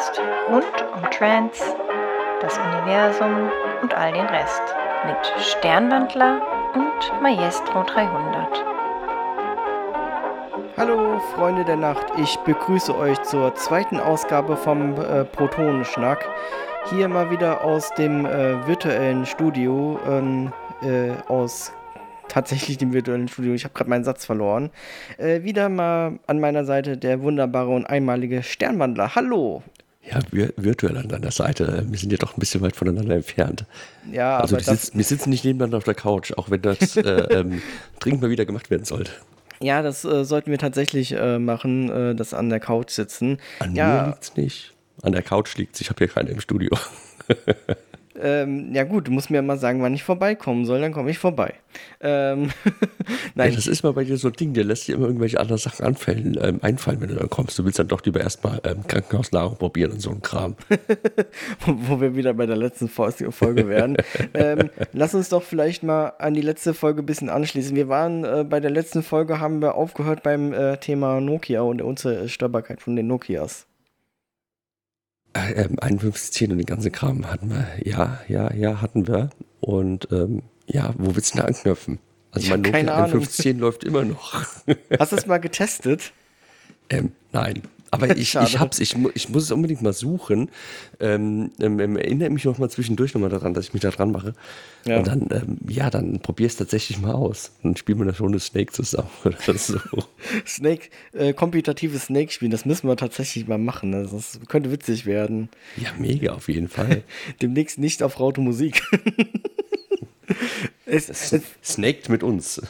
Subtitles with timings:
[0.00, 0.64] Podcast rund
[0.94, 1.62] um Trance,
[2.40, 3.50] das Universum
[3.82, 4.62] und all den Rest.
[5.06, 6.40] Mit Sternwandler
[6.74, 8.64] und Maestro 300.
[10.78, 16.26] Hallo Freunde der Nacht, ich begrüße euch zur zweiten Ausgabe vom äh, Protonenschnack.
[16.88, 21.72] Hier mal wieder aus dem äh, virtuellen Studio, ähm, äh, aus
[22.28, 23.52] tatsächlich dem virtuellen Studio.
[23.52, 24.70] Ich habe gerade meinen Satz verloren.
[25.18, 29.14] Äh, wieder mal an meiner Seite der wunderbare und einmalige Sternwandler.
[29.14, 29.62] Hallo!
[30.02, 31.84] Ja, wir, virtuell an deiner Seite.
[31.88, 33.64] Wir sind ja doch ein bisschen weit voneinander entfernt.
[34.10, 36.96] Ja, also aber wir, sitz, wir sitzen nicht nebeneinander auf der Couch, auch wenn das
[36.96, 37.62] äh, ähm,
[37.98, 39.12] dringend mal wieder gemacht werden sollte.
[39.62, 43.38] Ja, das äh, sollten wir tatsächlich äh, machen, äh, das an der Couch sitzen.
[43.58, 44.74] An ja, mir liegt's nicht.
[45.02, 45.80] An der Couch liegt's.
[45.82, 46.70] Ich habe hier keine im Studio.
[48.22, 51.18] Ähm, ja gut, du musst mir mal sagen, wann ich vorbeikommen soll, dann komme ich
[51.18, 51.54] vorbei.
[52.00, 52.50] Ähm,
[53.34, 53.50] Nein.
[53.50, 55.58] Ja, das ist mal bei dir so ein Ding, der lässt dir immer irgendwelche anderen
[55.58, 57.58] Sachen anfallen, ähm, einfallen, wenn du dann kommst.
[57.58, 60.56] Du willst dann doch lieber erstmal ähm, Krankenhausnahrung probieren und so ein Kram.
[61.60, 63.96] wo, wo, wir wieder bei der letzten Folge wären.
[64.32, 67.74] Ähm, lass uns doch vielleicht mal an die letzte Folge ein bisschen anschließen.
[67.74, 71.78] Wir waren äh, bei der letzten Folge, haben wir aufgehört beim äh, Thema Nokia und
[71.78, 73.66] der Unzerstörbarkeit von den Nokias.
[75.32, 77.66] Äh, 5110 und den ganzen Kram hatten wir.
[77.84, 79.30] Ja, ja, ja, hatten wir.
[79.60, 81.98] Und ähm, ja, wo willst du denn anknüpfen?
[82.32, 84.34] Also mein Nokia 5110 läuft immer noch.
[84.98, 86.12] Hast du es mal getestet?
[86.92, 87.62] Ähm, nein.
[87.92, 90.48] Aber ich, ich hab's, ich, ich muss es unbedingt mal suchen.
[91.00, 93.90] Ähm, ähm, ähm, erinnere mich noch mal zwischendurch noch mal daran, dass ich mich da
[93.90, 94.34] dran mache.
[94.84, 94.98] Ja.
[94.98, 97.52] Und dann, ähm, ja, dann probier es tatsächlich mal aus.
[97.62, 99.78] Dann spielen wir da schon eine Snake zusammen oder so.
[100.46, 103.92] Snake, äh, kompetitives Snake spielen, das müssen wir tatsächlich mal machen.
[103.94, 105.48] Also das könnte witzig werden.
[105.76, 107.02] Ja, mega, auf jeden Fall.
[107.42, 108.82] Demnächst nicht auf Raute Musik.
[110.92, 112.60] Es, es, snaked mit uns.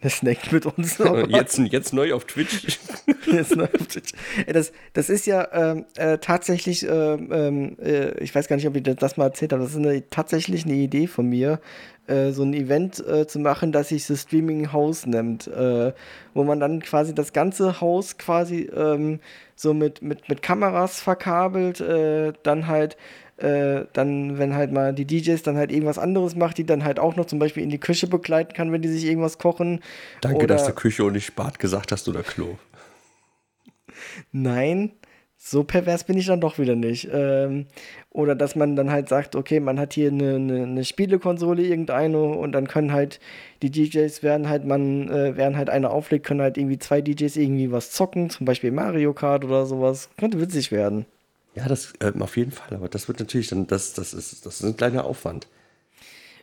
[0.00, 0.96] Es snaked mit uns.
[1.28, 2.78] Jetzt, jetzt neu auf Twitch.
[3.26, 4.12] jetzt neu auf Twitch.
[4.50, 8.76] Das, das ist ja ähm, äh, tatsächlich, ähm, ähm, äh, ich weiß gar nicht, ob
[8.76, 11.60] ich das mal erzählt habe, das ist eine, tatsächlich eine Idee von mir,
[12.06, 15.92] äh, so ein Event äh, zu machen, das sich das Streaming House nennt, äh,
[16.32, 19.20] wo man dann quasi das ganze Haus quasi ähm,
[19.54, 22.96] so mit, mit, mit Kameras verkabelt, äh, dann halt
[23.38, 26.98] äh, dann, wenn halt mal die DJs dann halt irgendwas anderes macht, die dann halt
[26.98, 29.80] auch noch zum Beispiel in die Küche begleiten kann, wenn die sich irgendwas kochen.
[30.20, 32.56] Danke, oder, dass du Küche und nicht Bad gesagt hast oder Klo.
[34.32, 34.92] Nein,
[35.36, 37.08] so pervers bin ich dann doch wieder nicht.
[37.12, 37.66] Ähm,
[38.10, 42.18] oder dass man dann halt sagt, okay, man hat hier eine, eine, eine, Spielekonsole, irgendeine,
[42.18, 43.20] und dann können halt
[43.62, 47.36] die DJs, während halt man, äh, während halt einer auflegt, können halt irgendwie zwei DJs
[47.36, 50.08] irgendwie was zocken, zum Beispiel Mario Kart oder sowas.
[50.18, 51.06] Könnte witzig werden.
[51.56, 54.60] Ja, das ähm, auf jeden Fall, aber das wird natürlich dann, das, das, ist, das
[54.60, 55.48] ist ein kleiner Aufwand.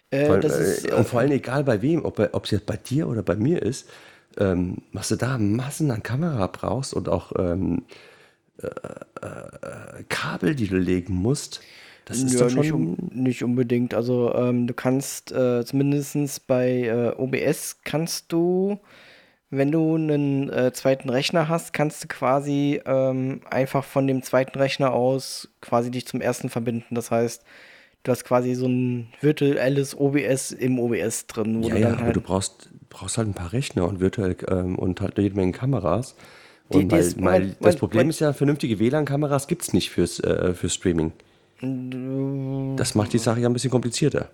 [0.09, 3.07] Äh, Weil, ist, äh, und vor allem egal bei wem, ob es jetzt bei dir
[3.07, 3.87] oder bei mir ist,
[4.37, 7.83] ähm, was du da Massen an Kamera brauchst und auch ähm,
[8.57, 11.61] äh, äh Kabel, die du legen musst.
[12.05, 13.93] Das ist ja, schon nicht, nicht, unbedingt.
[13.93, 18.79] Also ähm, du kannst äh, zumindest bei äh, OBS kannst du
[19.55, 24.57] wenn du einen äh, zweiten Rechner hast, kannst du quasi ähm, einfach von dem zweiten
[24.57, 26.95] Rechner aus quasi dich zum ersten verbinden.
[26.95, 27.43] Das heißt,
[28.01, 31.61] du hast quasi so ein virtuelles OBS im OBS drin.
[31.63, 35.01] ja, ja, halt aber du brauchst, brauchst halt ein paar Rechner und virtuell ähm, und
[35.01, 36.15] halt jede Menge Kameras.
[36.69, 39.91] Und die, weil, weil mein, das Problem mein, ist ja, vernünftige WLAN-Kameras gibt es nicht
[39.91, 41.11] fürs, äh, für Streaming.
[42.75, 44.29] Das macht die Sache ja ein bisschen komplizierter.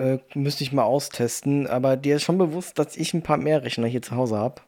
[0.00, 3.62] Äh, müsste ich mal austesten, aber dir ist schon bewusst, dass ich ein paar mehr
[3.62, 4.62] Rechner hier zu Hause habe.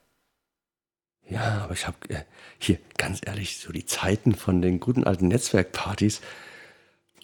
[1.27, 2.21] Ja, aber ich habe äh,
[2.59, 6.21] hier ganz ehrlich so die Zeiten von den guten alten Netzwerkpartys.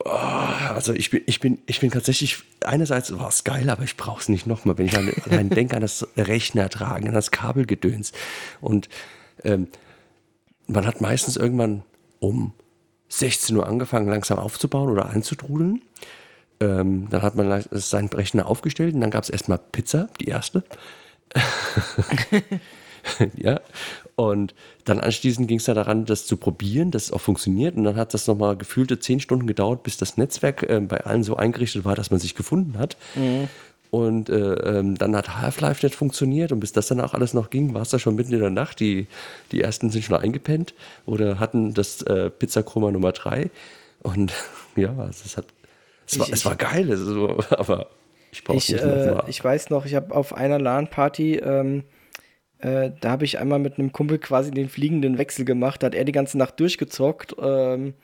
[0.02, 3.98] Oh, also ich bin, ich bin, ich bin tatsächlich einerseits war es geil, aber ich
[3.98, 7.30] brauche es nicht nochmal, wenn ich an, allein denke an das Rechner tragen, an das
[7.30, 8.12] Kabelgedöns
[8.62, 8.88] und
[9.44, 9.68] ähm,
[10.66, 11.82] man hat meistens irgendwann
[12.20, 12.54] um
[13.10, 15.82] 16 Uhr angefangen, langsam aufzubauen oder einzutrudeln.
[16.60, 20.64] Ähm, dann hat man seinen Rechner aufgestellt und dann gab es erstmal Pizza, die erste.
[23.36, 23.60] ja.
[24.16, 27.76] Und dann anschließend ging es ja daran, das zu probieren, dass es auch funktioniert.
[27.76, 31.22] Und dann hat das nochmal gefühlte zehn Stunden gedauert, bis das Netzwerk äh, bei allen
[31.22, 32.96] so eingerichtet war, dass man sich gefunden hat.
[33.14, 33.48] Mhm.
[33.90, 37.48] Und äh, ähm, dann hat Half-Life nicht funktioniert und bis das dann auch alles noch
[37.48, 38.80] ging, war es da schon mitten in der Nacht.
[38.80, 39.06] Die,
[39.50, 40.74] die ersten sind schon eingepennt
[41.06, 43.50] oder hatten das äh, Pizzakoma Nummer 3.
[44.02, 44.32] Und
[44.76, 45.46] ja, also es hat
[46.08, 47.88] es war, ich, es war geil, also, aber
[48.32, 51.84] ich brauche ich, äh, ich weiß noch, ich habe auf einer LAN-Party, ähm,
[52.58, 55.94] äh, da habe ich einmal mit einem Kumpel quasi den fliegenden Wechsel gemacht, da hat
[55.94, 57.94] er die ganze Nacht durchgezockt ähm,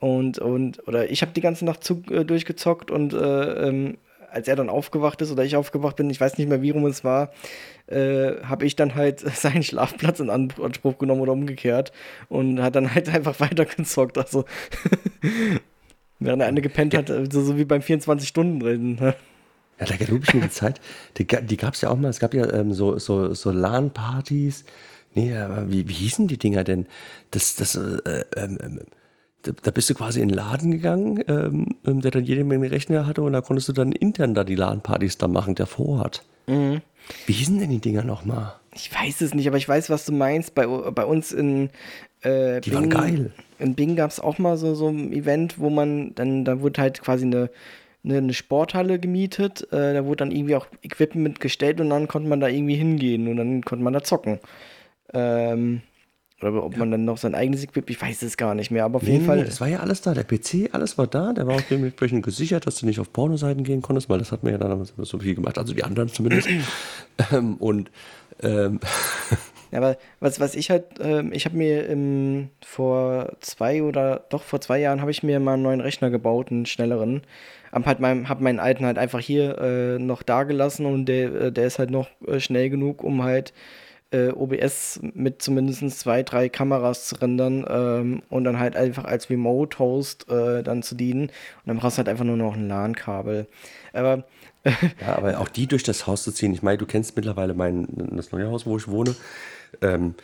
[0.00, 3.98] und, und, oder ich habe die ganze Nacht zu, äh, durchgezockt und äh, ähm,
[4.36, 6.84] als er dann aufgewacht ist oder ich aufgewacht bin, ich weiß nicht mehr, wie rum
[6.86, 7.32] es war,
[7.86, 11.92] äh, habe ich dann halt seinen Schlafplatz in Anspruch genommen oder umgekehrt
[12.28, 14.18] und hat dann halt einfach weitergezockt.
[14.18, 14.44] Also
[16.18, 18.96] während der eine gepennt hat, so, so wie beim 24 Stunden drin.
[18.96, 19.14] Ne?
[19.78, 20.80] Ja, da gelobe ich mir die Zeit.
[21.18, 22.08] Die, die gab es ja auch mal.
[22.08, 24.64] Es gab ja ähm, so, so, so LAN-Partys.
[25.14, 26.86] Nee, aber wie, wie hießen die Dinger denn?
[27.30, 28.80] Das, das, äh, ähm, ähm
[29.62, 33.06] da, bist du quasi in den Laden gegangen, ähm, ähm, der dann jede Menge Rechner
[33.06, 36.22] hatte und da konntest du dann intern da die LAN-Partys da machen, der vorhat.
[36.46, 36.80] Mhm.
[37.26, 38.54] Wie hießen denn die Dinger nochmal?
[38.74, 40.54] Ich weiß es nicht, aber ich weiß, was du meinst.
[40.54, 41.70] Bei, bei uns in
[42.22, 43.32] äh, Die Bing, waren geil.
[43.58, 46.82] In Bing gab es auch mal so, so ein Event, wo man dann, da wurde
[46.82, 47.50] halt quasi eine
[48.06, 49.66] eine, eine Sporthalle gemietet.
[49.72, 53.28] Äh, da wurde dann irgendwie auch Equipment gestellt und dann konnte man da irgendwie hingehen
[53.28, 54.38] und dann konnte man da zocken.
[55.12, 55.82] Ähm,
[56.40, 56.78] oder ob ja.
[56.80, 59.12] man dann noch sein eigenes Equipment, ich weiß es gar nicht mehr, aber auf nee,
[59.12, 59.38] jeden Fall.
[59.38, 62.24] Nee, das war ja alles da, der PC, alles war da, der war auch dementsprechend
[62.24, 65.18] gesichert, dass du nicht auf Pornoseiten gehen konntest, weil das hat man ja dann so
[65.18, 66.48] viel gemacht, also die anderen zumindest.
[67.32, 67.90] ähm, und
[68.42, 68.80] ähm,
[69.72, 74.42] Ja, aber was, was ich halt, ähm, ich habe mir im, vor zwei oder doch
[74.42, 77.22] vor zwei Jahren habe ich mir mal einen neuen Rechner gebaut, einen schnelleren.
[77.72, 81.34] Hab halt mein, hab meinen alten halt einfach hier äh, noch da gelassen und der,
[81.34, 83.52] äh, der ist halt noch äh, schnell genug, um halt
[84.16, 89.28] äh, OBS mit zumindest zwei, drei Kameras zu rendern ähm, und dann halt einfach als
[89.28, 91.24] Remote-Host äh, dann zu dienen.
[91.24, 93.46] Und dann brauchst du halt einfach nur noch ein LAN-Kabel.
[93.92, 94.24] Aber
[94.64, 96.52] ja, aber auch die durch das Haus zu ziehen.
[96.52, 97.86] Ich meine, du kennst mittlerweile mein
[98.16, 99.14] das neue Haus, wo ich wohne.
[99.80, 100.14] Ähm,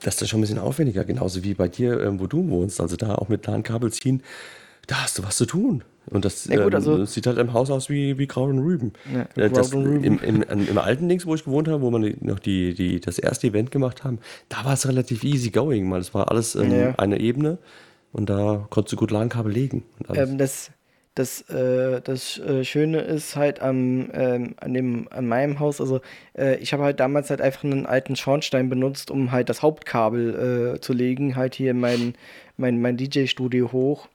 [0.00, 2.80] das ist schon ein bisschen aufwendiger, genauso wie bei dir, ähm, wo du wohnst.
[2.80, 4.22] Also da auch mit LAN-Kabel ziehen,
[4.86, 5.82] da hast du was zu tun.
[6.10, 8.60] Und das, ja, gut, also, ähm, sieht halt im Haus aus wie, wie Kraut und
[8.60, 8.92] Rüben.
[9.14, 10.04] Ja, äh, das, und Rüben.
[10.04, 13.18] Im, im, im, alten Dings, wo ich gewohnt habe, wo wir noch die, die, das
[13.18, 14.18] erste Event gemacht haben,
[14.48, 16.94] da war es relativ easy going, weil es war alles ähm, ja.
[16.96, 17.58] eine Ebene
[18.12, 19.84] und da konntest du gut LAN-Kabel legen.
[20.14, 20.70] Ähm, das,
[21.14, 26.00] das, äh, das äh, Schöne ist halt am, ähm, an, dem, an meinem Haus, also
[26.36, 30.74] äh, ich habe halt damals halt einfach einen alten Schornstein benutzt, um halt das Hauptkabel
[30.76, 32.14] äh, zu legen, halt hier in mein,
[32.56, 34.08] mein, mein DJ-Studio hoch.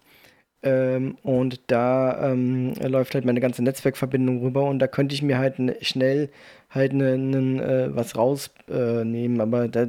[0.63, 5.37] Ähm, und da ähm, läuft halt meine ganze Netzwerkverbindung rüber und da könnte ich mir
[5.37, 6.29] halt schnell
[6.69, 9.39] halt ne, ne, äh, was rausnehmen.
[9.39, 9.87] Äh, aber da,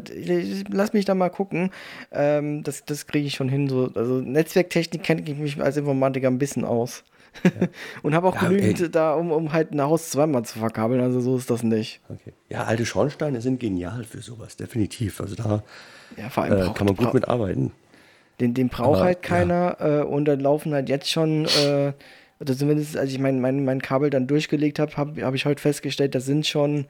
[0.71, 1.71] lass mich da mal gucken.
[2.13, 3.69] Ähm, das das kriege ich schon hin.
[3.69, 3.91] So.
[3.95, 7.05] Also Netzwerktechnik kenne ich mich als Informatiker ein bisschen aus.
[7.43, 7.51] Ja.
[8.03, 8.91] und habe auch ja, genügend ey.
[8.91, 11.01] da, um, um halt ein Haus zweimal zu verkabeln.
[11.01, 12.01] Also so ist das nicht.
[12.09, 12.33] Okay.
[12.49, 15.21] Ja, alte Schornsteine sind genial für sowas, definitiv.
[15.21, 15.63] Also da
[16.17, 17.73] ja, äh, kann man gut mitarbeiten.
[18.41, 20.01] Den, den braucht halt keiner ja.
[20.01, 21.93] äh, und dann laufen halt jetzt schon, äh,
[22.41, 25.63] oder zumindest als ich mein, mein, mein Kabel dann durchgelegt habe, habe hab ich heute
[25.63, 26.87] festgestellt, da sind schon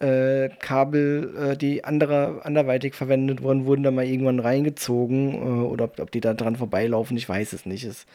[0.00, 5.84] äh, Kabel, äh, die andere, anderweitig verwendet wurden, wurden da mal irgendwann reingezogen äh, oder
[5.84, 7.84] ob, ob, die da dran vorbeilaufen, ich weiß es nicht.
[7.84, 8.06] Es,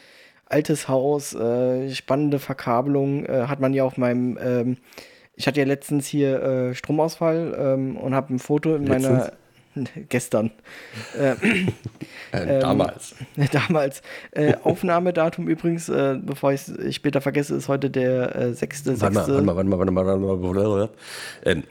[0.46, 4.76] altes Haus, äh, spannende Verkabelung, hat man ja auf meinem, ähm,
[5.36, 9.32] ich hatte ja letztens hier Stromausfall ähm, und habe ein Foto in meiner
[10.08, 10.50] gestern.
[11.18, 11.34] Äh,
[12.32, 13.14] äh, damals.
[13.36, 14.02] Ähm, damals.
[14.32, 19.00] Äh, Aufnahmedatum übrigens, äh, bevor ich es später vergesse, ist heute der äh, 6.6.
[19.00, 20.88] Warte mal, warte mal, warte mal, warte mal, warte mal.
[21.44, 21.62] Ähm,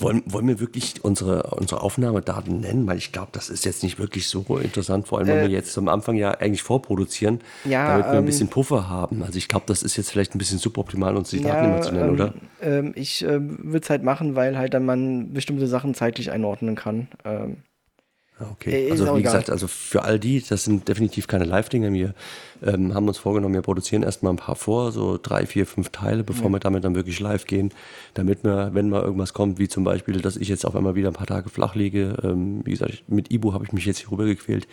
[0.00, 2.86] wollen, wollen wir wirklich unsere, unsere Aufnahmedaten nennen?
[2.86, 5.48] Weil ich glaube, das ist jetzt nicht wirklich so interessant, vor allem wenn äh, wir
[5.48, 9.22] jetzt am Anfang ja eigentlich vorproduzieren, ja, damit wir ähm, ein bisschen Puffer haben.
[9.22, 11.82] Also ich glaube, das ist jetzt vielleicht ein bisschen suboptimal, uns die Daten ja, immer
[11.82, 12.34] zu nennen, ähm, oder?
[12.60, 16.74] Ähm, ich äh, würde es halt machen, weil halt dann man bestimmte Sachen zeitlich einordnen
[16.74, 17.08] kann.
[17.24, 17.58] Ähm,
[18.52, 21.92] Okay, äh, also wie gesagt, also für all die, das sind definitiv keine Live-Dinge.
[21.92, 22.14] Wir
[22.62, 26.24] ähm, haben uns vorgenommen, wir produzieren erstmal ein paar vor, so drei, vier, fünf Teile,
[26.24, 26.52] bevor ja.
[26.52, 27.70] wir damit dann wirklich live gehen,
[28.14, 31.08] damit wir, wenn mal irgendwas kommt, wie zum Beispiel, dass ich jetzt auf einmal wieder
[31.08, 34.10] ein paar Tage flach liege, ähm, wie gesagt, mit Ibu habe ich mich jetzt hier
[34.10, 34.66] rübergequält,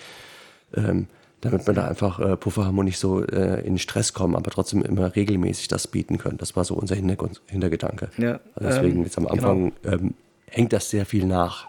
[0.75, 1.07] ähm,
[1.41, 4.49] damit wir da einfach äh, Puffer haben und nicht so äh, in Stress kommen, aber
[4.49, 6.37] trotzdem immer regelmäßig das bieten können.
[6.37, 8.09] Das war so unser Hintergrund, Hintergedanke.
[8.17, 9.33] Ja, also deswegen ähm, jetzt am genau.
[9.33, 10.13] Anfang genau.
[10.47, 11.67] hängt das sehr viel nach.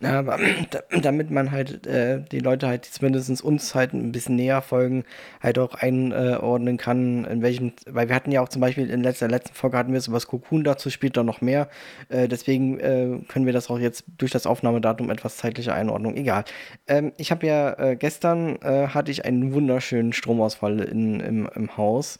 [0.00, 0.38] Ja, aber
[1.02, 5.04] damit man halt äh, die Leute halt zumindest uns halt ein bisschen näher folgen,
[5.40, 9.28] halt auch einordnen kann, in welchem, weil wir hatten ja auch zum Beispiel in letzter
[9.28, 11.68] letzten Folge hatten wir sowas Cocoon, dazu später noch mehr.
[12.08, 16.16] Äh, deswegen äh, können wir das auch jetzt durch das Aufnahmedatum etwas zeitliche Einordnung.
[16.16, 16.44] Egal.
[16.86, 21.76] Ähm, ich habe ja äh, gestern äh, hatte ich einen wunderschönen Stromausfall in, im, im
[21.76, 22.18] Haus.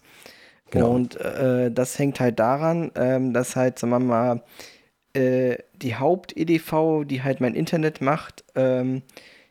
[0.71, 0.91] Genau.
[0.91, 4.43] Und äh, das hängt halt daran, ähm, dass halt, sagen wir mal,
[5.15, 9.03] äh, die Haupt-EDV, die halt mein Internet macht, ähm,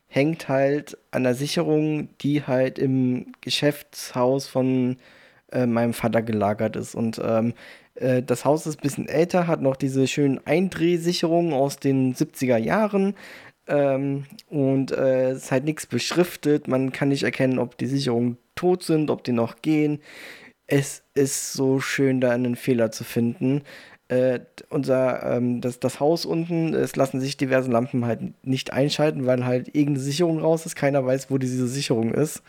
[0.06, 4.96] hängt halt an der Sicherung, die halt im Geschäftshaus von
[5.52, 6.94] äh, meinem Vater gelagert ist.
[6.94, 7.54] Und ähm,
[7.94, 12.56] äh, das Haus ist ein bisschen älter, hat noch diese schönen Eindrehsicherungen aus den 70er
[12.56, 13.14] Jahren.
[13.66, 16.68] Ähm, und äh, es ist halt nichts beschriftet.
[16.68, 20.00] Man kann nicht erkennen, ob die Sicherungen tot sind, ob die noch gehen.
[20.66, 23.62] es ist so schön, da einen Fehler zu finden.
[24.08, 29.26] Äh, unser, ähm, das, das Haus unten, es lassen sich diverse Lampen halt nicht einschalten,
[29.26, 30.76] weil halt irgendeine Sicherung raus ist.
[30.76, 32.42] Keiner weiß, wo diese Sicherung ist.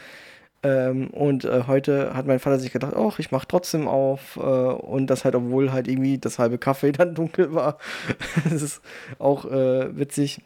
[0.64, 4.38] Ähm, und äh, heute hat mein Vater sich gedacht, oh, ich mach trotzdem auf.
[4.38, 7.78] Äh, und das halt, obwohl halt irgendwie das halbe Kaffee dann dunkel war.
[8.46, 8.82] das ist
[9.20, 10.42] auch äh, witzig.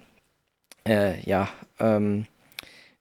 [0.88, 1.48] Äh, ja,
[1.80, 2.26] ähm,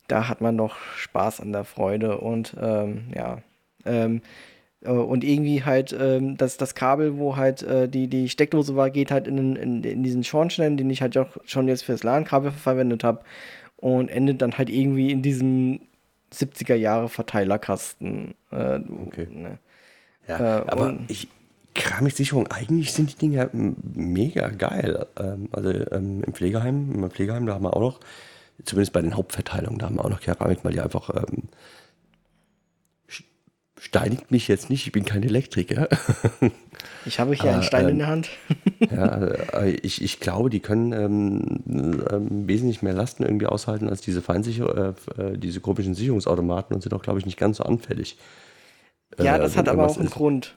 [0.08, 3.38] da hat man noch Spaß an der Freude und ähm, ja.
[3.84, 4.51] Ähm, äh,
[4.90, 9.10] und irgendwie halt ähm, das, das Kabel, wo halt äh, die, die Steckdose war, geht
[9.10, 13.04] halt in, in, in diesen Schornstein, den ich halt auch schon jetzt fürs LAN-Kabel verwendet
[13.04, 13.20] habe
[13.76, 15.80] und endet dann halt irgendwie in diesem
[16.32, 18.34] 70er Jahre Verteilerkasten.
[18.50, 19.28] Äh, okay.
[19.30, 19.58] Ne.
[20.28, 21.28] Ja, äh, aber ich,
[21.74, 25.06] Keramiksicherung, eigentlich sind die Dinge mega geil.
[25.18, 28.00] Ähm, also ähm, im Pflegeheim, im Pflegeheim, da haben wir auch noch,
[28.64, 31.44] zumindest bei den Hauptverteilungen, da haben wir auch noch Keramik, weil die einfach ähm,
[33.82, 35.88] steinigt mich jetzt nicht, ich bin kein Elektriker.
[37.04, 38.30] Ich habe hier Aber, einen Stein äh, in der Hand.
[38.90, 44.00] ja, äh, ich, ich glaube, die können ähm, ähm, wesentlich mehr Lasten irgendwie aushalten als
[44.00, 47.64] diese Feinsicher äh, äh diese komischen Sicherungsautomaten und sind auch, glaube ich, nicht ganz so
[47.64, 48.18] anfällig.
[49.18, 50.14] Ja, das hat aber auch einen ist.
[50.14, 50.54] Grund.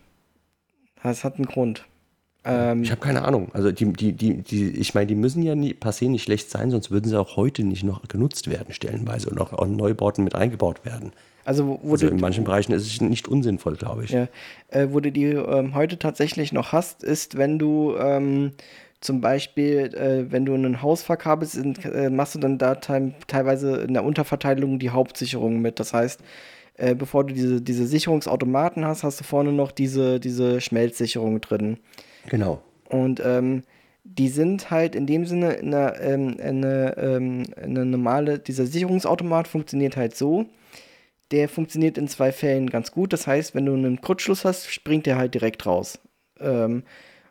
[1.01, 1.85] Das hat einen Grund.
[2.45, 3.49] Ähm, ich habe keine Ahnung.
[3.53, 6.71] Also die, die, die, die, ich meine, die müssen ja nie, passé nicht schlecht sein,
[6.71, 10.35] sonst würden sie auch heute nicht noch genutzt werden, stellenweise und auch, auch Neubauten mit
[10.35, 11.11] eingebaut werden.
[11.43, 14.11] Also, wo also in manchen Bereichen ist es nicht unsinnvoll, glaube ich.
[14.11, 14.27] Ja.
[14.69, 18.53] Äh, wo du die ähm, heute tatsächlich noch hast, ist, wenn du ähm,
[18.99, 23.77] zum Beispiel, äh, wenn du ein Haus verkabelst, äh, machst du dann da te teilweise
[23.77, 25.79] in der Unterverteilung die Hauptsicherung mit.
[25.79, 26.21] Das heißt,
[26.77, 31.77] äh, bevor du diese, diese Sicherungsautomaten hast, hast du vorne noch diese, diese Schmelzsicherung drin.
[32.29, 32.61] Genau.
[32.89, 33.63] Und ähm,
[34.03, 39.97] die sind halt in dem Sinne eine, ähm, eine, ähm, eine normale, dieser Sicherungsautomat funktioniert
[39.97, 40.45] halt so,
[41.31, 43.11] der funktioniert in zwei Fällen ganz gut.
[43.13, 45.99] Das heißt, wenn du einen Kurzschluss hast, springt der halt direkt raus.
[46.39, 46.83] Ähm,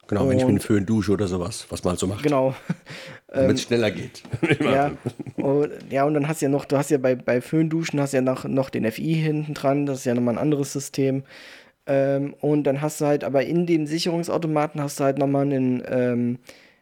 [0.08, 2.24] genau, wenn ich mit Föhn dusche oder sowas, was man halt so macht.
[2.24, 2.54] Genau.
[3.28, 4.22] Damit es ähm, schneller geht.
[4.60, 4.92] ja,
[5.36, 8.12] und, ja, und dann hast du ja noch, du hast ja bei, bei Föhnduschen hast
[8.12, 11.22] ja noch, noch den FI hinten dran, das ist ja nochmal ein anderes System.
[11.86, 15.82] Ähm, und dann hast du halt, aber in den Sicherungsautomaten hast du halt nochmal einen,
[15.86, 16.38] ähm,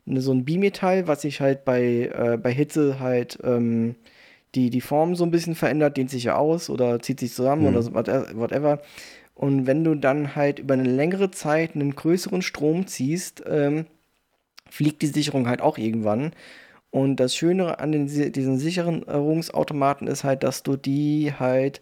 [0.06, 3.96] so ein Bimetall, was sich halt bei, äh, bei Hitze halt ähm,
[4.54, 7.62] die, die Form so ein bisschen verändert, dehnt sich ja aus oder zieht sich zusammen
[7.62, 7.68] mhm.
[7.68, 8.80] oder so, whatever.
[9.34, 13.86] Und wenn du dann halt über eine längere Zeit einen größeren Strom ziehst, ähm,
[14.68, 16.32] fliegt die Sicherung halt auch irgendwann.
[16.90, 21.80] Und das Schöne an den, diesen Sicherungsautomaten ist halt, dass du die halt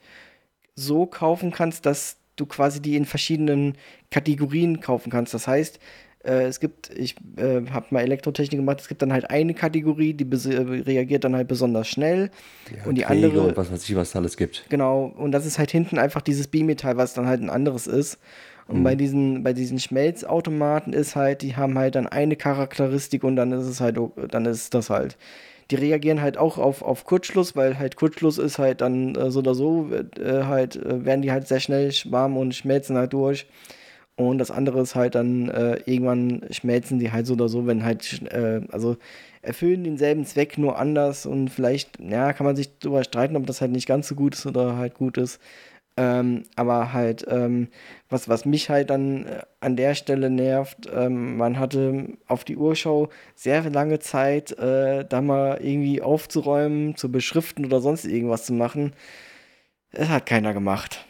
[0.76, 3.76] so kaufen kannst, dass du quasi die in verschiedenen
[4.11, 5.35] Kategorien kaufen kannst.
[5.35, 5.78] Das heißt,
[6.23, 10.12] äh, es gibt, ich äh, habe mal Elektrotechnik gemacht, es gibt dann halt eine Kategorie,
[10.12, 12.30] die reagiert dann halt besonders schnell.
[12.76, 13.49] Ja, und die Träge andere.
[13.49, 14.66] Und was weiß ich, was da alles gibt.
[14.68, 18.18] Genau, und das ist halt hinten einfach dieses Bimetall, was dann halt ein anderes ist.
[18.66, 18.85] Und mhm.
[18.85, 23.52] bei diesen, bei diesen Schmelzautomaten ist halt, die haben halt dann eine Charakteristik und dann
[23.52, 25.16] ist es halt, dann ist das halt.
[25.70, 29.40] Die reagieren halt auch auf, auf Kurzschluss, weil halt Kurzschluss ist halt dann äh, so
[29.40, 33.46] oder so, äh, halt, äh, werden die halt sehr schnell warm und schmelzen halt durch.
[34.16, 37.84] Und das andere ist halt dann, äh, irgendwann schmelzen die halt so oder so, wenn
[37.84, 38.96] halt, äh, also
[39.42, 43.60] erfüllen denselben Zweck nur anders und vielleicht, ja, kann man sich darüber streiten, ob das
[43.62, 45.40] halt nicht ganz so gut ist oder halt gut ist.
[45.97, 47.68] Ähm, aber halt, ähm,
[48.09, 52.56] was, was mich halt dann äh, an der Stelle nervt, ähm, man hatte auf die
[52.56, 58.52] Urschau sehr lange Zeit, äh, da mal irgendwie aufzuräumen, zu beschriften oder sonst irgendwas zu
[58.52, 58.92] machen.
[59.92, 61.04] Das hat keiner gemacht.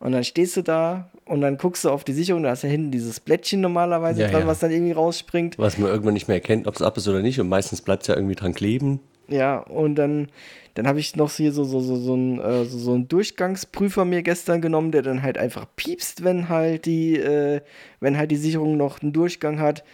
[0.00, 2.68] Und dann stehst du da und dann guckst du auf die Sicherung, da ist ja
[2.68, 4.46] hinten dieses Blättchen normalerweise ja, dran, ja.
[4.46, 5.58] was dann irgendwie rausspringt.
[5.58, 7.40] Was man irgendwann nicht mehr erkennt, ob es ab ist oder nicht.
[7.40, 9.00] Und meistens bleibt es ja irgendwie dran kleben.
[9.28, 10.28] Ja, und dann,
[10.74, 14.04] dann habe ich noch hier so, so, so, so, ein, äh, so, so einen Durchgangsprüfer
[14.04, 17.60] mir gestern genommen, der dann halt einfach piepst, wenn halt die, äh,
[18.00, 19.84] wenn halt die Sicherung noch einen Durchgang hat.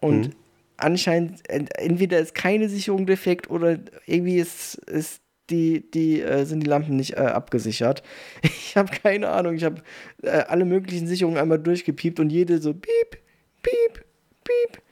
[0.00, 0.32] Und mhm.
[0.76, 6.68] anscheinend, entweder ist keine Sicherung defekt oder irgendwie ist, ist die, die äh, sind die
[6.68, 8.02] Lampen nicht äh, abgesichert.
[8.42, 9.54] Ich habe keine Ahnung.
[9.54, 9.82] Ich habe
[10.22, 13.18] äh, alle möglichen Sicherungen einmal durchgepiept und jede so piep,
[13.62, 14.04] piep,
[14.42, 14.82] piep.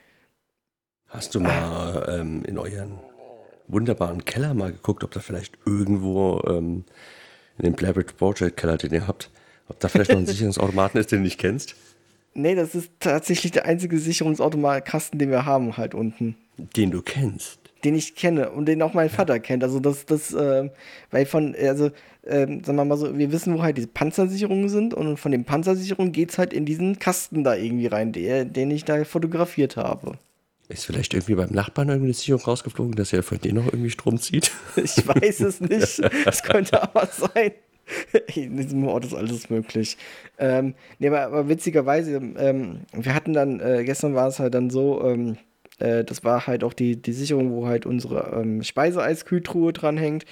[1.09, 3.01] Hast du mal ähm, in euren
[3.73, 6.85] wunderbaren Keller mal geguckt, ob da vielleicht irgendwo ähm,
[7.59, 9.31] in dem Blabbert Project Keller, den ihr habt,
[9.69, 11.75] ob da vielleicht noch ein Sicherungsautomaten ist, den du nicht kennst?
[12.35, 16.37] Nee, das ist tatsächlich der einzige Sicherungsautomatkasten, den wir haben, halt unten.
[16.57, 17.63] Den du kennst?
[17.85, 19.65] den ich kenne und den auch mein Vater kennt.
[19.65, 20.71] Also das, das, äh,
[21.11, 21.91] weil von, also,
[22.23, 25.45] äh, sagen wir mal so, wir wissen, wo halt diese Panzersicherungen sind und von den
[25.45, 29.77] Panzersicherungen geht es halt in diesen Kasten da irgendwie rein, der, den ich da fotografiert
[29.77, 30.19] habe.
[30.73, 34.19] Ist vielleicht irgendwie beim Nachbarn irgendeine Sicherung rausgeflogen, dass er von denen noch irgendwie Strom
[34.19, 34.51] zieht?
[34.77, 36.01] Ich weiß es nicht.
[36.27, 37.53] Es könnte aber sein.
[38.35, 39.99] In diesem Ort ist alles möglich.
[40.39, 44.71] Ähm, nee, aber, aber witzigerweise, ähm, wir hatten dann, äh, gestern war es halt dann
[44.71, 45.37] so, ähm,
[45.79, 50.25] äh, das war halt auch die, die Sicherung, wo halt unsere ähm, Speiseeiskühltruhe dranhängt.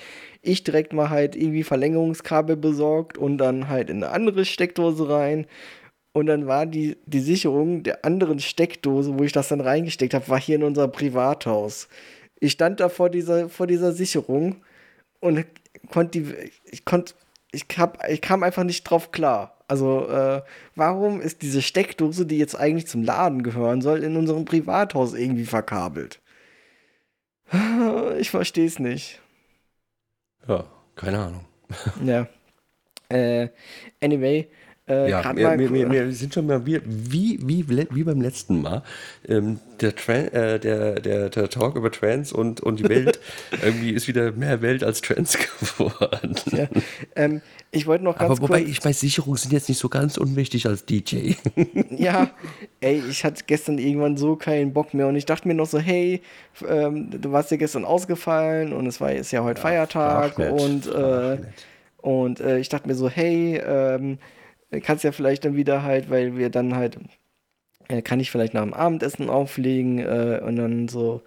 [0.42, 5.46] Ich direkt mal halt irgendwie Verlängerungskabel besorgt und dann halt in eine andere Steckdose rein.
[6.12, 10.28] Und dann war die, die Sicherung der anderen Steckdose, wo ich das dann reingesteckt habe,
[10.28, 11.88] war hier in unser Privathaus.
[12.40, 14.56] Ich stand da vor dieser, vor dieser Sicherung
[15.20, 15.44] und
[15.90, 17.14] konnte die, ich konnte,
[17.52, 19.56] ich, hab, ich kam einfach nicht drauf klar.
[19.68, 20.42] Also, äh,
[20.74, 25.44] warum ist diese Steckdose, die jetzt eigentlich zum Laden gehören soll, in unserem Privathaus irgendwie
[25.44, 26.20] verkabelt?
[28.18, 29.20] Ich verstehe es nicht.
[30.46, 30.64] Ja,
[30.96, 31.44] keine Ahnung.
[32.04, 32.26] ja.
[33.08, 33.48] Äh,
[34.00, 34.48] anyway,
[34.90, 38.60] äh, ja, wir, wir, wir, wir, sind schon mal wie, wie, wie, wie beim letzten
[38.60, 38.82] Mal.
[39.28, 43.20] Ähm, der, äh, der, der, der Talk über Trans und, und die Welt
[43.62, 45.38] irgendwie ist wieder mehr Welt als Trans
[45.78, 46.34] geworden.
[46.52, 46.68] Ja,
[47.14, 49.88] ähm, ich wollte noch ganz Aber wobei, kurz, ich weiß, Sicherungen sind jetzt nicht so
[49.88, 51.34] ganz unwichtig als DJ.
[51.90, 52.30] ja,
[52.80, 55.78] ey, ich hatte gestern irgendwann so keinen Bock mehr und ich dachte mir noch so,
[55.78, 56.20] hey,
[56.68, 60.86] ähm, du warst ja gestern ausgefallen und es war ist ja heute ja, Feiertag und,
[60.86, 61.38] äh,
[61.98, 64.18] und äh, ich dachte mir so, hey, ähm,
[64.78, 66.98] kannst ja vielleicht dann wieder halt, weil wir dann halt,
[67.88, 71.22] äh, kann ich vielleicht nach dem Abendessen auflegen äh, und dann so,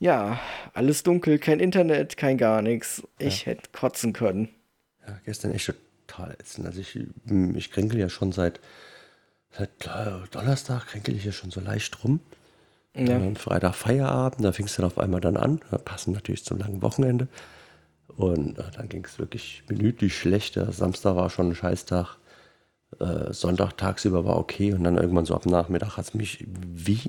[0.00, 0.40] ja,
[0.74, 3.02] alles dunkel, kein Internet, kein gar nichts.
[3.18, 3.52] Ich ja.
[3.52, 4.48] hätte kotzen können.
[5.06, 5.72] Ja, gestern echt
[6.06, 6.66] total ätzend.
[6.66, 8.60] Also ich, hm, ich kränkel ja schon seit,
[9.50, 9.70] seit
[10.32, 12.20] Donnerstag kränkel ich ja schon so leicht rum.
[12.94, 13.04] Ja.
[13.04, 15.60] Dann Freitag Feierabend, da fing es dann auf einmal dann an.
[15.70, 17.28] Da passen natürlich zum langen Wochenende.
[18.16, 20.72] Und äh, dann ging es wirklich minütlich schlechter.
[20.72, 22.16] Samstag war schon ein Scheißtag.
[23.00, 27.00] Äh, Sonntag tagsüber war okay und dann irgendwann so ab Nachmittag hat es mich wie,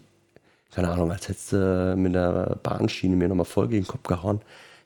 [0.73, 4.41] keine Ahnung, als hättest du mit der Bahnschiene mir nochmal voll gegen den Kopf gehauen,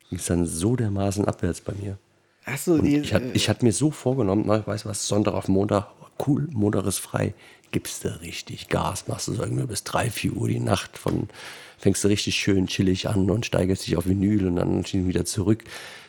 [0.10, 1.98] ging es dann so dermaßen abwärts bei mir.
[2.46, 5.88] Achso, ich hatte ich hat mir so vorgenommen, ich weiß was, Sonntag auf Montag,
[6.26, 7.34] cool, Montag ist frei,
[7.72, 11.30] gibst du richtig Gas, machst du so irgendwie bis 3, 4 Uhr die Nacht von,
[11.78, 15.64] fängst du richtig schön chillig an und steigerst dich auf Vinyl und dann wieder zurück.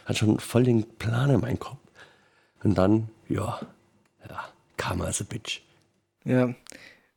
[0.04, 1.78] Hat schon voll den Plan in meinem Kopf.
[2.62, 3.60] Und dann, ja,
[4.28, 4.44] ja,
[4.76, 5.62] Karma is a bitch.
[6.24, 6.54] Ja.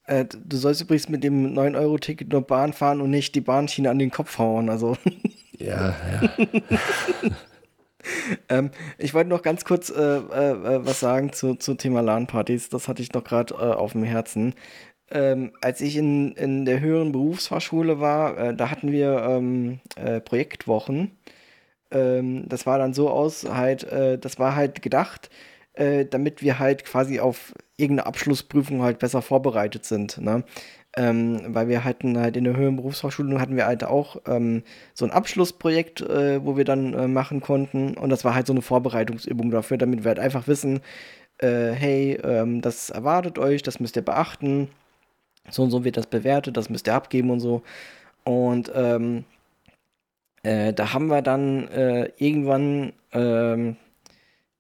[0.06, 4.00] Äh, du sollst übrigens mit dem 9-Euro-Ticket nur Bahn fahren und nicht die Bahnschiene an
[4.00, 4.70] den Kopf hauen.
[4.70, 4.98] Also.
[5.62, 6.48] Ja, ja.
[8.48, 12.70] ähm, ich wollte noch ganz kurz äh, äh, was sagen zu, zu Thema LAN-Partys.
[12.70, 14.54] Das hatte ich noch gerade äh, auf dem Herzen.
[15.12, 20.22] Ähm, als ich in, in der höheren Berufsfachschule war, äh, da hatten wir ähm, äh,
[20.22, 21.12] Projektwochen.
[21.92, 25.30] Ähm, das war dann so aus, halt, das war halt gedacht,
[25.80, 30.18] äh, damit wir halt quasi auf irgendeine Abschlussprüfung halt besser vorbereitet sind.
[30.18, 30.44] Ne?
[30.98, 34.64] Ähm, weil wir hatten halt in der höheren Berufsfachschule hatten wir halt auch ähm,
[34.94, 38.54] so ein Abschlussprojekt, äh, wo wir dann äh, machen konnten und das war halt so
[38.54, 40.82] eine Vorbereitungsübung dafür, damit wir halt einfach wissen,
[41.38, 44.70] äh, hey, ähm, das erwartet euch, das müsst ihr beachten,
[45.50, 47.62] so und so wird das bewertet, das müsst ihr abgeben und so
[48.26, 49.26] und ähm,
[50.44, 53.78] äh, da haben wir dann äh, irgendwann ähm,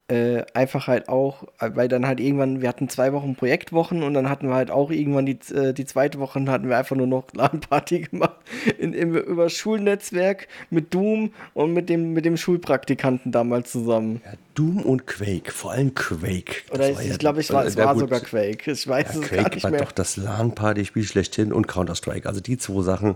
[0.10, 4.28] äh, einfach halt auch, weil dann halt irgendwann, wir hatten zwei Wochen Projektwochen und dann
[4.28, 7.28] hatten wir halt auch irgendwann die, äh, die zweite Woche hatten wir einfach nur noch
[7.34, 8.38] LAN-Party gemacht
[8.80, 14.22] in, in, über Schulnetzwerk mit Doom und mit dem, mit dem Schulpraktikanten damals zusammen.
[14.26, 16.64] Ja, Doom und Quake, vor allem Quake.
[16.72, 18.72] Oder ich, ich glaube, ich war, es war sogar Quake.
[18.72, 19.82] Ich weiß ja, es Quake gar nicht war mehr.
[19.82, 22.28] doch das LAN-Party-Spiel schlechthin und Counter-Strike.
[22.28, 23.16] Also die zwei Sachen,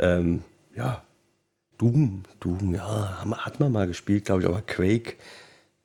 [0.00, 0.42] ähm,
[0.74, 1.02] ja,
[1.78, 5.14] Doom, Doom, ja, hat man mal gespielt, glaube ich, aber Quake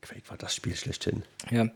[0.02, 1.24] Quake war das Spiel schlechthin.
[1.52, 1.68] Ja,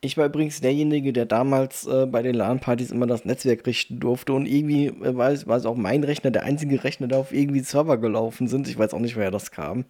[0.00, 4.32] ich war übrigens derjenige, der damals äh, bei den LAN-Partys immer das Netzwerk richten durfte
[4.32, 7.32] und irgendwie äh, war, es, war es auch mein Rechner, der einzige Rechner, der auf
[7.32, 8.68] irgendwie Server gelaufen sind.
[8.68, 9.84] Ich weiß auch nicht, woher das kam.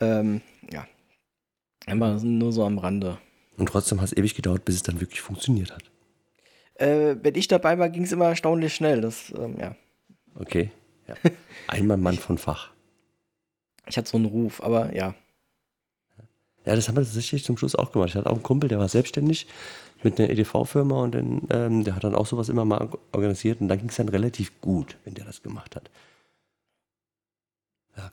[0.00, 0.40] Ähm,
[0.72, 0.86] ja,
[1.86, 3.18] immer nur so am Rande.
[3.56, 5.84] Und trotzdem hat es ewig gedauert, bis es dann wirklich funktioniert hat.
[6.74, 9.00] Äh, wenn ich dabei war, ging es immer erstaunlich schnell.
[9.00, 9.76] Das, ähm, ja.
[10.34, 10.70] Okay.
[11.06, 11.14] Ja.
[11.68, 12.72] Einmal Mann von Fach.
[13.86, 15.14] Ich hatte so einen Ruf, aber ja.
[16.64, 18.10] Ja, das haben wir tatsächlich zum Schluss auch gemacht.
[18.10, 19.46] Ich hatte auch einen Kumpel, der war selbstständig
[20.02, 23.68] mit einer EDV-Firma und dann, ähm, der hat dann auch sowas immer mal organisiert und
[23.68, 25.90] dann ging es dann relativ gut, wenn der das gemacht hat.
[27.96, 28.10] Ja.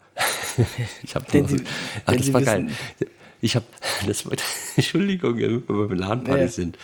[1.04, 1.64] ich habe Sie,
[2.06, 2.70] ach, das war geil.
[3.42, 3.66] Ich habe,
[4.08, 4.34] das war,
[4.76, 6.48] Entschuldigung, wenn wir beim LAN-Party ja.
[6.48, 6.78] sind,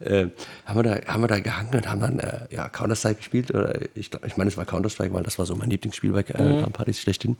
[0.00, 0.26] äh,
[0.66, 3.50] haben, wir da, haben wir da gehangen und haben dann äh, ja, Counter-Strike gespielt.
[3.52, 6.42] Oder ich, ich meine, es war Counter-Strike, weil das war so mein Lieblingsspiel bei äh,
[6.42, 6.60] mhm.
[6.60, 7.36] LAN-Partys schlechthin.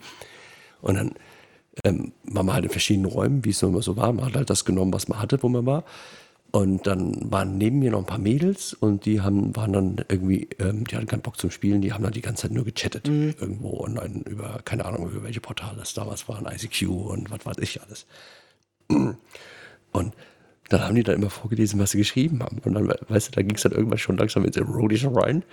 [0.81, 1.13] Und dann
[1.85, 4.13] ähm, war man halt in verschiedenen Räumen, wie es immer so war.
[4.13, 5.85] Man hat halt das genommen, was man hatte, wo man war.
[6.51, 10.49] Und dann waren neben mir noch ein paar Mädels und die haben, waren dann irgendwie,
[10.59, 13.09] ähm, die hatten keinen Bock zum Spielen, die haben dann die ganze Zeit nur gechattet.
[13.09, 13.35] Mhm.
[13.41, 17.57] Irgendwo online über, keine Ahnung, über welche Portale es damals waren, ICQ und was weiß
[17.59, 18.07] ich alles.
[18.89, 20.15] Und
[20.73, 22.59] dann haben die dann immer vorgelesen, was sie geschrieben haben.
[22.65, 25.45] Und dann, weißt du, da ging es dann irgendwann schon langsam ins Erotische rein.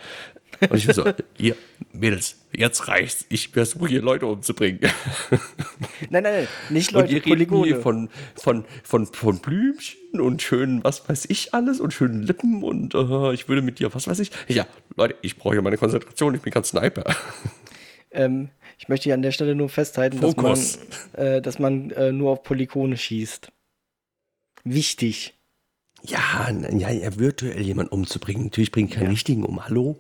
[0.61, 1.05] Und ich war so,
[1.37, 1.55] ihr
[1.91, 3.25] Mädels, jetzt reicht's.
[3.29, 4.79] Ich versuche hier Leute umzubringen.
[6.09, 7.67] Nein, nein, nein, nicht Leute, und ihr Polygone.
[7.67, 12.63] Hier von, von, von, von Blümchen und schönen, was weiß ich alles und schönen Lippen
[12.63, 14.31] und uh, ich würde mit dir, was weiß ich.
[14.47, 17.03] Ja, Leute, ich brauche hier meine Konzentration, ich bin kein Sniper.
[18.11, 20.79] Ähm, ich möchte hier an der Stelle nur festhalten, Fokus.
[20.79, 20.79] dass
[21.15, 23.51] man, äh, dass man äh, nur auf Polygone schießt.
[24.73, 25.33] Wichtig.
[26.03, 28.45] Ja, ja, ja, virtuell jemanden umzubringen.
[28.45, 29.09] Natürlich bringt keinen ja.
[29.09, 29.65] richtigen um.
[29.65, 29.97] Hallo?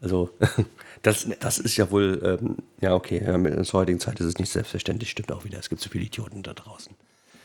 [0.00, 0.30] Also,
[1.02, 4.38] das, das ist ja wohl, ähm, ja, okay, ja, in der heutigen Zeit ist es
[4.38, 5.58] nicht selbstverständlich, stimmt auch wieder.
[5.58, 6.94] Es gibt so viele Idioten da draußen.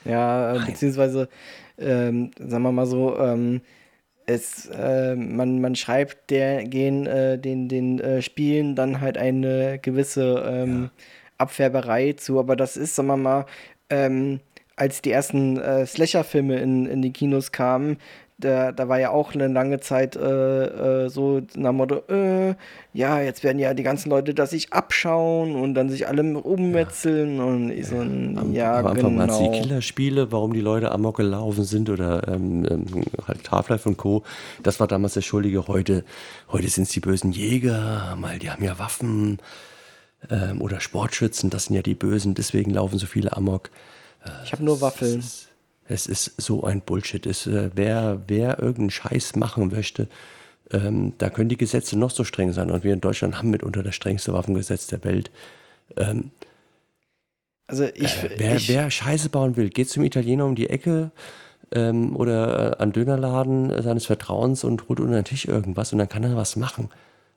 [0.05, 0.67] Ja, Nein.
[0.67, 1.27] beziehungsweise,
[1.77, 3.61] ähm, sagen wir mal so, ähm,
[4.25, 9.79] es, äh, man, man schreibt der, gehen, äh, den, den äh, Spielen dann halt eine
[9.79, 10.89] gewisse ähm, ja.
[11.39, 13.45] Abfärberei zu, aber das ist, sagen wir mal,
[13.89, 14.39] ähm,
[14.75, 17.97] als die ersten äh, Slasher-Filme in, in die Kinos kamen,
[18.43, 22.55] da, da war ja auch eine lange Zeit äh, äh, so nach dem Motto, äh,
[22.93, 27.37] ja, jetzt werden ja die ganzen Leute das sich abschauen und dann sich alle ummetzeln
[27.37, 27.43] ja.
[27.43, 29.19] und so, ein, am, ja, Anfang genau.
[29.19, 32.85] waren es die Killerspiele, warum die Leute amok gelaufen sind oder ähm, ähm,
[33.27, 34.23] halt Half-Life und Co.
[34.61, 35.67] Das war damals der Schuldige.
[35.67, 36.03] Heute,
[36.51, 39.37] heute sind es die bösen Jäger, mal die haben ja Waffen
[40.29, 43.69] ähm, oder Sportschützen, das sind ja die Bösen, deswegen laufen so viele amok.
[44.43, 45.19] Ich habe nur Waffeln.
[45.19, 45.49] Es,
[45.87, 47.25] es ist so ein Bullshit.
[47.25, 50.07] Es, äh, wer, wer irgendeinen Scheiß machen möchte,
[50.71, 52.71] ähm, da können die Gesetze noch so streng sein.
[52.71, 55.31] Und wir in Deutschland haben mitunter das strengste Waffengesetz der Welt.
[55.97, 56.31] Ähm,
[57.67, 61.11] also ich, äh, wer, ich, wer Scheiße bauen will, geht zum Italiener um die Ecke
[61.71, 66.09] ähm, oder äh, an Dönerladen seines Vertrauens und holt unter den Tisch irgendwas und dann
[66.09, 66.89] kann er was machen.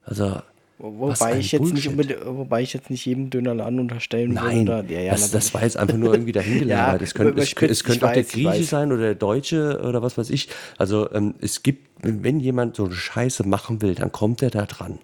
[0.05, 0.40] Also
[0.79, 1.91] Wobei ich, jetzt nicht
[2.27, 4.93] wobei ich jetzt nicht jedem Dönerladen unterstellen Nein, würde.
[4.93, 7.01] Ja, ja, das, das, war jetzt einfach nur irgendwie dahingelagert.
[7.01, 10.19] ja, es könnte, es, es könnte auch der Grieche sein oder der Deutsche oder was
[10.19, 10.51] weiß ich.
[10.77, 14.67] Also ähm, es gibt, wenn jemand so eine Scheiße machen will, dann kommt er da
[14.67, 14.99] dran.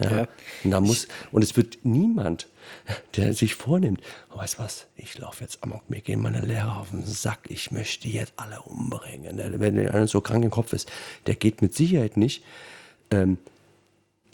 [0.00, 0.10] Ja.
[0.10, 0.28] ja.
[0.64, 2.48] Und, da muss, und es wird niemand,
[3.16, 4.00] der sich vornimmt,
[4.34, 7.70] oh, weißt was, ich laufe jetzt amok, mir gehen meine Lehrer auf den Sack, ich
[7.70, 9.38] möchte jetzt alle umbringen.
[9.60, 10.90] Wenn einer so krank im Kopf ist,
[11.28, 12.42] der geht mit Sicherheit nicht
[13.12, 13.38] ähm,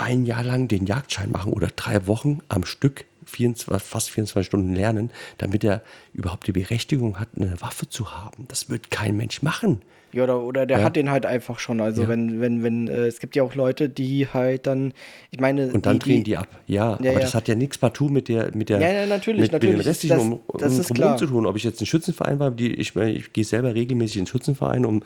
[0.01, 4.75] ein Jahr lang den Jagdschein machen oder drei Wochen am Stück 24, fast 24 Stunden
[4.75, 5.83] lernen, damit er
[6.13, 8.47] überhaupt die Berechtigung hat, eine Waffe zu haben.
[8.49, 9.83] Das wird kein Mensch machen.
[10.13, 10.85] Ja, oder, oder der ja.
[10.85, 11.81] hat den halt einfach schon.
[11.81, 12.09] Also ja.
[12.09, 14.93] wenn, wenn, wenn, äh, es gibt ja auch Leute, die halt dann,
[15.31, 15.69] ich meine.
[15.69, 16.99] Und dann die, drehen die ab, ja.
[17.01, 19.53] ja aber das hat ja nichts partout mit der, mit der, ja, ja, natürlich, mit,
[19.53, 19.77] natürlich.
[19.77, 21.47] mit dem restlichen das, um, das um, Problem zu tun.
[21.47, 24.85] Ob ich jetzt einen Schützenverein war, die, ich, ich gehe selber regelmäßig in den Schützenverein,
[24.85, 25.03] um,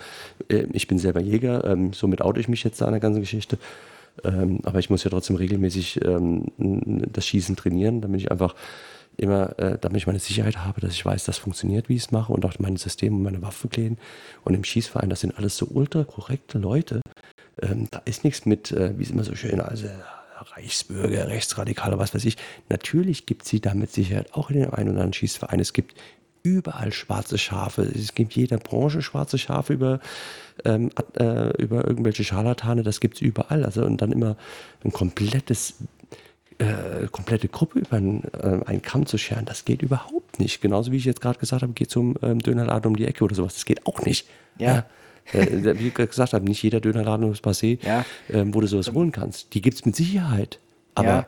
[0.48, 3.20] äh, ich bin selber Jäger, ähm, somit oute ich mich jetzt da an der ganzen
[3.20, 3.58] Geschichte.
[4.22, 8.54] Ähm, aber ich muss ja trotzdem regelmäßig ähm, das Schießen trainieren, damit ich einfach
[9.16, 12.10] immer, äh, damit ich meine Sicherheit habe, dass ich weiß, das funktioniert, wie ich es
[12.10, 13.96] mache und auch meine Systeme und meine Waffenpläne.
[14.44, 17.00] Und im Schießverein, das sind alles so ultra korrekte Leute.
[17.62, 19.88] Ähm, da ist nichts mit, äh, wie es immer so schön, also
[20.56, 22.36] Reichsbürger, Rechtsradikale, was weiß ich.
[22.68, 25.60] Natürlich gibt sie da mit Sicherheit auch in den einen oder anderen Schießverein.
[25.60, 25.94] Es gibt
[26.44, 27.82] überall schwarze Schafe.
[27.82, 29.98] Es gibt jeder Branche schwarze Schafe über,
[30.64, 33.64] ähm, äh, über irgendwelche Scharlatane, das gibt es überall.
[33.64, 34.36] Also und dann immer
[34.84, 35.74] ein komplettes
[36.58, 40.60] äh, komplette Gruppe über einen, äh, einen Kamm zu scheren, das geht überhaupt nicht.
[40.60, 43.34] Genauso wie ich jetzt gerade gesagt habe, geht zum ähm, Dönerladen um die Ecke oder
[43.34, 43.54] sowas.
[43.54, 44.28] Das geht auch nicht.
[44.58, 44.84] Ja.
[45.32, 45.40] ja.
[45.40, 48.04] Äh, wie ich gesagt habe, nicht jeder Dönerladen ist Passé, ja.
[48.30, 49.54] ähm, wo du sowas holen kannst.
[49.54, 50.60] Die gibt es mit Sicherheit.
[50.94, 51.26] Aber ja.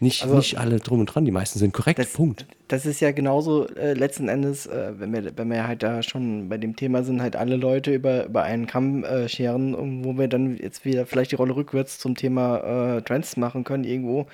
[0.00, 2.46] Nicht, also, nicht alle drum und dran, die meisten sind korrekt, das, Punkt.
[2.68, 6.48] Das ist ja genauso äh, letzten Endes, äh, wenn, wir, wenn wir halt da schon
[6.48, 10.28] bei dem Thema sind, halt alle Leute über, über einen Kamm äh, scheren, wo wir
[10.28, 14.26] dann jetzt wieder vielleicht die Rolle rückwärts zum Thema äh, Trends machen können irgendwo.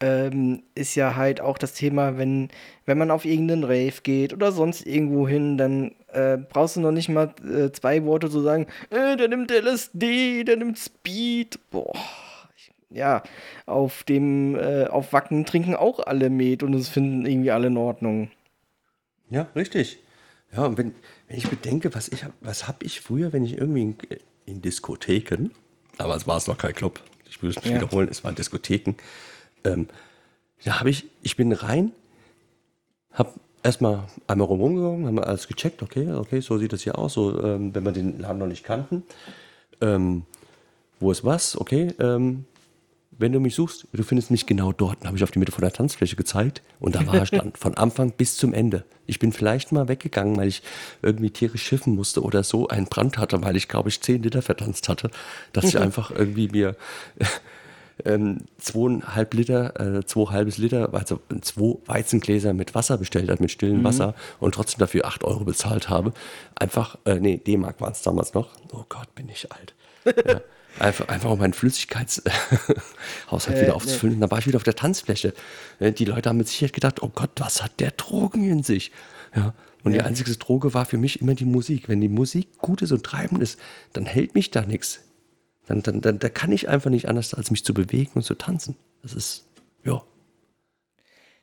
[0.00, 2.50] Ähm, ist ja halt auch das Thema, wenn,
[2.86, 6.92] wenn man auf irgendeinen Rave geht oder sonst irgendwo hin, dann äh, brauchst du noch
[6.92, 11.92] nicht mal äh, zwei Worte zu sagen, äh, der nimmt LSD, der nimmt Speed, boah
[12.90, 13.22] ja,
[13.66, 17.76] auf dem, äh, auf Wacken trinken auch alle Met und es finden irgendwie alle in
[17.76, 18.30] Ordnung.
[19.30, 19.98] Ja, richtig.
[20.52, 20.94] Ja, und wenn,
[21.26, 23.96] wenn ich bedenke, was ich was habe ich früher, wenn ich irgendwie in,
[24.46, 25.50] in Diskotheken,
[25.98, 27.74] aber es war es noch kein Club, ich will es nicht ja.
[27.74, 28.94] wiederholen, es waren Diskotheken,
[29.64, 29.88] ähm,
[30.64, 31.92] da habe ich, ich bin rein,
[33.12, 37.42] habe erstmal einmal rumgegangen, haben alles gecheckt, okay, okay, so sieht das hier aus, so,
[37.42, 39.02] ähm, wenn wir den Laden noch nicht kannten.
[39.80, 40.24] Ähm,
[41.00, 41.60] wo ist was?
[41.60, 42.44] Okay, ähm,
[43.18, 45.00] wenn du mich suchst, du findest mich genau dort.
[45.00, 47.52] Dann habe ich auf die Mitte von der Tanzfläche gezeigt und da war er dann
[47.54, 48.84] von Anfang bis zum Ende.
[49.06, 50.62] Ich bin vielleicht mal weggegangen, weil ich
[51.02, 54.40] irgendwie tierisch schiffen musste oder so einen Brand hatte, weil ich glaube ich zehn Liter
[54.40, 55.10] vertanzt hatte,
[55.52, 56.76] dass ich einfach irgendwie mir
[58.04, 63.50] ähm, zweieinhalb Liter, äh, zwei halbes Liter, also zwei Weizengläser mit Wasser bestellt hat, mit
[63.50, 63.84] stillem mhm.
[63.84, 66.12] Wasser und trotzdem dafür acht Euro bezahlt habe.
[66.54, 68.50] Einfach, äh, nee, D-Mark waren es damals noch.
[68.72, 69.74] Oh Gott, bin ich alt.
[70.26, 70.40] ja.
[70.78, 74.16] Einfach, einfach um meinen Flüssigkeitshaushalt äh, wieder aufzufüllen.
[74.16, 75.34] Und dann war ich wieder auf der Tanzfläche.
[75.80, 78.92] Äh, die Leute haben mit Sicherheit gedacht, oh Gott, was hat der Drogen in sich?
[79.34, 79.54] Ja.
[79.84, 81.88] Und die einzige Droge war für mich immer die Musik.
[81.88, 83.58] Wenn die Musik gut ist und treibend ist,
[83.92, 85.00] dann hält mich da nichts.
[85.66, 88.34] Dann, dann, dann, da kann ich einfach nicht anders, als mich zu bewegen und zu
[88.34, 88.76] tanzen.
[89.02, 89.46] Das ist,
[89.84, 90.02] ja.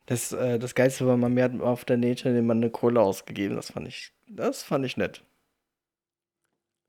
[0.06, 3.56] Das, äh, das Geilste war, man mehr auf der Nature man eine Kohle ausgegeben.
[3.56, 5.24] Das fand ich, das fand ich nett.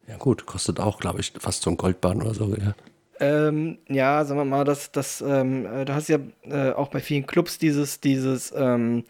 [0.09, 2.75] Ja gut, kostet auch, glaube ich, fast so ein Goldbahn oder so, ja.
[3.19, 7.01] Ähm, ja, sagen wir mal, das, das, ähm, äh, da hast ja äh, auch bei
[7.01, 9.05] vielen Clubs dieses, dieses ähm,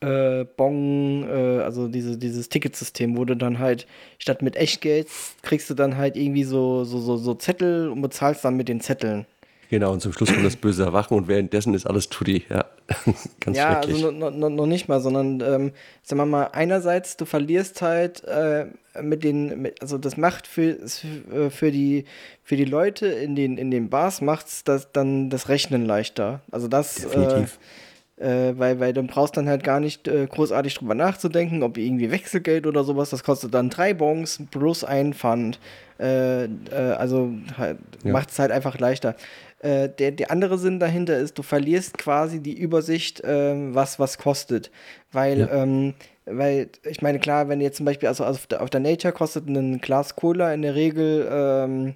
[0.00, 3.86] äh, Bon, äh, also diese, dieses Ticketsystem, wo du dann halt
[4.18, 5.08] statt mit Echtgeld
[5.42, 8.80] kriegst du dann halt irgendwie so, so, so, so Zettel und bezahlst dann mit den
[8.80, 9.26] Zetteln.
[9.72, 12.44] Genau, und zum Schluss kommt das böse Erwachen und währenddessen ist alles Tutti.
[12.50, 12.66] Ja,
[13.40, 17.80] ganz ja also noch, noch nicht mal, sondern, ähm, sagen wir mal, einerseits, du verlierst
[17.80, 18.66] halt äh,
[19.00, 22.04] mit den, mit, also das macht für, äh, für, die,
[22.44, 26.42] für die Leute in den, in den Bars, macht es das, dann das Rechnen leichter.
[26.50, 26.96] Also das.
[26.96, 27.54] Definitiv.
[27.54, 31.78] Äh, äh, weil, weil du brauchst dann halt gar nicht äh, großartig drüber nachzudenken, ob
[31.78, 35.58] irgendwie Wechselgeld oder sowas, das kostet dann drei Bons plus ein Pfand.
[35.98, 36.48] Äh, äh
[36.96, 38.12] also halt, ja.
[38.12, 39.16] macht es halt einfach leichter.
[39.60, 44.18] Äh, der, der andere Sinn dahinter ist, du verlierst quasi die Übersicht, ähm, was was
[44.18, 44.70] kostet.
[45.12, 45.62] Weil, ja.
[45.62, 45.94] ähm,
[46.26, 49.48] weil, ich meine, klar, wenn jetzt zum Beispiel, also auf der, auf der Nature kostet
[49.48, 51.94] ein Glas Cola in der Regel, ähm,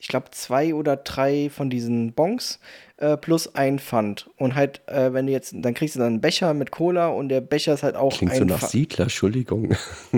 [0.00, 2.58] ich glaube, zwei oder drei von diesen Bons
[2.96, 4.30] äh, plus ein Pfand.
[4.38, 7.28] Und halt, äh, wenn du jetzt, dann kriegst du dann einen Becher mit Cola und
[7.28, 8.72] der Becher ist halt auch Klingt so nach Pfand.
[8.72, 9.76] Siedler, Entschuldigung.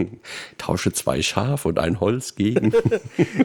[0.58, 2.72] Tausche zwei Schaf und ein Holz gegen.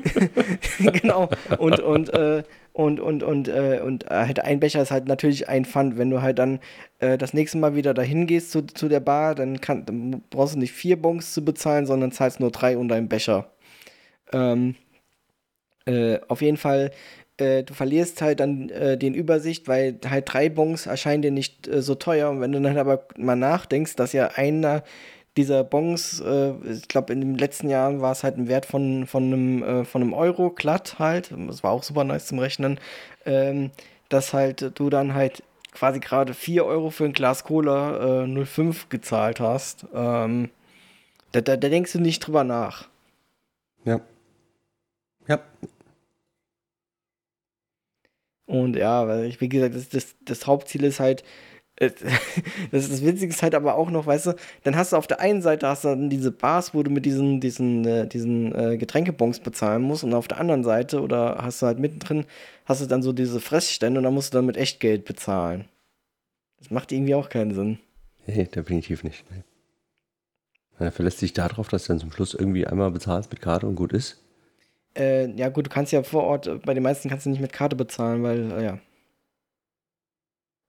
[0.80, 1.28] genau.
[1.58, 5.50] Und, und, äh, und, und, und, äh, und äh, halt ein Becher ist halt natürlich
[5.50, 5.98] ein Pfand.
[5.98, 6.60] Wenn du halt dann
[7.00, 10.54] äh, das nächste Mal wieder dahin gehst zu, zu der Bar, dann, kann, dann brauchst
[10.54, 13.50] du nicht vier Bons zu bezahlen, sondern zahlst nur drei und einen Becher.
[14.32, 14.76] Ähm,
[15.88, 16.92] äh, auf jeden Fall,
[17.38, 21.68] äh, du verlierst halt dann äh, den Übersicht, weil halt drei Bons erscheinen dir nicht
[21.68, 22.30] äh, so teuer.
[22.30, 24.84] Und wenn du dann aber mal nachdenkst, dass ja einer
[25.38, 29.08] dieser Bons, äh, ich glaube, in den letzten Jahren war es halt ein Wert von,
[29.08, 31.32] von, einem, äh, von einem Euro glatt halt.
[31.48, 32.80] Das war auch super nice zum Rechnen.
[33.26, 33.72] Ähm,
[34.10, 38.90] dass halt du dann halt quasi gerade 4 Euro für ein Glas Cola äh, 05
[38.90, 39.86] gezahlt hast.
[39.94, 40.50] Ähm,
[41.34, 42.88] da, da, da denkst du nicht drüber nach.
[43.86, 44.02] Ja.
[45.28, 45.40] Ja,
[48.48, 51.24] und ja, weil ich, wie gesagt, das, das, das Hauptziel ist halt,
[51.76, 51.90] äh,
[52.72, 55.06] das, ist das Witzige ist halt aber auch noch, weißt du, dann hast du auf
[55.06, 58.56] der einen Seite hast du dann diese Bars, wo du mit diesen, diesen, äh, diesen
[58.56, 62.26] äh, Getränkebons bezahlen musst und auf der anderen Seite oder hast du halt mittendrin,
[62.66, 65.66] hast du dann so diese Fressstände und dann musst du dann mit Echtgeld bezahlen.
[66.60, 67.80] Das macht irgendwie auch keinen Sinn.
[68.26, 69.26] Nee, definitiv nicht.
[69.30, 69.44] Nee.
[70.80, 73.76] Er verlässt sich darauf, dass du dann zum Schluss irgendwie einmal bezahlst mit Karte und
[73.76, 74.22] gut ist.
[74.98, 77.54] Äh, ja, gut, du kannst ja vor Ort, bei den meisten kannst du nicht mit
[77.54, 78.80] Karte bezahlen, weil, äh, ja.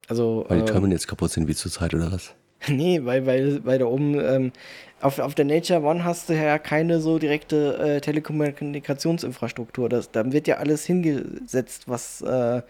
[0.06, 0.44] Also.
[0.48, 2.34] Weil die ähm, Terminals ähm, kaputt sind wie zur Zeit oder was?
[2.68, 4.52] nee, weil, weil, weil da oben, ähm,
[5.00, 9.88] auf, auf der Nature One hast du ja keine so direkte äh, Telekommunikationsinfrastruktur.
[9.88, 12.62] Das, da wird ja alles hingesetzt, was, äh,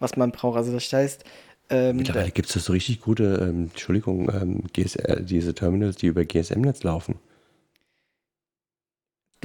[0.00, 0.56] was man braucht.
[0.56, 1.24] Also das heißt,
[1.68, 6.24] ähm, Mittlerweile gibt es so richtig gute, ähm, Entschuldigung, ähm, GSL, diese Terminals, die über
[6.24, 7.16] GSM-Netz laufen.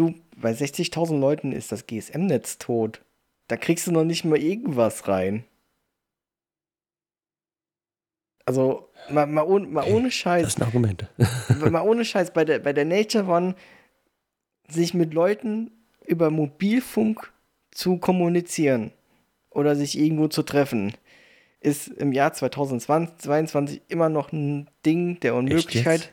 [0.01, 3.05] Du, bei 60.000 Leuten ist das GSM-Netz tot.
[3.47, 5.43] Da kriegst du noch nicht mal irgendwas rein.
[8.47, 10.41] Also, mal, mal, ohne, mal ohne Scheiß.
[10.41, 11.07] Das sind Argumente.
[11.69, 13.53] mal ohne Scheiß, bei der, bei der Nature One
[14.67, 15.69] sich mit Leuten
[16.07, 17.31] über Mobilfunk
[17.69, 18.93] zu kommunizieren
[19.51, 20.93] oder sich irgendwo zu treffen,
[21.59, 26.11] ist im Jahr 2022 immer noch ein Ding der Unmöglichkeit.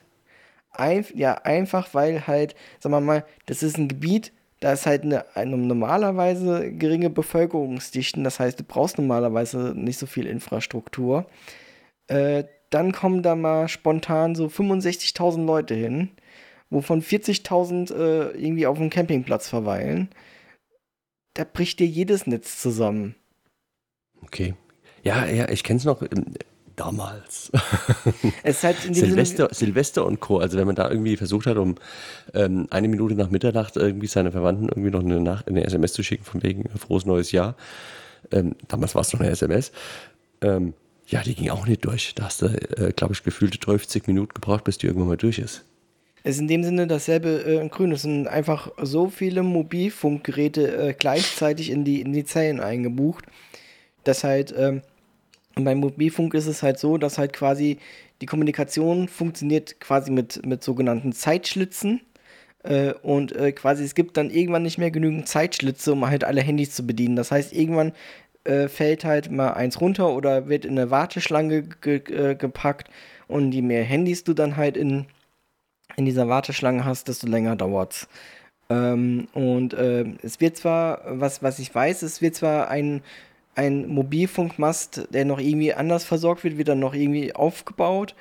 [0.71, 5.03] Ein, ja, einfach weil halt, sagen wir mal, das ist ein Gebiet, da ist halt
[5.03, 11.27] eine, eine normalerweise geringe Bevölkerungsdichten, das heißt, du brauchst normalerweise nicht so viel Infrastruktur.
[12.09, 16.11] Äh, dann kommen da mal spontan so 65.000 Leute hin,
[16.71, 20.11] wovon 40.000 äh, irgendwie auf dem Campingplatz verweilen.
[21.35, 23.15] Da bricht dir jedes Netz zusammen.
[24.23, 24.55] Okay.
[25.03, 26.03] Ja, ja, ich kenne es noch.
[26.79, 27.51] Damals.
[28.45, 30.39] Es halt Silvester, Silvester und Co.
[30.39, 31.75] Also wenn man da irgendwie versucht hat, um
[32.35, 36.05] ähm, eine Minute nach Mitternacht irgendwie seine Verwandten irgendwie noch eine, nach eine SMS zu
[36.05, 37.57] schicken, von wegen frohes neues Jahr.
[38.31, 39.73] Ähm, damals war es noch eine SMS.
[40.41, 40.73] Ähm,
[41.09, 42.15] ja, die ging auch nicht durch.
[42.15, 45.41] Da hast du, äh, glaube ich, gefühlte 30 Minuten gebraucht, bis die irgendwann mal durch
[45.41, 45.65] ist.
[46.23, 47.91] Es ist in dem Sinne dasselbe äh, in Grün.
[47.91, 53.25] Es sind einfach so viele Mobilfunkgeräte äh, gleichzeitig in die, in die Zellen eingebucht
[54.09, 54.83] dass halt ähm,
[55.65, 57.79] beim Mobilfunk ist es halt so, dass halt quasi
[58.21, 62.01] die Kommunikation funktioniert quasi mit, mit sogenannten Zeitschlitzen.
[62.65, 66.41] Äh, und äh, quasi es gibt dann irgendwann nicht mehr genügend Zeitschlitze, um halt alle
[66.41, 67.17] Handys zu bedienen.
[67.17, 67.93] Das heißt, irgendwann
[68.45, 72.89] äh, fällt halt mal eins runter oder wird in eine Warteschlange ge äh, gepackt.
[73.29, 75.07] Und je mehr Handys du dann halt in,
[75.97, 78.09] in dieser Warteschlange hast, desto länger dauert's.
[78.71, 83.03] Ähm, und äh, es wird zwar, was, was ich weiß, es wird zwar ein,
[83.59, 88.15] ein Mobilfunkmast, der noch irgendwie anders versorgt wird, wird dann noch irgendwie aufgebaut,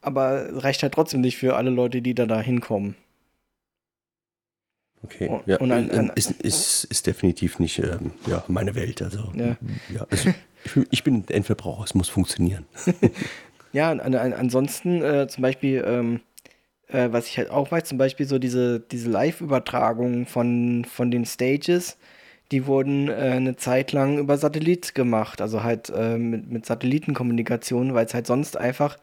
[0.00, 2.96] aber reicht halt trotzdem nicht für alle Leute, die da, da hinkommen.
[5.02, 9.02] Okay, und, ja, und ein, ein, ist, ist, ist definitiv nicht ähm, ja, meine Welt.
[9.02, 9.58] Also, ja.
[9.94, 10.30] ja also,
[10.90, 12.64] ich bin Endverbraucher, es muss funktionieren.
[13.74, 16.20] ja, an, an, ansonsten äh, zum Beispiel, ähm,
[16.88, 21.26] äh, was ich halt auch weiß, zum Beispiel so diese, diese Live-Übertragung von, von den
[21.26, 21.98] Stages,
[22.52, 27.94] die wurden äh, eine Zeit lang über Satellit gemacht, also halt äh, mit, mit Satellitenkommunikation,
[27.94, 28.98] weil es halt sonst einfach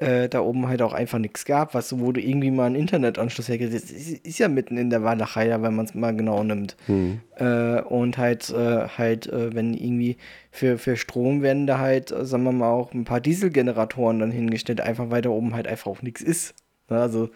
[0.00, 3.48] äh, da oben halt auch einfach nichts gab, was wo du irgendwie mal einen Internetanschluss
[3.48, 6.76] hergesetzt ist, ist ja mitten in der Walachei, wenn man es mal genau nimmt.
[6.88, 7.20] Mhm.
[7.36, 10.16] Äh, und halt, äh, halt, äh, wenn irgendwie
[10.50, 14.30] für, für Strom werden da halt, äh, sagen wir mal, auch ein paar Dieselgeneratoren dann
[14.30, 16.54] hingestellt, einfach weil da oben halt einfach auch nichts ist.
[16.88, 17.28] Ne, also,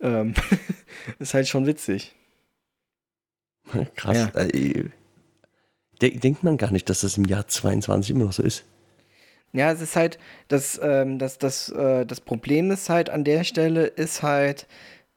[0.00, 0.34] ähm,
[1.18, 2.14] ist halt schon witzig.
[3.96, 4.28] Krass.
[4.34, 4.40] Ja.
[4.42, 4.90] Äh,
[6.00, 8.64] denkt man gar nicht, dass das im Jahr 22 immer noch so ist.
[9.52, 13.44] Ja, es ist halt, das, ähm, das, das, äh, das Problem ist halt an der
[13.44, 14.66] Stelle, ist halt,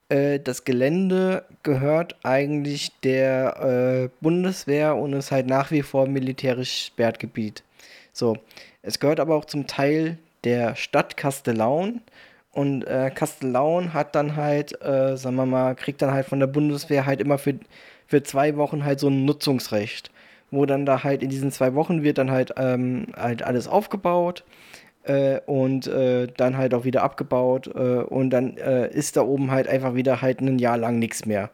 [0.07, 6.85] äh, das Gelände gehört eigentlich der äh, Bundeswehr und ist halt nach wie vor militärisch
[6.85, 7.63] Sperrgebiet.
[8.13, 8.37] So,
[8.81, 12.01] es gehört aber auch zum Teil der Stadt Kastellaun
[12.51, 16.47] und äh, Kastellaun hat dann halt, äh, sagen wir mal, kriegt dann halt von der
[16.47, 17.59] Bundeswehr halt immer für,
[18.09, 20.11] für zwei Wochen halt so ein Nutzungsrecht
[20.51, 24.43] wo dann da halt in diesen zwei Wochen wird dann halt, ähm, halt alles aufgebaut
[25.03, 29.51] äh, und äh, dann halt auch wieder abgebaut äh, und dann äh, ist da oben
[29.51, 31.51] halt einfach wieder halt ein Jahr lang nichts mehr.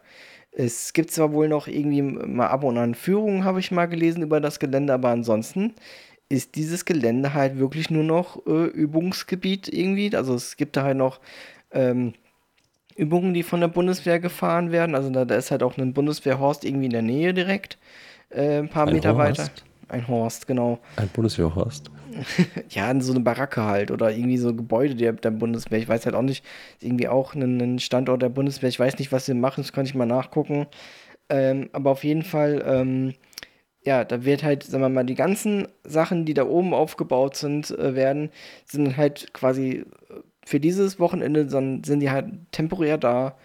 [0.52, 4.22] Es gibt zwar wohl noch irgendwie mal ab und an Führungen, habe ich mal gelesen
[4.22, 5.74] über das Gelände, aber ansonsten
[6.28, 10.16] ist dieses Gelände halt wirklich nur noch äh, Übungsgebiet irgendwie.
[10.16, 11.20] Also es gibt da halt noch
[11.72, 12.14] ähm,
[12.96, 14.94] Übungen, die von der Bundeswehr gefahren werden.
[14.94, 17.78] Also da, da ist halt auch ein Bundeswehrhorst irgendwie in der Nähe direkt
[18.30, 19.38] äh, ein paar ein Meter Horst.
[19.38, 19.50] weiter.
[19.88, 20.80] Ein Horst, genau.
[20.96, 21.90] Ein Bundeswehrhorst.
[22.70, 25.78] ja, so eine Baracke halt oder irgendwie so Gebäude der, der Bundeswehr.
[25.78, 26.44] Ich weiß halt auch nicht,
[26.80, 28.68] irgendwie auch ein, ein Standort der Bundeswehr.
[28.68, 30.66] Ich weiß nicht, was sie machen, das kann ich mal nachgucken.
[31.28, 33.14] Ähm, aber auf jeden Fall, ähm,
[33.84, 37.70] ja, da wird halt, sagen wir mal, die ganzen Sachen, die da oben aufgebaut sind,
[37.70, 38.30] äh, werden,
[38.64, 43.36] sind halt quasi äh, für dieses Wochenende, dann sind die halt temporär da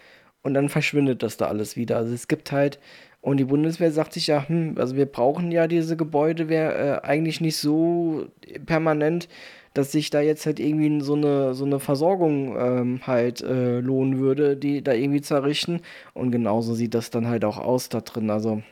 [0.42, 1.96] und dann verschwindet das da alles wieder.
[1.96, 2.78] Also es gibt halt
[3.20, 7.06] und die Bundeswehr sagt sich ja, hm, also wir brauchen ja diese Gebäude, wäre äh,
[7.06, 8.26] eigentlich nicht so
[8.66, 9.28] permanent,
[9.74, 14.18] dass sich da jetzt halt irgendwie so eine, so eine Versorgung ähm, halt äh, lohnen
[14.18, 15.80] würde, die da irgendwie zu errichten.
[16.14, 18.30] Und genauso sieht das dann halt auch aus da drin.
[18.30, 18.62] Also,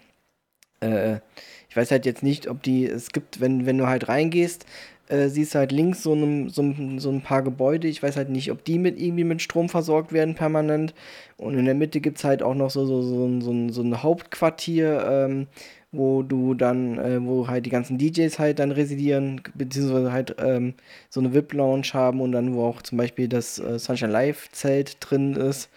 [0.80, 1.20] äh,
[1.68, 4.66] ich weiß halt jetzt nicht, ob die, es gibt, wenn, wenn du halt reingehst,
[5.10, 6.62] äh, siehst halt links so, einem, so,
[6.98, 7.88] so ein paar Gebäude.
[7.88, 10.94] Ich weiß halt nicht, ob die mit irgendwie mit Strom versorgt werden permanent.
[11.36, 13.82] Und in der Mitte gibt es halt auch noch so, so, so, so, ein, so
[13.82, 15.46] ein Hauptquartier, ähm,
[15.92, 20.74] wo du dann, äh, wo halt die ganzen DJs halt dann residieren, beziehungsweise halt ähm,
[21.08, 25.34] so eine VIP-Lounge haben und dann, wo auch zum Beispiel das äh, Sunshine Live-Zelt drin
[25.34, 25.68] ist.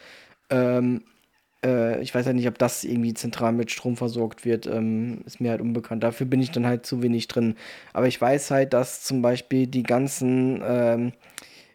[0.49, 1.01] Ähm,
[1.63, 5.41] äh, ich weiß ja nicht, ob das irgendwie zentral mit Strom versorgt wird, ähm, ist
[5.41, 6.03] mir halt unbekannt.
[6.03, 7.55] Dafür bin ich dann halt zu wenig drin.
[7.93, 11.13] Aber ich weiß halt, dass zum Beispiel die ganzen, ähm,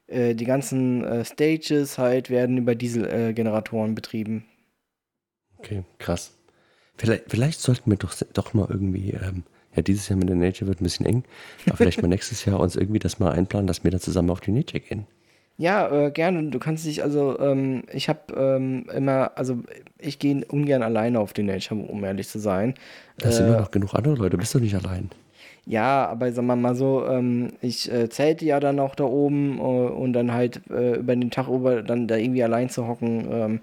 [0.07, 4.44] äh, die ganzen äh, Stages halt werden über Dieselgeneratoren betrieben.
[5.59, 6.35] Okay, krass.
[6.96, 10.66] Vielleicht, vielleicht sollten wir doch, doch mal irgendwie, ähm, ja, dieses Jahr mit der Nature
[10.66, 11.24] wird ein bisschen eng,
[11.66, 14.40] aber vielleicht mal nächstes Jahr uns irgendwie das mal einplanen, dass wir dann zusammen auf
[14.40, 15.07] die Nature gehen.
[15.59, 16.44] Ja, äh, gerne.
[16.51, 19.59] Du kannst dich, also, ähm, ich habe ähm, immer, also,
[19.99, 22.74] ich gehe ungern alleine auf die Nature, um ehrlich zu sein.
[23.18, 25.11] Da sind ja noch genug andere Leute, bist du nicht allein.
[25.66, 29.59] Ja, aber sagen wir mal so, ähm, ich äh, zählte ja dann auch da oben
[29.59, 33.28] äh, und dann halt äh, über den Tag über dann da irgendwie allein zu hocken.
[33.30, 33.61] Ähm,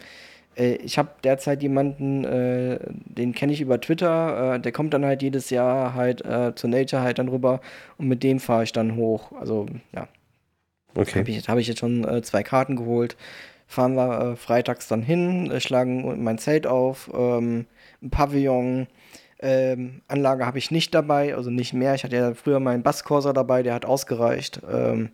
[0.56, 5.24] äh, ich habe derzeit jemanden, äh, den kenne ich über Twitter, der kommt dann halt
[5.24, 6.24] jedes Jahr halt
[6.56, 7.62] zur Nature halt dann rüber
[7.98, 9.32] und mit dem fahre ich dann hoch.
[9.40, 10.08] Also, ja.
[10.96, 11.20] Okay.
[11.20, 13.16] Habe ich, hab ich jetzt schon äh, zwei Karten geholt.
[13.68, 17.66] Fahren wir äh, freitags dann hin, äh, schlagen mein Zelt auf, ähm,
[18.02, 18.88] ein Pavillon.
[19.40, 21.96] Ähm, Anlage habe ich nicht dabei, also nicht mehr.
[21.96, 24.62] Ich hatte ja früher meinen Basscorsa dabei, der hat ausgereicht.
[24.72, 25.10] Ähm,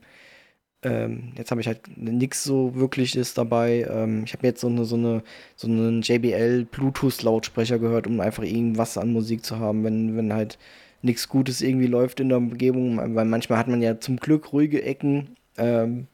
[0.83, 3.87] ähm, jetzt habe ich halt nichts so wirkliches dabei.
[3.89, 5.23] Ähm, ich habe jetzt so eine, so eine,
[5.55, 10.33] so einen JBL Bluetooth Lautsprecher gehört, um einfach irgendwas an Musik zu haben, wenn, wenn
[10.33, 10.57] halt
[11.03, 14.83] nichts Gutes irgendwie läuft in der Umgebung, weil manchmal hat man ja zum Glück ruhige
[14.83, 15.35] Ecken.
[15.57, 16.07] Ähm,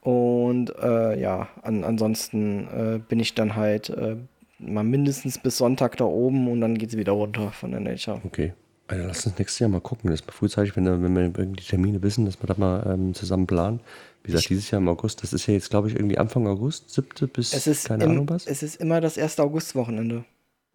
[0.00, 4.16] und äh, ja, an, ansonsten äh, bin ich dann halt äh,
[4.58, 8.20] mal mindestens bis Sonntag da oben und dann geht es wieder runter von der Nature.
[8.24, 8.52] Okay.
[8.88, 10.10] Also lass uns nächstes Jahr mal gucken.
[10.10, 13.14] Das ist mal frühzeitig, wenn, wenn wir irgendwie Termine wissen, dass wir da mal ähm,
[13.14, 13.80] zusammen planen.
[14.22, 16.46] Wie gesagt, ich, dieses Jahr im August, das ist ja jetzt, glaube ich, irgendwie Anfang
[16.46, 17.28] August, 7.
[17.32, 18.46] bis es ist keine im, Ahnung was.
[18.46, 20.24] Es ist immer das erste Augustwochenende.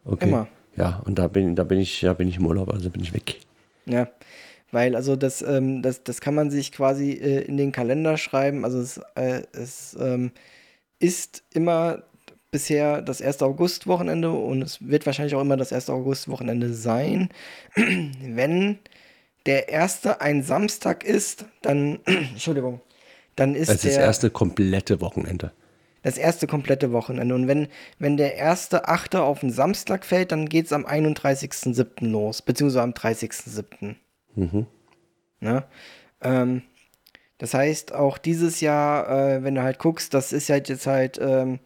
[0.04, 0.28] Okay.
[0.28, 0.48] Immer.
[0.76, 3.14] Ja, und da bin, da bin ich, ja, bin ich im Urlaub, also bin ich
[3.14, 3.40] weg.
[3.86, 4.08] Ja.
[4.72, 8.64] Weil, also das, ähm, das, das kann man sich quasi äh, in den Kalender schreiben.
[8.64, 10.32] Also es, äh, es ähm,
[11.00, 12.04] ist immer
[12.52, 17.30] bisher das erste Augustwochenende und es wird wahrscheinlich auch immer das erste Augustwochenende sein.
[17.76, 18.80] Wenn
[19.46, 22.82] der erste ein Samstag ist, dann, Entschuldigung,
[23.36, 23.92] dann ist das der.
[23.92, 25.52] Das erste komplette Wochenende.
[26.04, 27.36] Das erste komplette Wochenende.
[27.36, 27.68] Und wenn,
[28.00, 32.08] wenn der erste Achte auf den Samstag fällt, dann geht es am 31.07.
[32.08, 33.96] los, beziehungsweise am 30.07.
[34.36, 34.68] Mhm.
[35.40, 35.64] Ne?
[36.22, 36.62] Ähm,
[37.38, 41.20] das heißt, auch dieses Jahr, äh, wenn du halt guckst, das ist halt jetzt halt,
[41.22, 41.60] ähm,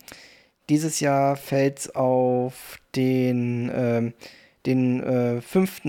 [0.69, 4.13] dieses Jahr fällt es auf den, ähm,
[4.65, 5.81] den äh, 5.,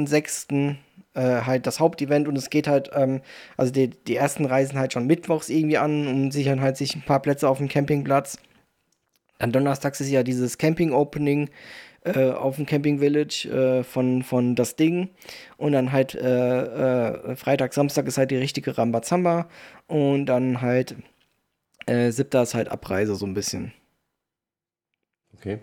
[1.14, 3.22] äh, halt das Hauptevent und es geht halt, ähm,
[3.56, 7.02] also die, die ersten reisen halt schon mittwochs irgendwie an und sichern halt sich ein
[7.02, 8.38] paar Plätze auf dem Campingplatz.
[9.38, 11.50] Dann donnerstags ist ja dieses Camping-Opening
[12.06, 15.10] äh, auf dem Camping Village äh, von, von das Ding.
[15.56, 19.48] Und dann halt äh, äh, Freitag, Samstag ist halt die richtige Rambazamba.
[19.86, 20.94] Und dann halt
[21.86, 23.72] äh, siebter ist halt Abreise so ein bisschen.
[25.36, 25.58] Okay.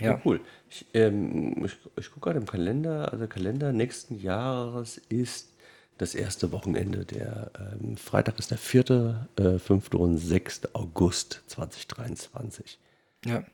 [0.00, 0.40] Ja, ja cool.
[0.70, 5.52] Ich, ähm, ich, ich gucke gerade im Kalender, also Kalender nächsten Jahres ist
[5.98, 7.04] das erste Wochenende.
[7.04, 9.94] Der ähm, Freitag ist der 4., äh, 5.
[9.94, 10.74] und 6.
[10.74, 12.78] August 2023.
[13.24, 13.44] Ja.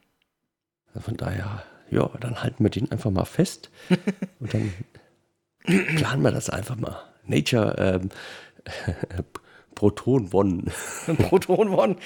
[0.98, 3.70] Von daher ja, dann halten wir den einfach mal fest
[4.40, 4.72] und dann
[5.96, 6.96] planen wir das einfach mal.
[7.24, 8.10] Nature ähm,
[9.74, 10.64] Proton One.
[11.28, 11.96] Proton One.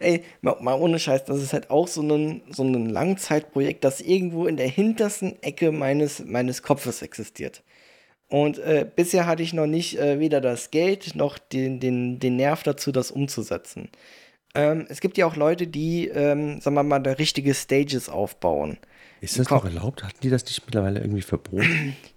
[0.00, 4.00] Ey, mal, mal, ohne Scheiß, das ist halt auch so ein, so ein Langzeitprojekt, das
[4.00, 7.62] irgendwo in der hintersten Ecke meines, meines Kopfes existiert.
[8.28, 12.34] Und äh, bisher hatte ich noch nicht äh, weder das Geld noch den, den, den
[12.34, 13.90] Nerv dazu, das umzusetzen.
[14.56, 18.78] Ähm, es gibt ja auch Leute, die, ähm, sagen wir mal, da richtige Stages aufbauen.
[19.20, 20.04] Ist das noch erlaubt?
[20.04, 21.96] Hatten die das nicht mittlerweile irgendwie verboten?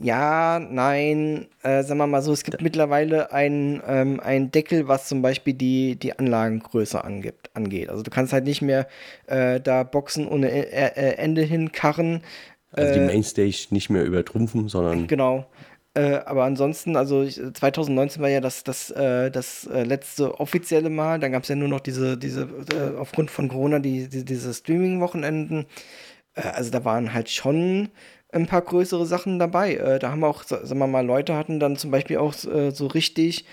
[0.00, 2.62] Ja, nein, äh, sagen wir mal so, es gibt ja.
[2.62, 7.88] mittlerweile einen ähm, Deckel, was zum Beispiel die, die Anlagengröße angibt, angeht.
[7.88, 8.86] Also du kannst halt nicht mehr
[9.26, 12.22] äh, da Boxen ohne e äh, äh, Ende hinkarren.
[12.70, 15.08] Also die äh, Mainstage nicht mehr übertrumpfen, sondern.
[15.08, 15.46] Genau.
[15.94, 21.18] Äh, aber ansonsten, also 2019 war ja das, das, das letzte offizielle Mal.
[21.18, 22.48] Dann gab es ja nur noch diese, diese
[22.98, 25.66] aufgrund von Corona, die, die diese Streaming-Wochenenden.
[26.38, 27.90] Äh, also da waren halt schon
[28.30, 29.74] ein paar größere Sachen dabei.
[29.76, 32.86] Äh, da haben auch, sagen wir mal, Leute hatten dann zum Beispiel auch äh, so
[32.86, 33.44] richtig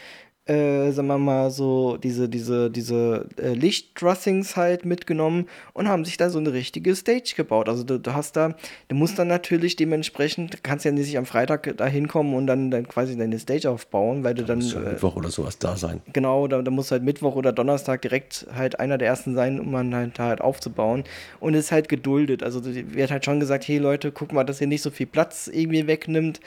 [0.47, 6.17] äh, sagen wir mal, so diese, diese, diese äh, Lichtdrossings halt mitgenommen und haben sich
[6.17, 7.67] da so eine richtige Stage gebaut.
[7.67, 8.55] Also du, du hast da,
[8.87, 12.87] du musst dann natürlich dementsprechend, kannst ja nicht am Freitag da hinkommen und dann, dann
[12.87, 14.59] quasi deine Stage aufbauen, weil du da dann.
[14.59, 16.01] Muss ja äh, Mittwoch oder sowas da sein.
[16.13, 19.71] Genau, da, da muss halt Mittwoch oder Donnerstag direkt halt einer der ersten sein, um
[19.71, 21.05] man halt, halt aufzubauen.
[21.39, 22.43] Und es ist halt geduldet.
[22.43, 25.49] Also wird halt schon gesagt, hey Leute, guck mal, dass ihr nicht so viel Platz
[25.51, 26.39] irgendwie wegnimmt.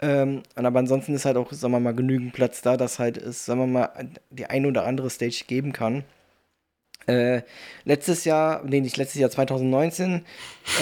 [0.00, 3.44] Ähm, aber ansonsten ist halt auch, sagen wir mal, genügend Platz da, dass halt es,
[3.46, 3.90] sagen wir mal,
[4.30, 6.04] die ein oder andere Stage geben kann.
[7.06, 7.42] Äh,
[7.84, 10.24] letztes Jahr, nee, nicht letztes Jahr, 2019,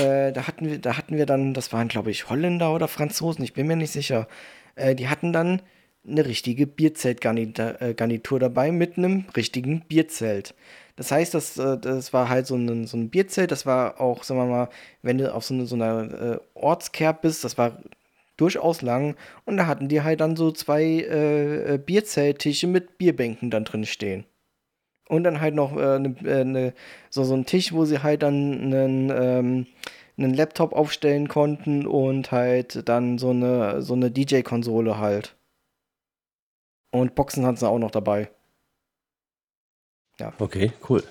[0.01, 3.45] äh, da hatten wir, da hatten wir dann, das waren, glaube ich, Holländer oder Franzosen,
[3.45, 4.29] ich bin mir nicht sicher.
[4.77, 5.63] Äh, die hatten dann
[6.07, 10.55] eine richtige Bierzeltgarnitur dabei mit einem richtigen Bierzelt.
[10.97, 14.25] Das heißt, das, äh, das war halt so ein, so ein Bierzelt, das war auch,
[14.25, 14.69] sagen wir mal,
[15.03, 17.79] wenn du auf so, eine, so einer äh, Ortskerb bist, das war
[18.37, 19.17] durchaus lang.
[19.45, 23.87] Und da hatten die halt dann so zwei äh, äh, Bierzelttische mit Bierbänken dann drin
[23.87, 24.25] stehen.
[25.09, 26.75] Und dann halt noch äh, ne, äh, ne,
[27.11, 29.67] so, so ein Tisch, wo sie halt dann einen, ähm,
[30.17, 35.37] einen Laptop aufstellen konnten und halt dann so eine, so eine DJ-Konsole halt.
[36.91, 38.31] Und Boxen hatten sie auch noch dabei.
[40.21, 40.33] Ja.
[40.39, 41.03] Okay, cool.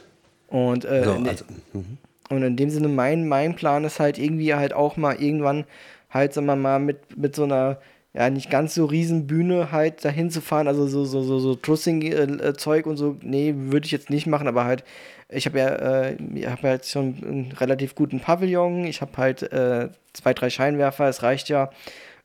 [0.48, 1.98] Und, äh, so, also, mhm.
[2.30, 5.66] und in dem Sinne, mein, mein Plan ist halt irgendwie halt auch mal irgendwann
[6.12, 7.80] halt, sagen wir mal, mit, mit so einer,
[8.14, 11.56] ja, nicht ganz so riesen Bühne halt dahin zu fahren, also so, so, so, so
[11.56, 14.84] Trussing-Zeug und so, nee, würde ich jetzt nicht machen, aber halt,
[15.30, 19.44] ich habe ja, äh, ich habe jetzt schon einen relativ guten Pavillon, ich habe halt
[19.54, 21.72] äh, zwei, drei Scheinwerfer, es reicht ja.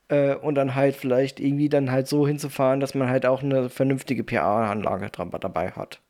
[0.08, 3.70] Äh, und dann halt vielleicht irgendwie dann halt so hinzufahren, dass man halt auch eine
[3.70, 5.10] vernünftige PA-Anlage
[5.40, 6.00] dabei hat.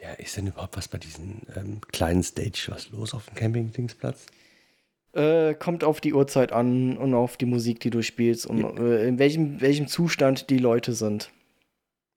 [0.00, 4.26] Ja, ist denn überhaupt was bei diesen ähm, kleinen Stage was los auf dem Camping-Dingsplatz?
[5.14, 9.06] Äh, kommt auf die Uhrzeit an und auf die Musik, die du spielst und äh,
[9.06, 11.30] in welchem, welchem Zustand die Leute sind.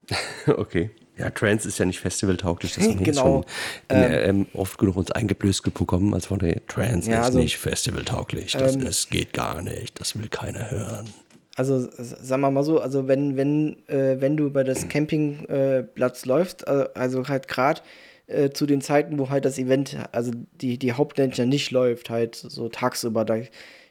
[0.47, 0.89] okay.
[1.15, 3.21] Ja, Trance ist ja nicht festivaltauglich, das haben wir genau.
[3.21, 3.45] schon
[3.89, 8.51] ähm, oft genug uns eingeblößt bekommen, als von der Trance ja, ist also, nicht festivaltauglich,
[8.51, 11.09] das, ähm, das geht gar nicht, das will keiner hören.
[11.55, 16.29] Also sagen wir mal so, also wenn, wenn, äh, wenn du über das Campingplatz äh,
[16.29, 17.81] läufst, also, also halt gerade
[18.27, 22.35] äh, zu den Zeiten, wo halt das Event, also die, die Hauptdanger nicht läuft, halt
[22.35, 23.37] so tagsüber, da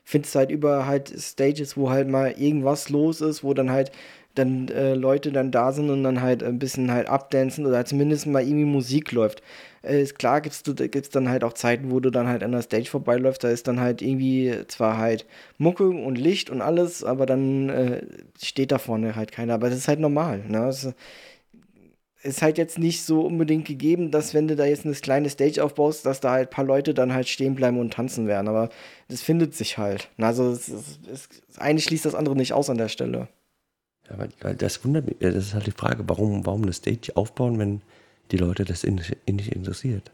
[0.04, 3.90] findest du halt über halt Stages, wo halt mal irgendwas los ist, wo dann halt
[4.34, 8.26] dann äh, Leute dann da sind und dann halt ein bisschen halt abdancen oder zumindest
[8.26, 9.42] mal irgendwie Musik läuft.
[9.82, 12.62] Äh, ist klar, du, gibt's dann halt auch Zeiten, wo du dann halt an der
[12.62, 15.26] Stage vorbeiläufst, da ist dann halt irgendwie zwar halt
[15.58, 18.02] Mucke und Licht und alles, aber dann äh,
[18.42, 19.54] steht da vorne halt keiner.
[19.54, 20.58] Aber das ist halt normal, ne?
[20.66, 20.94] Das
[22.26, 25.62] ist halt jetzt nicht so unbedingt gegeben, dass wenn du da jetzt eine kleine Stage
[25.62, 28.48] aufbaust, dass da halt ein paar Leute dann halt stehen bleiben und tanzen werden.
[28.48, 28.68] Aber
[29.08, 30.08] das findet sich halt.
[30.18, 33.28] Also es, es, es, eigentlich schließt das andere nicht aus an der Stelle.
[34.10, 37.58] Ja, weil das wundert mich, das ist halt die Frage, warum, warum eine Stage aufbauen,
[37.58, 37.80] wenn
[38.30, 40.12] die Leute das nicht interessiert?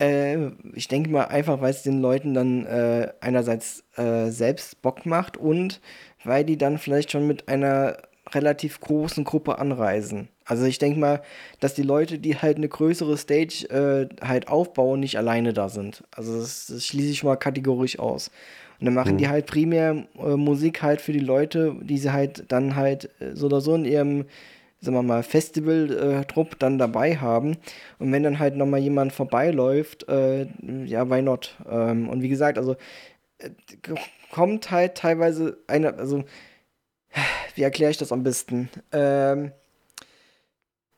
[0.00, 5.06] Äh, ich denke mal einfach, weil es den Leuten dann äh, einerseits äh, selbst Bock
[5.06, 5.80] macht und
[6.24, 7.96] weil die dann vielleicht schon mit einer
[8.34, 10.28] relativ großen Gruppe anreisen.
[10.44, 11.22] Also ich denke mal,
[11.60, 16.04] dass die Leute, die halt eine größere Stage äh, halt aufbauen, nicht alleine da sind.
[16.10, 18.30] Also das, das schließe ich mal kategorisch aus.
[18.80, 19.18] Und dann machen mhm.
[19.18, 23.34] die halt primär äh, Musik halt für die Leute, die sie halt dann halt äh,
[23.34, 24.24] so oder so in ihrem,
[24.80, 27.56] sagen wir mal, Festival-Trupp äh, dann dabei haben.
[27.98, 30.46] Und wenn dann halt nochmal jemand vorbeiläuft, äh,
[30.86, 31.56] ja, why not?
[31.68, 32.76] Ähm, und wie gesagt, also
[33.38, 33.50] äh,
[34.30, 36.24] kommt halt teilweise eine, also
[37.54, 38.68] wie erkläre ich das am besten?
[38.92, 39.52] Ähm,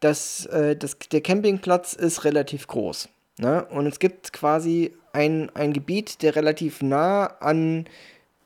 [0.00, 3.08] das, äh, das, der Campingplatz ist relativ groß.
[3.38, 3.64] Ne?
[3.66, 7.86] Und es gibt quasi ein, ein Gebiet, der relativ nah an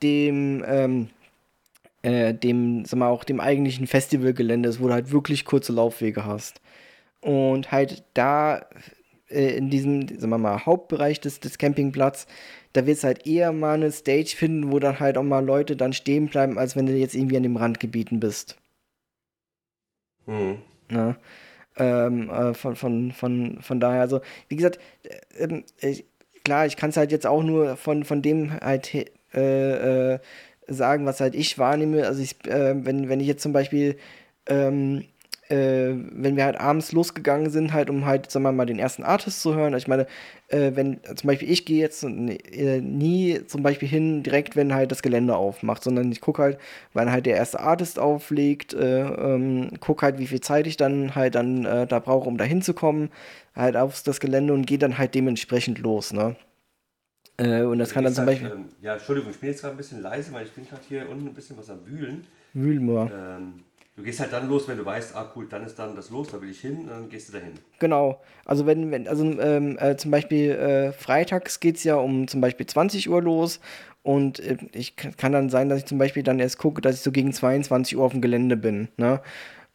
[0.03, 1.11] dem, ähm,
[2.03, 6.25] äh, dem, sag mal, auch dem eigentlichen Festivalgelände ist, wo du halt wirklich kurze Laufwege
[6.25, 6.61] hast.
[7.21, 8.67] Und halt da
[9.29, 12.27] äh, in diesem, sagen mal, Hauptbereich des, des Campingplatzes,
[12.75, 15.77] da wird es halt eher mal eine Stage finden, wo dann halt auch mal Leute
[15.77, 18.57] dann stehen bleiben, als wenn du jetzt irgendwie an dem Randgebieten bist.
[20.27, 20.59] Mhm.
[20.91, 21.17] Ja.
[21.77, 24.79] Ähm, äh, von, von, von, von daher, also, wie gesagt,
[25.39, 26.05] äh, ich,
[26.45, 28.93] klar, ich kann es halt jetzt auch nur von, von dem halt
[29.33, 30.19] äh, äh,
[30.67, 32.07] sagen, was halt ich wahrnehme.
[32.07, 33.97] Also, ich, äh, wenn, wenn ich jetzt zum Beispiel
[34.47, 35.05] ähm,
[35.49, 39.03] äh, wenn wir halt abends losgegangen sind, halt, um halt, sagen wir mal, den ersten
[39.03, 39.75] Artist zu hören.
[39.75, 40.07] Ich meine,
[40.49, 44.91] äh, wenn zum Beispiel ich gehe jetzt äh, nie zum Beispiel hin, direkt, wenn halt
[44.91, 46.59] das Gelände aufmacht, sondern ich gucke halt,
[46.93, 51.15] wann halt der erste Artist auflegt, äh, ähm, gucke halt, wie viel Zeit ich dann
[51.15, 53.11] halt dann äh, da brauche, um da hinzukommen,
[53.55, 56.37] halt auf das Gelände und gehe dann halt dementsprechend los, ne?
[57.37, 58.51] Äh, und das kann dann zum Beispiel.
[58.51, 61.09] Ähm, ja, Entschuldigung, ich bin jetzt gerade ein bisschen leise, weil ich bin gerade hier
[61.09, 62.27] unten ein bisschen was am Wühlen.
[62.53, 63.11] Wühlen wir.
[63.13, 63.65] Ähm,
[63.97, 66.29] Du gehst halt dann los, wenn du weißt, ah cool, dann ist dann das los,
[66.29, 67.53] da will ich hin, dann gehst du dahin.
[67.79, 68.21] Genau.
[68.45, 72.41] Also wenn, wenn, also ähm, äh, zum Beispiel äh, freitags geht es ja um zum
[72.41, 73.61] Beispiel 20 Uhr los
[74.03, 77.03] und äh, ich kann dann sein, dass ich zum Beispiel dann erst gucke, dass ich
[77.03, 78.89] so gegen 22 Uhr auf dem Gelände bin.
[78.97, 79.21] Ne?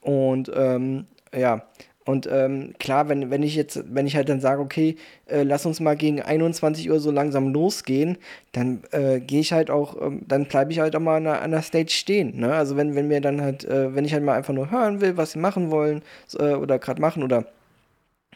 [0.02, 1.64] Und ähm, ja,
[2.10, 4.96] und ähm, klar, wenn, wenn ich jetzt, wenn ich halt dann sage, okay,
[5.28, 8.18] äh, lass uns mal gegen 21 Uhr so langsam losgehen,
[8.52, 11.44] dann äh, gehe ich halt auch, ähm, dann bleibe ich halt auch mal an der,
[11.44, 12.40] an der Stage stehen.
[12.40, 12.52] Ne?
[12.52, 15.18] Also wenn, wenn mir dann halt, äh, wenn ich halt mal einfach nur hören will,
[15.18, 16.02] was sie machen wollen
[16.40, 17.46] äh, oder gerade machen oder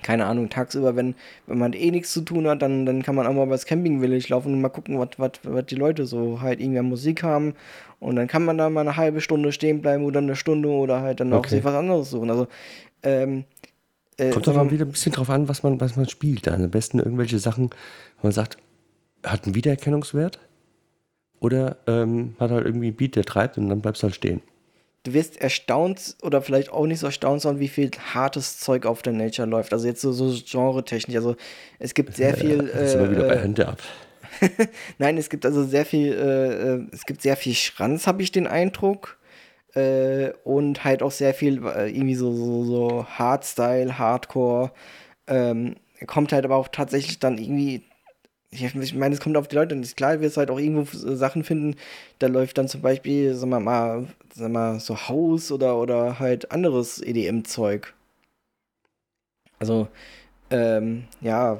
[0.03, 1.15] keine Ahnung, tagsüber, wenn,
[1.47, 3.65] wenn man eh nichts zu tun hat, dann, dann kann man auch mal über das
[3.65, 7.55] Camping Village laufen und mal gucken, was die Leute so halt irgendwie an Musik haben.
[7.99, 11.01] Und dann kann man da mal eine halbe Stunde stehen bleiben oder eine Stunde oder
[11.01, 11.39] halt dann okay.
[11.39, 12.29] auch sich was anderes suchen.
[12.29, 12.47] Also
[13.01, 13.45] ähm,
[14.17, 16.47] äh, Kommt doch mal wieder ein bisschen drauf an, was man, was man spielt.
[16.47, 17.69] Dann am besten irgendwelche Sachen,
[18.17, 18.57] wo man sagt,
[19.23, 20.39] hat einen Wiedererkennungswert
[21.39, 24.41] oder ähm, hat halt irgendwie einen Beat, der treibt und dann bleibst du halt stehen.
[25.03, 29.01] Du wirst erstaunt oder vielleicht auch nicht so erstaunt sein, wie viel hartes Zeug auf
[29.01, 29.73] der Nature läuft.
[29.73, 31.17] Also jetzt so, so genre-technisch.
[31.17, 31.35] Also
[31.79, 32.69] es gibt sehr viel.
[32.73, 33.81] Ja, äh, immer wieder bei Hände ab.
[34.97, 38.31] Nein, es gibt also sehr viel, äh, äh es gibt sehr viel Schranz, habe ich
[38.31, 39.17] den Eindruck.
[39.75, 44.71] Äh, und halt auch sehr viel äh, irgendwie so, so, so Hardstyle, Hardcore.
[45.27, 45.75] Ähm,
[46.07, 47.83] kommt halt aber auch tatsächlich dann irgendwie.
[48.51, 51.43] Ich meine, es kommt auf die Leute und ist klar, wirst halt auch irgendwo Sachen
[51.43, 51.75] finden,
[52.19, 56.19] da läuft dann zum Beispiel, sagen wir mal, sagen wir mal so Haus oder, oder
[56.19, 57.95] halt anderes EDM-Zeug.
[59.57, 59.87] Also,
[60.51, 61.57] ähm, ja,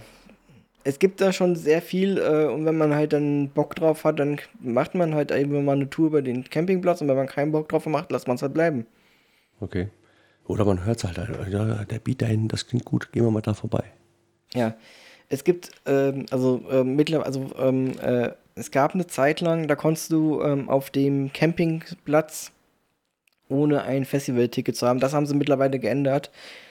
[0.84, 4.20] es gibt da schon sehr viel äh, und wenn man halt dann Bock drauf hat,
[4.20, 7.52] dann macht man halt eben mal eine Tour über den Campingplatz und wenn man keinen
[7.52, 8.86] Bock drauf macht, lässt man es halt bleiben.
[9.60, 9.90] Okay.
[10.46, 11.18] Oder man hört es halt,
[11.50, 13.84] ja, der Beat da hinten, das klingt gut, gehen wir mal da vorbei.
[14.54, 14.76] Ja.
[15.30, 19.76] Es gibt, ähm, also äh, mittlerweile, also ähm, äh, es gab eine Zeit lang, da
[19.76, 22.52] konntest du ähm, auf dem Campingplatz
[23.50, 25.00] ohne ein Festivalticket zu haben.
[25.00, 26.30] Das haben sie mittlerweile geändert.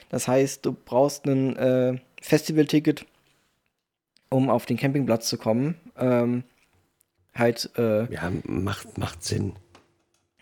[0.09, 3.05] Das heißt, du brauchst ein äh, Festivalticket,
[4.33, 5.75] um auf den Campingplatz zu kommen.
[5.97, 6.43] Ähm,
[7.35, 7.69] halt.
[7.77, 9.53] Äh, ja, macht, macht Sinn.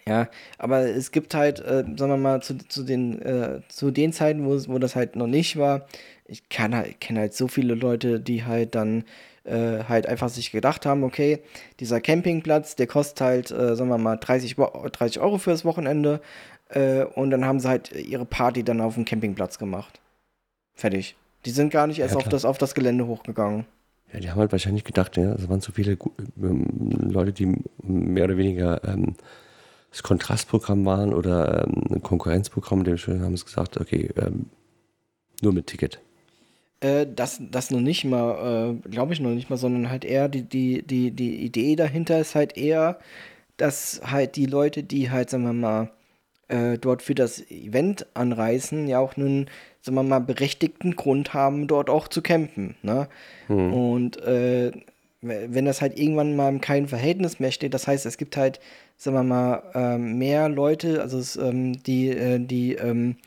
[0.08, 4.14] Ja, aber es gibt halt, äh, sagen wir mal, zu, zu, den, äh, zu den
[4.14, 5.86] Zeiten, wo, wo das halt noch nicht war,
[6.26, 9.04] ich halt, kenne halt so viele Leute, die halt dann
[9.44, 11.40] äh, halt einfach sich gedacht haben, okay,
[11.80, 16.22] dieser Campingplatz, der kostet halt, äh, sagen wir mal, 30, 30 Euro fürs Wochenende
[16.70, 20.00] äh, und dann haben sie halt ihre Party dann auf dem Campingplatz gemacht.
[20.74, 21.16] Fertig.
[21.46, 23.66] Die sind gar nicht erst ja, auf, das, auf das Gelände hochgegangen.
[24.14, 25.98] Ja, die haben halt wahrscheinlich gedacht, ja, es waren so viele
[26.42, 29.16] ähm, Leute, die mehr oder weniger ähm,
[29.90, 34.48] das Kontrastprogramm waren oder ähm, ein Konkurrenzprogramm, dem haben sie gesagt, okay, ähm,
[35.42, 36.00] nur mit Ticket.
[36.82, 40.28] Äh, das, das noch nicht mal, äh, glaube ich noch nicht mal, sondern halt eher
[40.28, 43.00] die, die, die, die Idee dahinter ist halt eher,
[43.58, 45.92] dass halt die Leute, die halt, sagen wir mal,
[46.52, 49.50] äh, dort für das Event anreisen, ja auch einen,
[49.82, 52.76] sagen wir mal, berechtigten Grund haben, dort auch zu campen.
[52.82, 53.08] Ne?
[53.48, 53.74] Hm.
[53.74, 54.72] Und äh,
[55.22, 58.60] wenn das halt irgendwann mal in keinem Verhältnis mehr steht, das heißt, es gibt halt,
[58.98, 63.18] sagen wir mal, ähm, mehr Leute, also es, ähm, die, äh, die, ähm,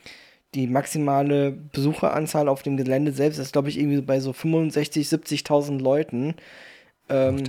[0.53, 5.81] die maximale Besucheranzahl auf dem Gelände selbst ist, glaube ich, irgendwie bei so 65, 70.000
[5.81, 6.35] Leuten.
[7.09, 7.43] Ähm,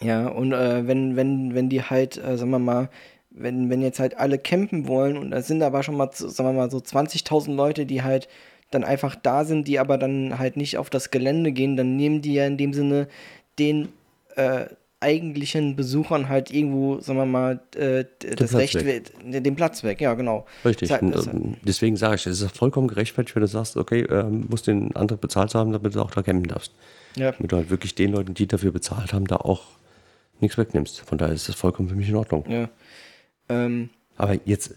[0.00, 2.88] ja, und äh, wenn, wenn, wenn die halt, äh, sagen wir mal,
[3.34, 6.52] wenn, wenn jetzt halt alle campen wollen und da sind aber schon mal, sagen wir
[6.52, 8.28] mal, so 20.000 Leute, die halt
[8.70, 12.22] dann einfach da sind, die aber dann halt nicht auf das Gelände gehen, dann nehmen
[12.22, 13.08] die ja in dem Sinne
[13.58, 13.88] den
[14.36, 14.66] äh,
[15.00, 19.12] eigentlichen Besuchern halt irgendwo, sagen wir mal, äh, das Platz Recht, weg.
[19.24, 20.46] den Platz weg, ja, genau.
[20.64, 20.90] Richtig.
[20.90, 24.22] Halt, und, ähm, deswegen sage ich, es ist vollkommen gerechtfertigt, wenn du sagst, okay, äh,
[24.22, 26.72] musst den Antrag bezahlt haben, damit du auch da campen darfst.
[27.16, 27.32] Ja.
[27.32, 29.64] Damit du halt wirklich den Leuten, die dafür bezahlt haben, da auch
[30.40, 31.00] nichts wegnimmst.
[31.00, 32.44] Von daher ist das vollkommen für mich in Ordnung.
[32.48, 32.68] Ja.
[33.52, 34.74] Ähm, Aber jetzt,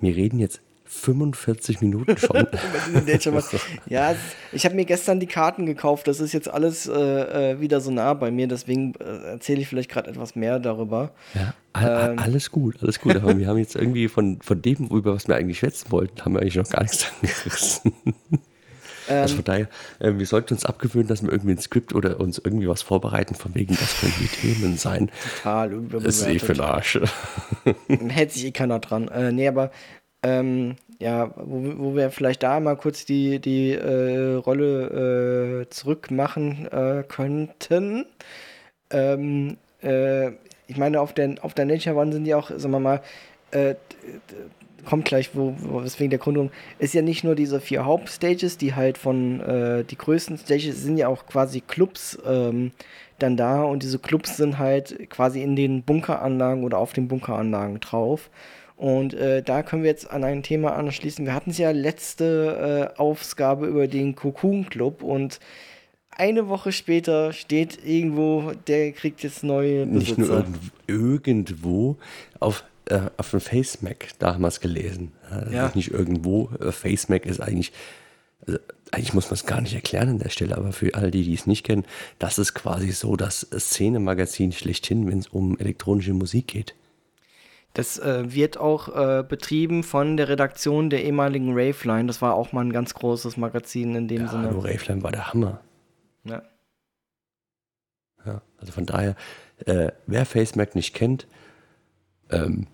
[0.00, 2.46] wir reden jetzt 45 Minuten schon.
[3.86, 4.14] ja,
[4.52, 6.06] ich habe mir gestern die Karten gekauft.
[6.06, 8.46] Das ist jetzt alles äh, äh wieder so nah bei mir.
[8.46, 11.12] Deswegen äh, erzähle ich vielleicht gerade etwas mehr darüber.
[11.34, 12.18] Ja, all, ähm.
[12.18, 13.16] alles gut, alles gut.
[13.16, 16.34] Aber wir haben jetzt irgendwie von, von dem, über was wir eigentlich schwätzen wollten, haben
[16.34, 17.92] wir eigentlich noch gar nichts angerissen.
[19.08, 22.20] Ähm, also von daher, äh, wir sollten uns abgewöhnen, dass wir irgendwie ein Skript oder
[22.20, 25.10] uns irgendwie was vorbereiten, von wegen, das können die Themen sein.
[25.42, 25.70] Total.
[25.90, 27.00] Das ist eh für den Arsch.
[27.88, 29.08] Hält sich eh keiner dran.
[29.08, 29.70] Äh, nee, aber
[30.22, 36.66] ähm, ja, wo, wo wir vielleicht da mal kurz die, die äh, Rolle äh, zurückmachen
[36.72, 38.06] äh, könnten.
[38.90, 40.28] Ähm, äh,
[40.68, 43.02] ich meine, auf der, auf der Nature One sind die auch, sagen wir mal,
[43.50, 43.74] äh,
[44.86, 48.74] kommt gleich, wo, wo weswegen der Grund ist ja nicht nur diese vier Hauptstages, die
[48.74, 52.72] halt von äh, die größten Stages sind ja auch quasi Clubs ähm,
[53.18, 57.80] dann da und diese Clubs sind halt quasi in den Bunkeranlagen oder auf den Bunkeranlagen
[57.80, 58.30] drauf.
[58.76, 61.24] Und äh, da können wir jetzt an ein Thema anschließen.
[61.24, 65.40] Wir hatten es ja letzte äh, Ausgabe über den Cocoon Club und
[66.10, 70.20] eine Woche später steht irgendwo, der kriegt jetzt neue Besitzer.
[70.20, 71.96] Nicht nur irgendwo,
[72.40, 75.12] auf, äh, auf dem FaceMac damals gelesen.
[75.50, 75.70] Ja.
[75.74, 76.50] Nicht irgendwo.
[76.60, 77.72] Äh, FaceMac ist eigentlich,
[78.46, 78.58] also
[78.92, 81.34] eigentlich muss man es gar nicht erklären an der Stelle, aber für alle, die, die
[81.34, 81.84] es nicht kennen,
[82.18, 86.74] das ist quasi so das Szene-Magazin schlechthin, wenn es um elektronische Musik geht.
[87.74, 92.06] Das äh, wird auch äh, betrieben von der Redaktion der ehemaligen Raveline.
[92.06, 94.48] Das war auch mal ein ganz großes Magazin in dem ja, Sinne.
[94.48, 95.60] Hallo, Raveline war der Hammer.
[96.24, 96.42] Ja.
[98.24, 99.14] Ja, also von daher,
[99.66, 101.26] äh, wer FaceMac nicht kennt,
[102.30, 102.66] ähm,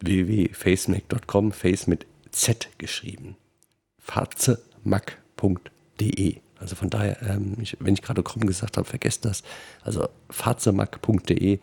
[0.00, 3.36] www.facemac.com, Face mit Z geschrieben.
[3.98, 4.60] Fazemac.de.
[6.58, 9.42] Also von daher, ähm, ich, wenn ich gerade Krumm gesagt habe, vergesst das.
[9.82, 11.58] Also fazemac.de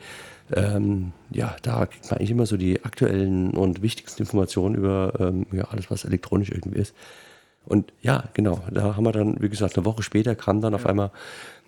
[0.51, 5.45] ähm, ja, da kriegt man eigentlich immer so die aktuellen und wichtigsten Informationen über ähm,
[5.51, 6.93] ja, alles, was elektronisch irgendwie ist.
[7.65, 10.85] Und ja, genau, da haben wir dann, wie gesagt, eine Woche später kam dann auf
[10.85, 11.11] einmal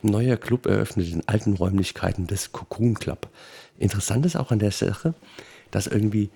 [0.04, 3.30] ein neuer Club eröffnet in alten Räumlichkeiten des Cocoon Club.
[3.80, 5.14] Interessant ist auch an der Sache,
[5.72, 6.30] dass irgendwie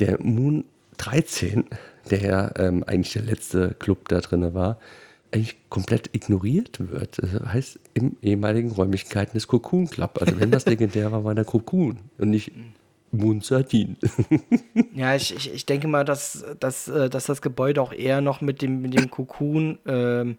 [0.00, 0.64] der Moon
[0.98, 1.64] 13,
[2.10, 4.78] der ähm, eigentlich der letzte Club da drin war,
[5.32, 7.18] eigentlich komplett ignoriert wird.
[7.18, 10.18] Das heißt, im ehemaligen Räumlichkeiten des Cocoon Club.
[10.20, 12.52] Also wenn das legendär war, war der Cocoon und nicht
[13.12, 13.96] Moon 13.
[14.94, 18.40] ja, ich, ich, ich denke mal, dass, dass, äh, dass das Gebäude auch eher noch
[18.40, 20.36] mit dem, mit dem Cocoon ähm,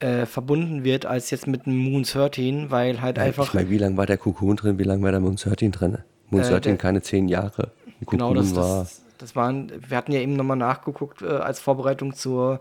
[0.00, 3.48] äh, verbunden wird, als jetzt mit dem Moon 13, weil halt ja, einfach.
[3.48, 5.98] Ich meine, wie lange war der Cocoon drin, wie lange war der Moon 13 drin?
[6.30, 7.72] Moon äh, 13 der, keine zehn Jahre.
[8.06, 12.14] Genau, das, war das, das waren, wir hatten ja eben nochmal nachgeguckt äh, als Vorbereitung
[12.14, 12.60] zur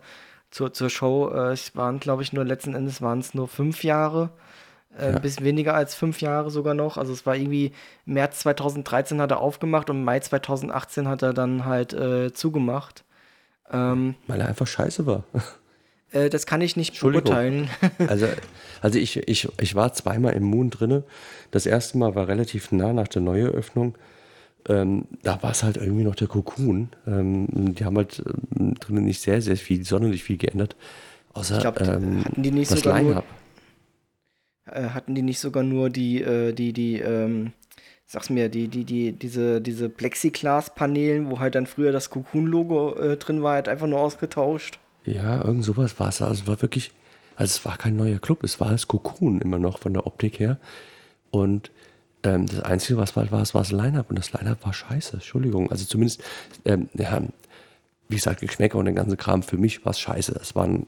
[0.51, 1.31] zur, zur Show.
[1.33, 4.29] Äh, es waren, glaube ich, nur letzten Endes waren es nur fünf Jahre.
[4.97, 5.19] Äh, ja.
[5.19, 6.97] Bis weniger als fünf Jahre sogar noch.
[6.97, 7.73] Also es war irgendwie
[8.05, 13.03] März 2013 hat er aufgemacht und Mai 2018 hat er dann halt äh, zugemacht.
[13.71, 15.23] Ähm, Weil er einfach scheiße war.
[16.11, 17.69] Äh, das kann ich nicht beurteilen.
[18.07, 18.25] also,
[18.81, 21.03] also ich, ich, ich war zweimal im Moon drinne.
[21.51, 23.93] Das erste Mal war relativ nah nach der Neueröffnung.
[24.67, 26.89] Ähm, da war es halt irgendwie noch der Kokon.
[27.07, 28.23] Ähm, die haben halt
[28.57, 30.75] ähm, drinnen nicht sehr, sehr viel, sonderlich viel geändert.
[31.33, 33.23] Außer ich glaub, ähm, hatten die nicht das sogar nur,
[34.65, 37.53] äh, Hatten die nicht sogar nur die, äh, die, die, ähm,
[38.05, 43.17] sag's mir, die, die, die, diese, diese Plexiglas-Paneelen, wo halt dann früher das Cocoon-Logo äh,
[43.17, 44.79] drin war, halt einfach nur ausgetauscht.
[45.05, 46.21] Ja, irgend sowas war es.
[46.21, 46.91] Also es war wirklich,
[47.35, 50.39] also es war kein neuer Club, es war das Cocoon immer noch von der Optik
[50.39, 50.57] her.
[51.31, 51.71] Und
[52.23, 55.71] ähm, das Einzige, was war, war, war das Line-Up und das Line-Up war scheiße, Entschuldigung.
[55.71, 56.23] Also zumindest,
[56.65, 57.21] ähm, ja,
[58.09, 60.33] wie gesagt, Geschmäcker und den ganzen Kram, für mich war es scheiße.
[60.33, 60.81] Das war ähm,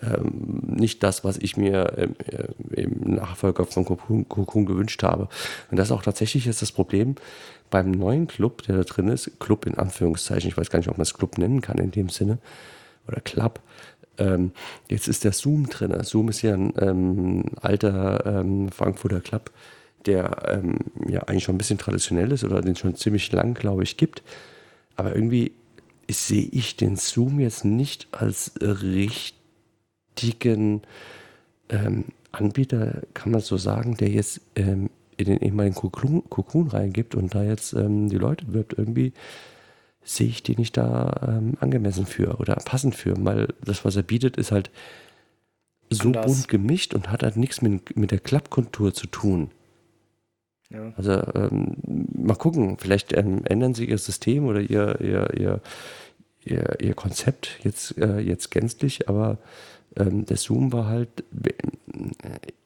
[0.66, 5.30] nicht das, was ich mir ähm, äh, im Nachfolger von Cocoon gewünscht habe.
[5.70, 7.16] Und das ist auch tatsächlich jetzt das Problem
[7.70, 10.98] beim neuen Club, der da drin ist, Club in Anführungszeichen, ich weiß gar nicht, ob
[10.98, 12.40] man es Club nennen kann in dem Sinne,
[13.08, 13.60] oder Club.
[14.18, 14.52] Ähm,
[14.90, 15.96] jetzt ist der Zoom drin.
[16.04, 19.52] Zoom ist ja ein ähm, alter ähm, Frankfurter Club,
[20.06, 20.78] der ähm,
[21.08, 24.24] ja eigentlich schon ein bisschen traditionell ist oder den schon ziemlich lang, glaube ich, gibt.
[24.96, 25.54] Aber irgendwie
[26.10, 29.34] sehe ich den Zoom jetzt nicht als richtigen
[31.70, 37.36] ähm, Anbieter, kann man so sagen, der jetzt ähm, in den ehemaligen Cocoon reingibt und
[37.36, 38.74] da jetzt die Leute wirbt.
[38.78, 39.14] Irgendwie
[40.04, 44.04] sehe ich die nicht da ähm, angemessen für oder passend für, weil das, was er
[44.04, 44.72] bietet, ist halt
[45.90, 46.26] so Anders.
[46.26, 49.52] bunt gemischt und hat halt nichts mit, mit der Klappkontur zu tun.
[50.72, 50.94] Ja.
[50.96, 51.76] Also ähm,
[52.14, 55.62] mal gucken, vielleicht ähm, ändern sie ihr System oder ihr, ihr, ihr,
[56.46, 59.38] ihr, ihr Konzept jetzt, äh, jetzt gänzlich, aber
[59.98, 61.10] ähm, der Zoom war halt,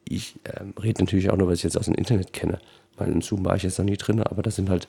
[0.04, 2.60] ich ähm, rede natürlich auch nur, was ich jetzt aus dem Internet kenne,
[2.96, 4.88] weil in Zoom war ich jetzt noch nie drin, aber das sind halt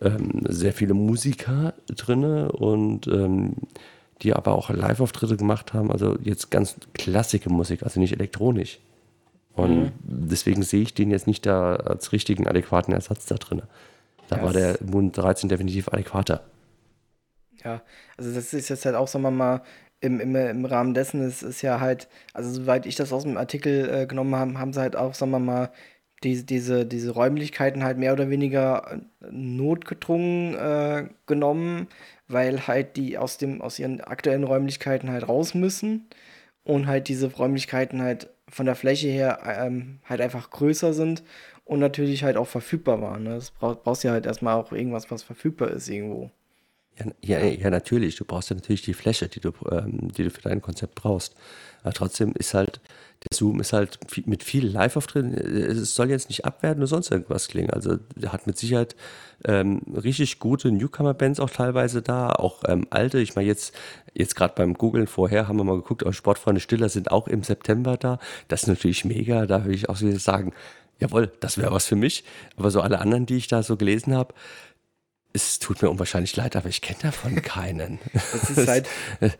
[0.00, 3.54] ähm, sehr viele Musiker drin und ähm,
[4.22, 8.78] die aber auch Live-Auftritte gemacht haben, also jetzt ganz klassische Musik, also nicht elektronisch.
[9.54, 9.92] Und mhm.
[10.02, 13.62] deswegen sehe ich den jetzt nicht da als richtigen, adäquaten Ersatz da drin.
[14.28, 16.42] Da ja, war der Mund 13 definitiv adäquater.
[17.62, 17.82] Ja,
[18.16, 19.62] also das ist jetzt halt auch, sagen wir mal,
[20.00, 23.36] im, im, im Rahmen dessen ist, ist ja halt, also soweit ich das aus dem
[23.36, 25.70] Artikel äh, genommen habe, haben sie halt auch, sagen wir mal,
[26.24, 29.00] die, diese, diese Räumlichkeiten halt mehr oder weniger
[29.30, 31.88] notgedrungen äh, genommen,
[32.28, 36.08] weil halt die aus, dem, aus ihren aktuellen Räumlichkeiten halt raus müssen
[36.64, 41.24] und halt diese Räumlichkeiten halt von der Fläche her ähm, halt einfach größer sind
[41.64, 43.24] und natürlich halt auch verfügbar waren.
[43.24, 43.30] Ne?
[43.30, 46.30] Das brauch, brauchst ja halt erstmal auch irgendwas, was verfügbar ist irgendwo.
[46.98, 48.16] Ja, ja, ja, natürlich.
[48.16, 51.34] Du brauchst ja natürlich die Fläche, die du, ähm, die du für dein Konzept brauchst.
[51.82, 52.80] Aber trotzdem ist halt,
[53.24, 55.32] der Zoom ist halt mit viel Live-Auftritten.
[55.32, 57.70] Es soll jetzt nicht abwerten oder sonst irgendwas klingen.
[57.70, 58.94] Also, der hat mit Sicherheit
[59.44, 63.20] ähm, richtig gute Newcomer-Bands auch teilweise da, auch ähm, alte.
[63.20, 63.74] Ich meine, jetzt,
[64.14, 67.42] jetzt gerade beim Googlen vorher haben wir mal geguckt, auch Sportfreunde Stiller sind auch im
[67.42, 68.18] September da.
[68.48, 69.46] Das ist natürlich mega.
[69.46, 70.52] Da würde ich auch wieder sagen,
[70.98, 72.24] jawohl, das wäre was für mich.
[72.56, 74.34] Aber so alle anderen, die ich da so gelesen habe,
[75.32, 77.98] es tut mir unwahrscheinlich leid, aber ich kenne davon keinen.
[78.12, 78.88] Das ist halt,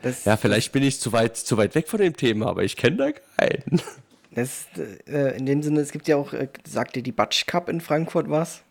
[0.02, 2.76] das, ja, vielleicht bin ich zu weit, zu weit weg von dem Thema, aber ich
[2.76, 3.82] kenne da keinen.
[4.30, 4.66] Das,
[5.06, 7.80] äh, in dem Sinne, es gibt ja auch, äh, sagt dir die Batsch Cup in
[7.80, 8.62] Frankfurt was?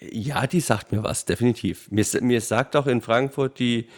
[0.00, 1.90] Ja, die sagt mir was, definitiv.
[1.90, 3.88] Mir, mir sagt auch in Frankfurt die,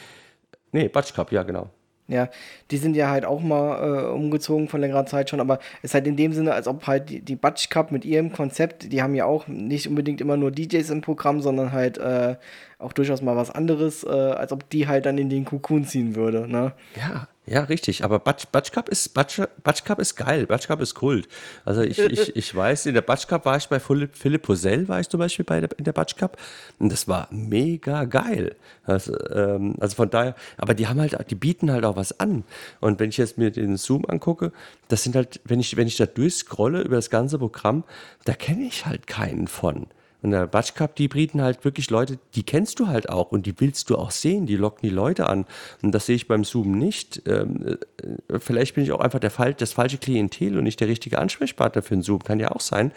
[0.70, 1.70] nee, Batsch Cup, ja, genau.
[2.06, 2.28] Ja,
[2.70, 5.94] die sind ja halt auch mal äh, umgezogen von längerer Zeit schon, aber es ist
[5.94, 9.00] halt in dem Sinne, als ob halt die, die Batsch Cup mit ihrem Konzept, die
[9.00, 12.36] haben ja auch nicht unbedingt immer nur DJs im Programm, sondern halt äh,
[12.78, 16.14] auch durchaus mal was anderes, äh, als ob die halt dann in den Cocoon ziehen
[16.14, 16.72] würde, ne?
[16.94, 18.04] Ja, ja, richtig.
[18.04, 20.46] Aber Batsch, Batsch Cup ist Batsch, Batsch Cup ist geil.
[20.46, 21.28] Batsch Cup ist Kult.
[21.66, 24.88] Also ich, ich, ich weiß, in der Batsch Cup war ich bei Philipp, Philipp Posell,
[24.88, 26.38] war ich zum Beispiel bei der, in der Batsch Cup.
[26.78, 28.56] Und das war mega geil.
[28.84, 32.44] Also, ähm, also von daher, aber die haben halt, die bieten halt auch was an.
[32.80, 34.50] Und wenn ich jetzt mir den Zoom angucke,
[34.88, 37.84] das sind halt, wenn ich, wenn ich da durchscrolle über das ganze Programm,
[38.24, 39.86] da kenne ich halt keinen von.
[40.24, 43.44] Und der Batsch Cup, die bieten halt wirklich Leute, die kennst du halt auch und
[43.44, 45.44] die willst du auch sehen, die locken die Leute an.
[45.82, 47.20] Und das sehe ich beim Zoom nicht.
[47.28, 51.18] Ähm, äh, vielleicht bin ich auch einfach der das falsche Klientel und nicht der richtige
[51.18, 52.90] Ansprechpartner für den Zoom, kann ja auch sein.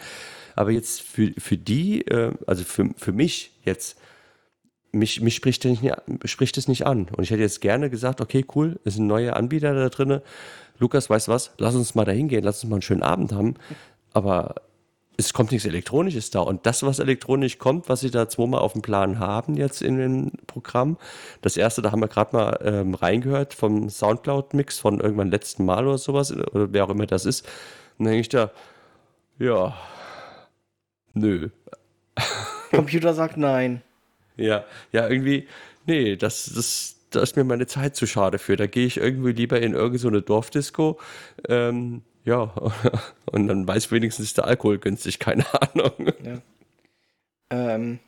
[0.56, 3.98] Aber jetzt für, für die, äh, also für, für mich jetzt,
[4.92, 5.84] mich, mich spricht, nicht,
[6.24, 7.08] spricht es nicht an.
[7.14, 10.22] Und ich hätte jetzt gerne gesagt, okay, cool, es sind neue Anbieter da drin.
[10.78, 13.32] Lukas, weißt du was, lass uns mal da hingehen, lass uns mal einen schönen Abend
[13.32, 13.56] haben.
[14.14, 14.54] Aber
[15.18, 16.40] es kommt nichts Elektronisches da.
[16.40, 19.98] Und das, was elektronisch kommt, was sie da zweimal auf dem Plan haben jetzt in
[19.98, 20.96] dem Programm,
[21.42, 25.86] das erste, da haben wir gerade mal ähm, reingehört vom Soundcloud-Mix von irgendwann letzten Mal
[25.86, 27.44] oder sowas, oder wer auch immer das ist.
[27.98, 28.52] Und dann denke ich da,
[29.38, 29.76] Ja.
[31.14, 31.48] Nö.
[32.70, 33.82] Computer sagt nein.
[34.36, 35.48] Ja, ja, irgendwie,
[35.86, 38.54] nee, das, das, da ist mir meine Zeit zu schade für.
[38.54, 41.00] Da gehe ich irgendwie lieber in irgendeine so Dorfdisco.
[41.48, 42.52] Ähm, ja,
[43.32, 46.12] und dann weiß wenigstens der Alkohol günstig, keine Ahnung.
[46.22, 46.38] Ja.
[47.50, 47.98] Ähm,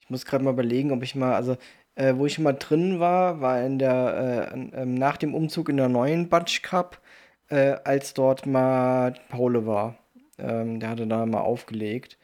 [0.00, 1.56] ich muss gerade mal überlegen, ob ich mal, also
[1.94, 5.76] äh, wo ich mal drin war, war in der, äh, äh, nach dem Umzug in
[5.76, 7.00] der neuen Batsch Cup,
[7.48, 9.98] äh, als dort mal Paule war.
[10.38, 12.18] Ähm, der hatte da mal aufgelegt.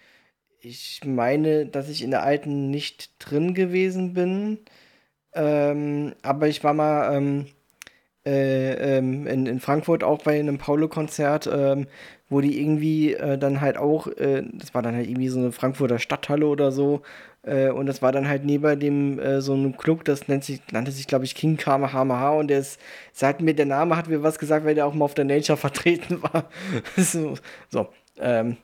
[0.61, 4.61] Ich meine, dass ich in der alten nicht drin gewesen bin.
[5.35, 7.47] Ähm, aber ich war mal ähm,
[8.27, 11.87] äh, ähm, in, in Frankfurt auch bei einem Paulo-Konzert, ähm,
[12.29, 15.53] wo die irgendwie äh, dann halt auch, äh, das war dann halt irgendwie so eine
[15.53, 17.03] Frankfurter Stadthalle oder so,
[17.47, 20.61] äh, und das war dann halt neben dem äh, so einem Club, das nennt sich,
[20.73, 22.81] nannte sich, glaube ich, King Kamehameha und der ist,
[23.13, 25.59] sagt mir, der Name hat mir was gesagt, weil der auch mal auf der Nature
[25.59, 26.49] vertreten war.
[26.97, 27.35] so,
[27.69, 28.57] so ähm,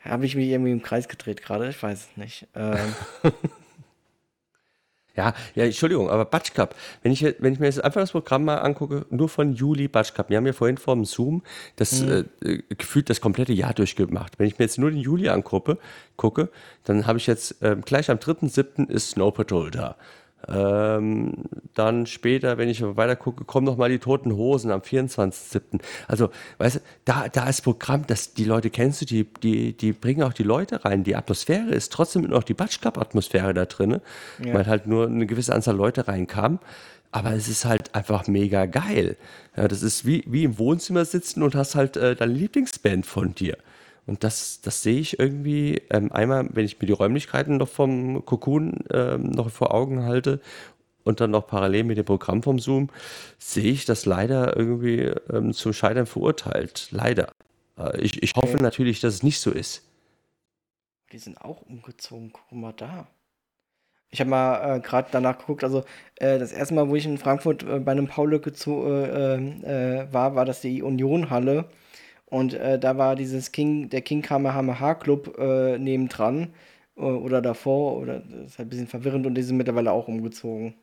[0.00, 1.68] habe ich mich irgendwie im Kreis gedreht gerade?
[1.68, 2.46] Ich weiß es nicht.
[2.54, 2.94] Ähm.
[5.16, 8.44] Ja, ja, Entschuldigung, aber Batsch Cup, wenn ich, wenn ich mir jetzt einfach das Programm
[8.44, 11.42] mal angucke, nur von Juli Batsch Cup, wir haben ja vorhin vor dem Zoom
[11.76, 12.24] das mhm.
[12.42, 14.38] äh, gefühlt das komplette Jahr durchgemacht.
[14.38, 15.78] Wenn ich mir jetzt nur den Juli angucke,
[16.16, 16.48] gucke,
[16.82, 18.88] dann habe ich jetzt äh, gleich am 3.7.
[18.88, 19.96] ist Snow Patrol da.
[20.48, 21.32] Ähm,
[21.74, 25.80] dann später, wenn ich weiter gucke, kommen noch mal die Toten Hosen am 24.07.
[26.08, 29.92] Also, weißt du, da, da ist Programm, das, die Leute kennst du, die, die, die
[29.92, 31.04] bringen auch die Leute rein.
[31.04, 34.00] Die Atmosphäre ist trotzdem noch die Batsch Atmosphäre da drin,
[34.44, 34.54] ja.
[34.54, 36.58] weil halt nur eine gewisse Anzahl Leute reinkam.
[37.10, 39.16] Aber es ist halt einfach mega geil.
[39.56, 43.34] Ja, das ist wie, wie im Wohnzimmer sitzen und hast halt äh, deine Lieblingsband von
[43.36, 43.56] dir.
[44.06, 48.24] Und das, das sehe ich irgendwie ähm, einmal, wenn ich mir die Räumlichkeiten noch vom
[48.24, 50.40] Cocoon ähm, noch vor Augen halte
[51.04, 52.90] und dann noch parallel mit dem Programm vom Zoom,
[53.38, 56.88] sehe ich das leider irgendwie ähm, zum Scheitern verurteilt.
[56.90, 57.30] Leider.
[57.78, 59.82] Äh, ich, ich hoffe natürlich, dass es nicht so ist.
[61.12, 62.32] Die sind auch umgezogen.
[62.32, 63.06] Guck mal da.
[64.10, 65.82] Ich habe mal äh, gerade danach geguckt, also
[66.16, 70.34] äh, das erste Mal, wo ich in Frankfurt äh, bei einem Paul äh, äh, war,
[70.36, 71.68] war das die Unionhalle.
[72.34, 76.52] Und äh, da war dieses King, der King Kamehameha Club äh, nebendran
[76.96, 77.96] äh, oder davor.
[77.96, 80.74] Oder das ist halt ein bisschen verwirrend und die sind mittlerweile auch umgezogen.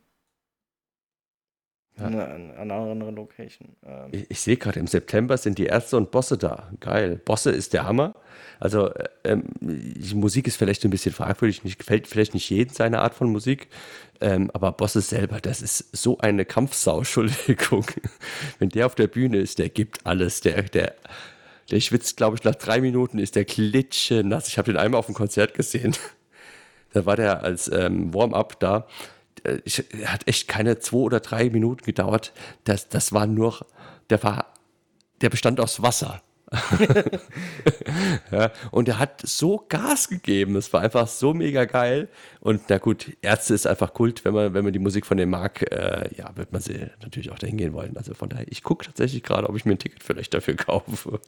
[1.97, 2.05] Ja.
[2.05, 3.75] An, an, einer anderen Location.
[3.85, 4.07] Ähm.
[4.13, 6.71] Ich, ich sehe gerade, im September sind die Ärzte und Bosse da.
[6.79, 7.17] Geil.
[7.17, 8.15] Bosse ist der Hammer.
[8.61, 12.73] Also, äh, ähm, die Musik ist vielleicht ein bisschen fragwürdig, nicht, gefällt vielleicht nicht jedem
[12.73, 13.67] seine Art von Musik.
[14.21, 17.85] Ähm, aber Bosse selber, das ist so eine Kampfsau, Entschuldigung.
[18.59, 20.39] Wenn der auf der Bühne ist, der gibt alles.
[20.39, 20.95] Der, der,
[21.71, 24.47] der schwitzt, glaube ich, nach drei Minuten ist der klitsche nass.
[24.47, 25.95] Ich habe den einmal auf dem Konzert gesehen.
[26.93, 28.85] Da war der als ähm, Warm-up da.
[29.43, 32.33] Äh, ich, er hat echt keine zwei oder drei Minuten gedauert.
[32.65, 33.65] Das, das war nur,
[34.09, 34.53] der war,
[35.21, 36.21] der bestand aus Wasser.
[38.31, 40.57] ja, und er hat so Gas gegeben.
[40.57, 42.09] Es war einfach so mega geil.
[42.41, 44.25] Und na gut, Ärzte ist einfach Kult.
[44.25, 47.31] Wenn man, wenn man die Musik von dem mag, äh, ja, wird man sie natürlich
[47.31, 47.95] auch dahin gehen wollen.
[47.95, 51.21] Also von daher, ich gucke tatsächlich gerade, ob ich mir ein Ticket vielleicht dafür kaufe.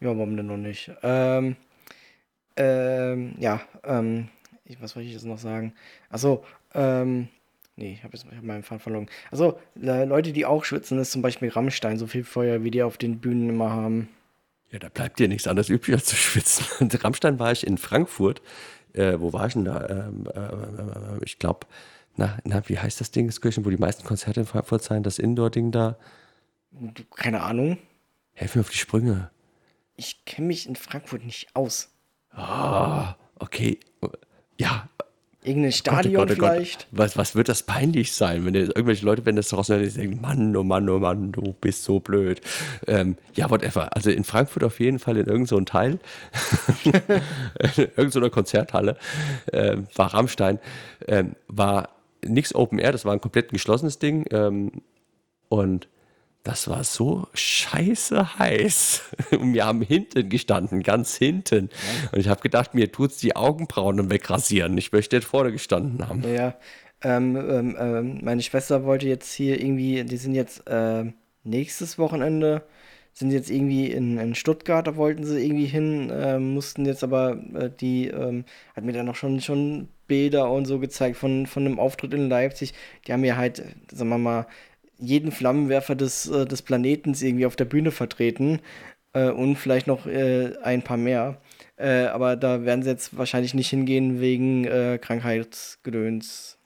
[0.00, 0.90] Ja, warum denn noch nicht?
[1.02, 1.56] Ähm,
[2.56, 4.28] ähm, ja, ähm,
[4.64, 5.72] ich, was wollte ich jetzt noch sagen?
[6.10, 6.44] Achso,
[6.74, 7.28] ähm,
[7.76, 9.08] nee, ich habe jetzt hab meinen Faden verloren.
[9.30, 12.98] Also Leute, die auch schwitzen, ist zum Beispiel Rammstein, so viel Feuer, wie die auf
[12.98, 14.08] den Bühnen immer haben.
[14.70, 16.66] Ja, da bleibt dir nichts anderes übrig, als zu schwitzen.
[16.80, 18.42] Und Rammstein war ich in Frankfurt.
[18.92, 19.88] Äh, wo war ich denn da?
[19.88, 21.66] Ähm, äh, äh, ich glaube,
[22.16, 25.02] na, na, wie heißt das Ding, das Kirchen, wo die meisten Konzerte in Frankfurt sein,
[25.02, 25.96] das Indoor-Ding da?
[27.16, 27.78] Keine Ahnung.
[28.34, 29.30] Helf mir auf die Sprünge
[29.98, 31.90] ich kenne mich in Frankfurt nicht aus.
[32.30, 33.78] Ah, okay.
[34.56, 34.88] Ja.
[35.42, 36.90] Irgendein Stadion Gott, Gott, oh vielleicht.
[36.90, 36.98] Gott.
[36.98, 40.54] Was, was wird das peinlich sein, wenn irgendwelche Leute, wenn das draußen die denken, Mann,
[40.54, 42.40] oh Mann, oh Mann, du bist so blöd.
[42.86, 43.94] Ähm, ja, whatever.
[43.96, 45.98] Also in Frankfurt auf jeden Fall in irgendeinem so Teil,
[46.84, 46.92] in
[47.96, 48.96] irgendeiner Konzerthalle,
[49.52, 50.58] äh, war Rammstein,
[51.06, 51.90] äh, war
[52.24, 54.26] nichts Open Air, das war ein komplett geschlossenes Ding.
[54.30, 54.82] Ähm,
[55.48, 55.88] und
[56.44, 59.02] das war so scheiße heiß.
[59.32, 61.70] Und wir haben hinten gestanden, ganz hinten.
[61.70, 62.10] Ja.
[62.12, 64.76] Und ich habe gedacht, mir tut es die Augenbrauen wegrasieren.
[64.78, 66.22] Ich möchte jetzt vorne gestanden haben.
[66.22, 66.54] Ja,
[67.02, 71.04] ähm, ähm, ähm, meine Schwester wollte jetzt hier irgendwie, die sind jetzt äh,
[71.44, 72.62] nächstes Wochenende,
[73.12, 77.36] sind jetzt irgendwie in, in Stuttgart, da wollten sie irgendwie hin, äh, mussten jetzt aber,
[77.54, 81.66] äh, die ähm, hat mir dann noch schon, schon Bilder und so gezeigt von, von
[81.66, 82.74] einem Auftritt in Leipzig.
[83.06, 83.62] Die haben mir halt,
[83.92, 84.46] sagen wir mal,
[84.98, 88.60] jeden Flammenwerfer des, äh, des Planetens irgendwie auf der Bühne vertreten
[89.12, 91.40] äh, und vielleicht noch äh, ein paar mehr.
[91.76, 96.58] Äh, aber da werden sie jetzt wahrscheinlich nicht hingehen wegen äh, Krankheitsgedöns.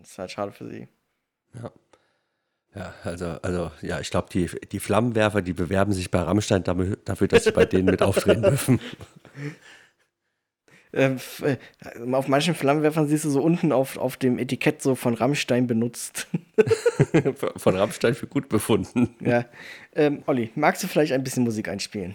[0.00, 0.88] Das ist halt schade für sie.
[1.54, 1.70] Ja.
[2.76, 6.96] Ja, also, also ja, ich glaube, die, die Flammenwerfer, die bewerben sich bei Rammstein dafür,
[7.04, 8.80] dafür dass sie bei denen mit auftreten dürfen.
[10.94, 11.56] Ähm, äh,
[12.12, 16.28] auf manchen Flammenwerfern siehst du so unten auf, auf dem Etikett so von Rammstein benutzt.
[17.56, 19.14] von Rammstein für gut befunden.
[19.20, 19.44] Ja.
[19.94, 22.14] Ähm, Olli, magst du vielleicht ein bisschen Musik einspielen?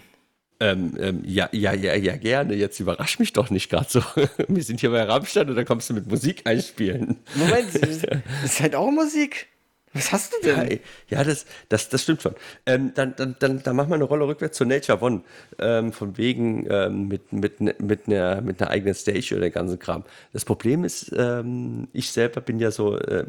[0.60, 2.54] Ähm, ähm, ja, ja, ja, ja, gerne.
[2.54, 4.02] Jetzt überrasch mich doch nicht gerade so.
[4.48, 7.18] Wir sind hier bei Rammstein und dann kommst du mit Musik einspielen.
[7.34, 8.04] Moment, das
[8.44, 9.48] ist halt auch Musik.
[9.92, 10.70] Was hast du denn?
[10.70, 12.34] Ja, ja das, das, das stimmt schon.
[12.64, 15.22] Ähm, dann, dann, dann, dann machen wir eine Rolle rückwärts zu Nature One.
[15.58, 19.78] Ähm, von wegen ähm, mit, mit, mit, einer, mit einer eigenen Stage oder den ganzen
[19.78, 20.04] Kram.
[20.32, 23.24] Das Problem ist, ähm, ich selber bin ja so äh,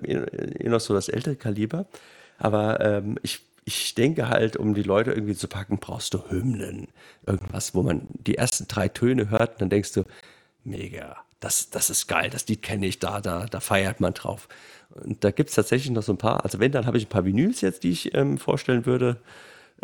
[0.64, 1.88] noch so das ältere Kaliber.
[2.38, 6.90] Aber ähm, ich, ich denke halt, um die Leute irgendwie zu packen, brauchst du Hymnen.
[7.26, 10.04] Irgendwas, wo man die ersten drei Töne hört und dann denkst du,
[10.64, 14.48] mega, das, das ist geil, das Lied kenne ich, da, da, da feiert man drauf.
[15.04, 17.10] Und da gibt es tatsächlich noch so ein paar, also wenn, dann habe ich ein
[17.10, 19.18] paar Vinyls jetzt, die ich ähm, vorstellen würde.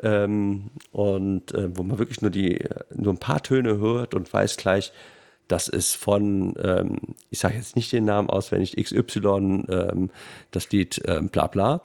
[0.03, 4.57] Ähm, und äh, wo man wirklich nur die, nur ein paar Töne hört und weiß
[4.57, 4.91] gleich,
[5.47, 6.97] das ist von, ähm,
[7.29, 10.09] ich sage jetzt nicht den Namen auswendig, XY, ähm,
[10.51, 11.81] das Lied ähm, bla bla.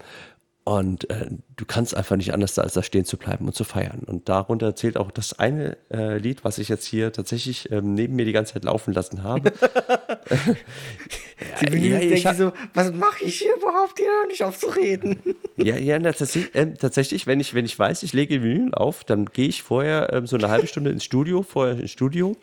[0.64, 4.02] Und äh, du kannst einfach nicht anders, als da stehen zu bleiben und zu feiern.
[4.06, 8.14] Und darunter zählt auch das eine äh, Lied, was ich jetzt hier tatsächlich ähm, neben
[8.14, 9.52] mir die ganze Zeit laufen lassen habe.
[11.62, 15.18] ja, ja, ich hab, so, was mache ich hier überhaupt, hier nicht aufzureden?
[15.56, 19.04] ja, ja, na, tatsächlich, äh, tatsächlich, wenn ich, wenn ich weiß, ich lege Vinyl auf,
[19.04, 22.36] dann gehe ich vorher ähm, so eine halbe Stunde ins Studio, vorher ins Studio,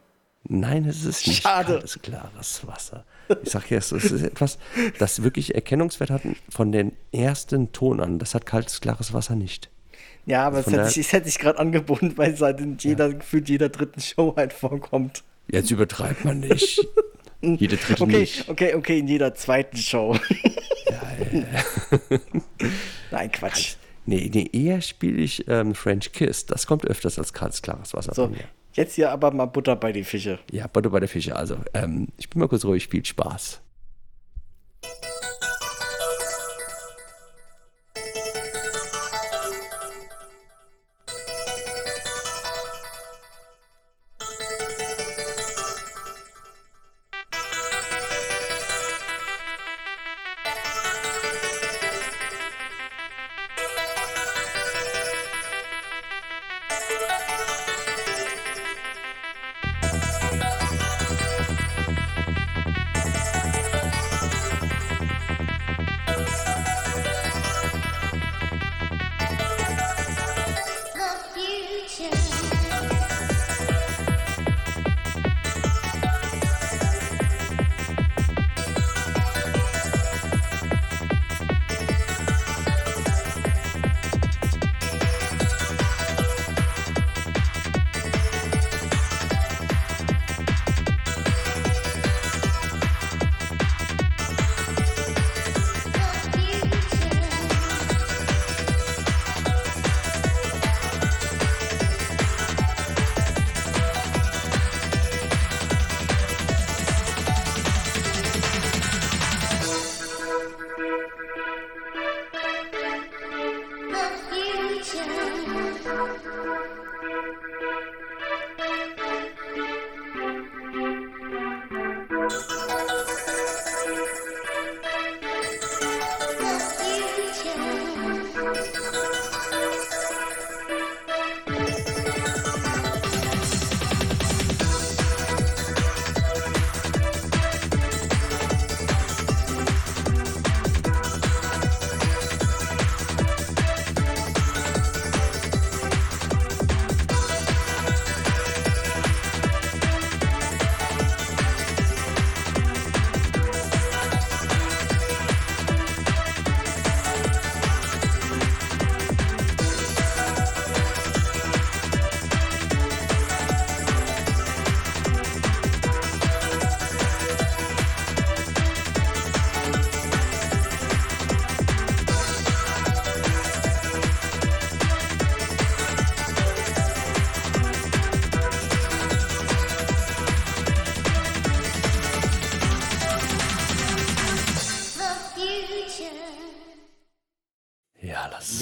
[0.45, 1.73] Nein, es ist nicht Schade.
[1.73, 3.05] kaltes, klares Wasser.
[3.43, 4.59] Ich sage ja, es ist etwas,
[4.99, 8.19] das wirklich Erkennungswert hat von den ersten Ton an.
[8.19, 9.71] Das hat kaltes, klares Wasser nicht.
[10.29, 13.13] Ja, aber es hätte, sich, hätte sich gerade angeboten, weil es halt in jeder, ja.
[13.15, 15.25] gefühlt jeder dritten Show halt vorkommt.
[15.51, 16.87] Jetzt übertreibt man nicht.
[17.41, 18.49] Jede dritte okay, nicht.
[18.49, 20.17] Okay, okay, in jeder zweiten Show.
[20.91, 21.03] ja,
[21.33, 22.19] ja.
[23.13, 23.77] Nein, Quatsch.
[24.07, 26.47] Nee, nee eher spiele ich ähm, French Kiss.
[26.47, 28.33] Das kommt öfters als kaltes, klares Wasser so,
[28.73, 30.41] Jetzt hier aber mal Butter bei die Fische.
[30.51, 31.37] Ja, Butter bei der Fische.
[31.37, 33.61] Also, ähm, ich bin mal kurz ruhig, spielt Spaß.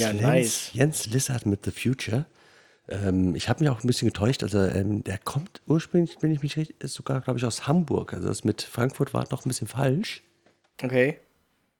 [0.07, 0.73] Ja, Jens, nice.
[0.73, 2.25] Jens Lizard mit The Future.
[2.89, 4.43] Ähm, ich habe mich auch ein bisschen getäuscht.
[4.43, 8.13] Also ähm, der kommt ursprünglich, wenn ich mich richtig, ist sogar, glaube ich, aus Hamburg.
[8.13, 10.23] Also das mit Frankfurt war noch ein bisschen falsch.
[10.81, 11.19] Okay.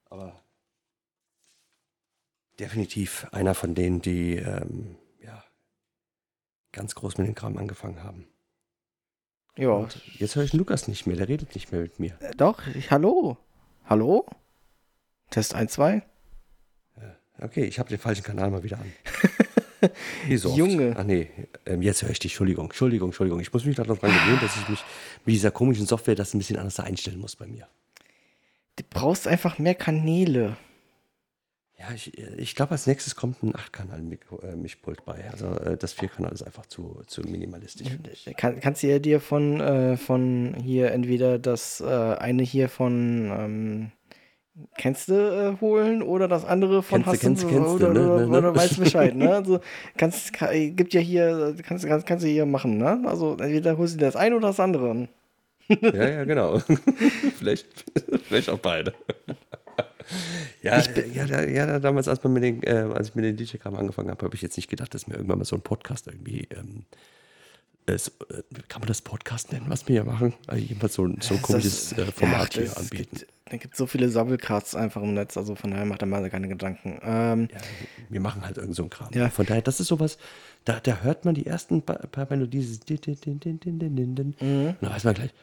[0.09, 0.41] Aber
[2.59, 5.43] definitiv einer von denen, die ähm, ja,
[6.71, 8.27] ganz groß mit dem Kram angefangen haben.
[9.57, 9.69] Ja.
[9.69, 12.15] Und jetzt höre ich Lukas nicht mehr, der redet nicht mehr mit mir.
[12.21, 13.37] Äh, Doch, ich, hallo.
[13.85, 14.25] Hallo?
[15.29, 16.03] Test 1, 2.
[17.39, 18.91] Okay, ich habe den falschen Kanal mal wieder an.
[20.27, 20.57] Wie so oft.
[20.57, 20.95] Junge.
[20.97, 21.29] Ach nee,
[21.65, 22.31] ähm, jetzt höre ich dich.
[22.31, 23.39] Entschuldigung, Entschuldigung, Entschuldigung.
[23.39, 24.83] Ich muss mich noch daran gewöhnen, dass ich mich
[25.25, 27.67] mit dieser komischen Software das ein bisschen anders einstellen muss bei mir.
[28.77, 30.57] Du brauchst einfach mehr Kanäle.
[31.79, 35.29] Ja, ich, äh, ich glaube, als nächstes kommt ein 8-Kanal-Mischpult bei.
[35.31, 37.87] Also äh, das 4-Kanal ist einfach zu, zu minimalistisch.
[38.35, 43.91] Kann, kannst du dir von, äh, von hier entweder das äh, eine hier von ähm,
[44.77, 47.75] kennst du äh, holen oder das andere von Kennst du, hast kennst du, kennst du,
[47.75, 48.37] oder, ne, oder, ne, ne?
[48.37, 49.29] oder weißt Bescheid, ne?
[49.35, 49.59] Also
[49.97, 53.01] kannst kann, gibt ja hier kannst kannst, kannst du hier machen, ne?
[53.05, 55.07] Also entweder holst du dir das eine oder das andere.
[55.67, 56.59] Ja, ja, genau.
[57.37, 57.67] vielleicht,
[58.23, 58.93] vielleicht auch beide.
[60.61, 63.35] ja, äh, ja, ja, da damals, als, man mit den, äh, als ich mit den
[63.35, 66.07] DJ-Kram angefangen habe, habe ich jetzt nicht gedacht, dass mir irgendwann mal so ein Podcast
[66.07, 66.47] irgendwie.
[66.57, 66.85] Ähm,
[67.85, 70.33] es, äh, kann man das Podcast nennen, was wir hier machen?
[70.47, 73.17] Also jedenfalls so, ein- so ein komisches äh, Format Ja, hier anbieten.
[73.17, 76.29] Gibt, da gibt so viele Sabbelcasts einfach im Netz, also von daher macht er mal
[76.29, 76.99] keine Gedanken.
[77.03, 77.59] Ähm, Ja,
[78.09, 79.09] wir machen halt irgend so ein Kram.
[79.13, 79.29] Ja.
[79.29, 80.17] Von daher, das ist sowas,
[80.65, 82.79] da, da hört man die ersten paar, paar Melodien.
[84.39, 84.67] Mhm.
[84.69, 85.33] und dann weiß man gleich,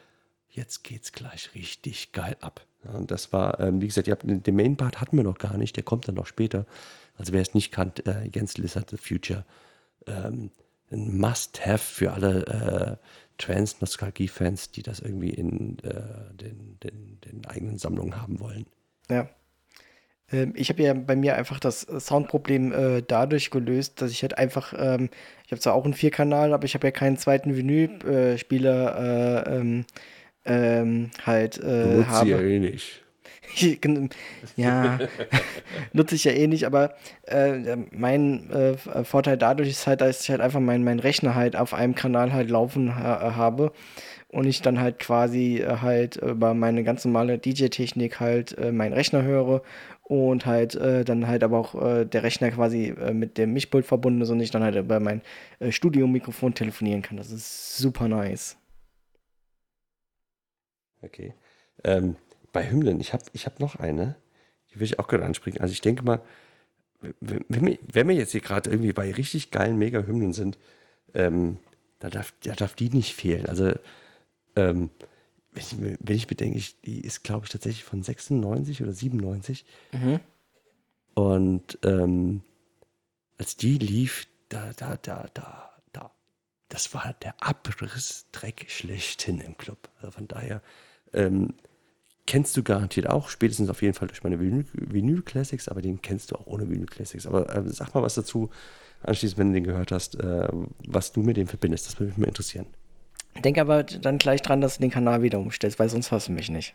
[0.51, 2.65] jetzt geht's gleich richtig geil ab.
[2.93, 5.83] Und das war, ähm, wie gesagt, habt, den Main-Part hatten wir noch gar nicht, der
[5.83, 6.67] kommt dann noch später.
[7.17, 9.45] Also wer es nicht kannt, äh, Jens Lizard The Future,
[10.07, 10.51] ähm,
[10.91, 13.07] ein Must-Have für alle äh,
[13.39, 18.67] Trans-Nostalgie-Fans, die das irgendwie in äh, den, den, den eigenen Sammlungen haben wollen.
[19.11, 19.29] Ja.
[20.33, 24.23] Ähm, ich habe ja bei mir einfach das äh, Soundproblem äh, dadurch gelöst, dass ich
[24.23, 25.11] halt einfach, ähm,
[25.45, 29.85] ich habe zwar auch einen Vierkanal, aber ich habe ja keinen zweiten Vinylspieler äh, ähm,
[30.47, 32.51] ähm, halt äh, sie ja habe.
[32.51, 33.04] eh nicht.
[34.57, 34.99] ja,
[35.93, 36.95] nutze ich ja eh nicht, aber
[37.27, 41.57] äh, mein äh, Vorteil dadurch ist halt, dass ich halt einfach meinen mein Rechner halt
[41.57, 43.73] auf einem Kanal halt laufen ha habe
[44.29, 48.93] und ich dann halt quasi äh, halt über meine ganz normale DJ-Technik halt äh, meinen
[48.93, 49.63] Rechner höre
[50.03, 53.87] und halt äh, dann halt aber auch äh, der Rechner quasi äh, mit dem Mischpult
[53.87, 55.23] verbunden ist und ich dann halt über mein
[55.61, 57.17] äh, Studiomikrofon telefonieren kann.
[57.17, 58.57] Das ist super nice.
[61.03, 61.35] Okay.
[61.85, 62.17] Ähm,
[62.55, 64.17] bei Hymnen, ich habe ich hab noch eine,
[64.71, 65.61] die will ich auch gerade ansprechen.
[65.61, 66.23] Also ich denke mal,
[67.21, 70.57] wenn wir, wenn wir jetzt hier gerade irgendwie bei richtig geilen Mega-Hymnen sind,
[71.13, 71.59] ähm,
[71.99, 73.47] da, darf, da darf die nicht fehlen.
[73.47, 73.75] Also
[74.57, 74.89] ähm,
[75.53, 79.67] wenn, ich, wenn ich bedenke, ich, die ist, glaube ich, tatsächlich von 96 oder 97.
[79.93, 80.21] Mhm.
[81.15, 82.43] Und ähm,
[83.37, 86.11] als die lief, da, da, da, da, da,
[86.69, 89.91] das war der Abrissdreck schlechthin im Club.
[89.99, 90.63] Also von daher
[91.13, 91.55] ähm,
[92.27, 96.31] kennst du garantiert auch, spätestens auf jeden Fall durch meine Vinyl- Vinyl-Classics, aber den kennst
[96.31, 97.27] du auch ohne Vinyl-Classics.
[97.27, 98.51] Aber ähm, sag mal was dazu,
[99.03, 100.49] anschließend, wenn du den gehört hast, äh,
[100.87, 101.87] was du mit dem verbindest.
[101.87, 102.67] Das würde mich mal interessieren.
[103.43, 106.33] Denk aber dann gleich dran, dass du den Kanal wieder umstellst, weil sonst hörst du
[106.33, 106.75] mich nicht.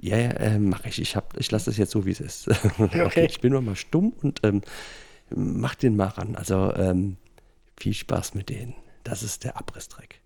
[0.00, 1.00] Ja, ja, äh, mache ich.
[1.00, 2.48] Ich, hab- ich lasse das jetzt so, wie es ist.
[2.78, 3.26] okay.
[3.26, 4.62] Ich bin nur mal stumm und ähm,
[5.30, 6.36] mach den mal ran.
[6.36, 7.16] Also ähm,
[7.78, 8.74] viel Spaß mit denen.
[9.04, 10.20] Das ist der Abrissdreck.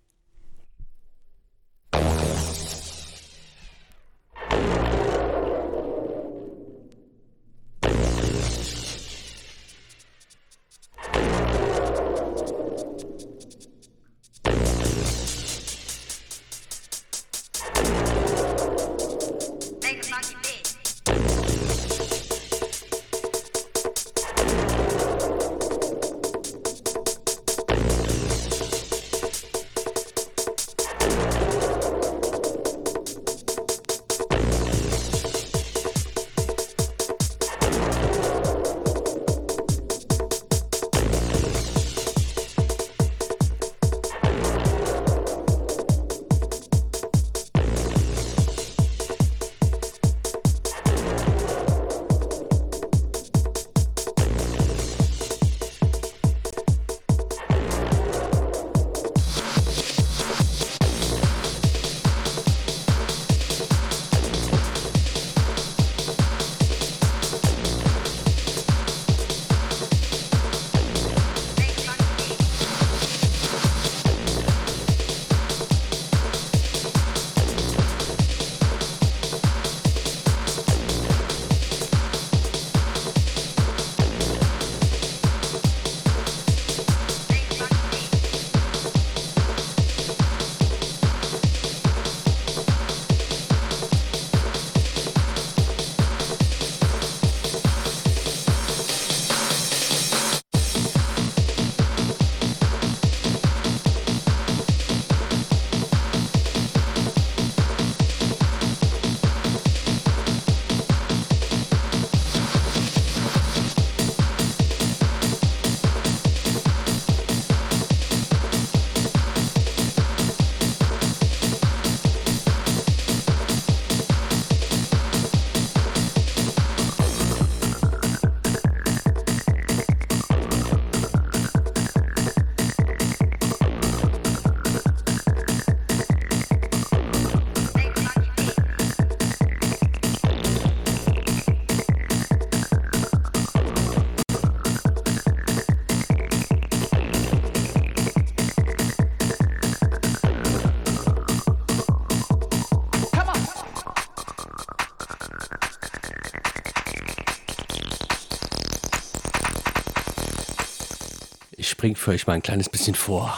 [161.95, 163.37] Bringe für euch mal ein kleines bisschen vor.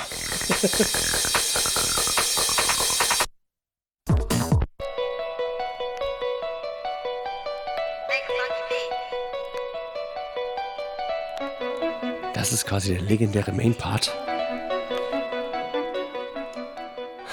[12.34, 14.16] Das ist quasi der legendäre Main-Part.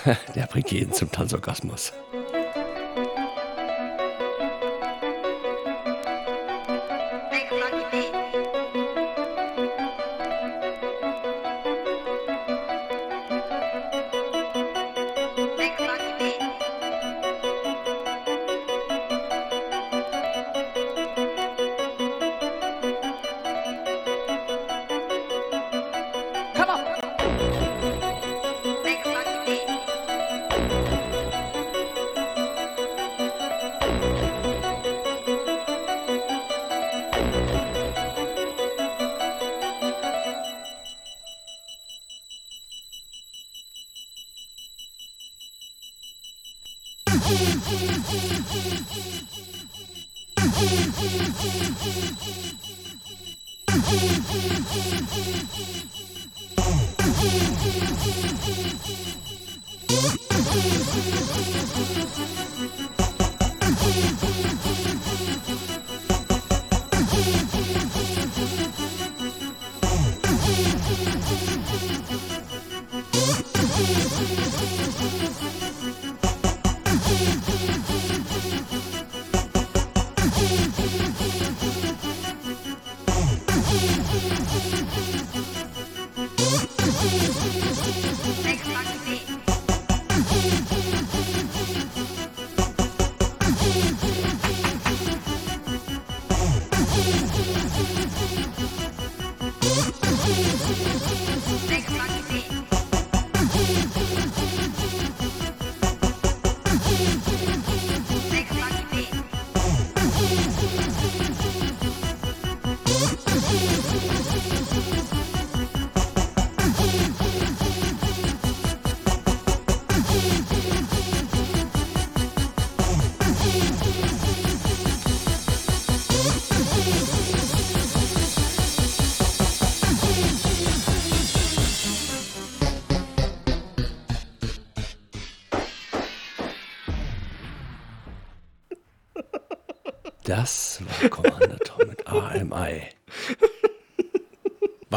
[0.34, 1.92] Der bringt jeden zum Tanzorgasmus.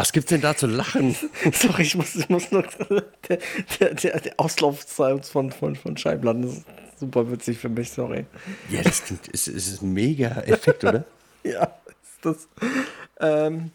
[0.07, 1.17] Was gibt's denn da zu lachen?
[1.51, 2.63] Sorry, ich muss, ich muss noch.
[3.27, 3.39] Der,
[3.77, 6.63] der, der, der Auslaufzeit von, von, von Scheibenladen ist
[6.97, 8.25] super witzig für mich, sorry.
[8.69, 11.03] Ja, das klingt, ist, ist ein mega Effekt, oder?
[11.43, 11.63] Ja,
[12.01, 12.47] ist das.
[13.19, 13.71] Ähm,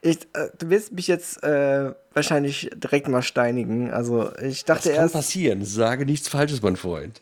[0.00, 3.90] ich, äh, du wirst mich jetzt äh, wahrscheinlich direkt mal steinigen.
[3.90, 5.62] Also, ich Das dachte kann erst, passieren.
[5.66, 7.20] Sage nichts Falsches, mein Freund.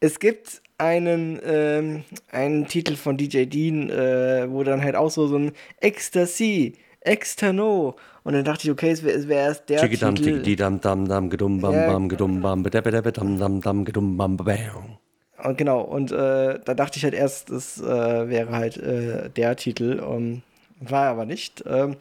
[0.00, 5.26] es gibt einen, ähm, einen Titel von DJ Dean, äh, wo dann halt auch so,
[5.28, 7.96] so ein Ecstasy, Externo.
[8.24, 10.30] Und dann dachte ich, okay, es wäre es wär erst der Chickidam, Titel.
[10.38, 11.86] chickidi dam dam gedum bam Ja.
[11.86, 14.98] bam gedum bam bedebedebe dam dam dam gedum bam bam.
[15.42, 17.84] Und genau, und äh, da dachte ich halt erst, das äh,
[18.28, 19.98] wäre halt äh, der Titel.
[19.98, 20.42] Um,
[20.78, 21.64] war aber nicht.
[21.66, 21.96] Ähm,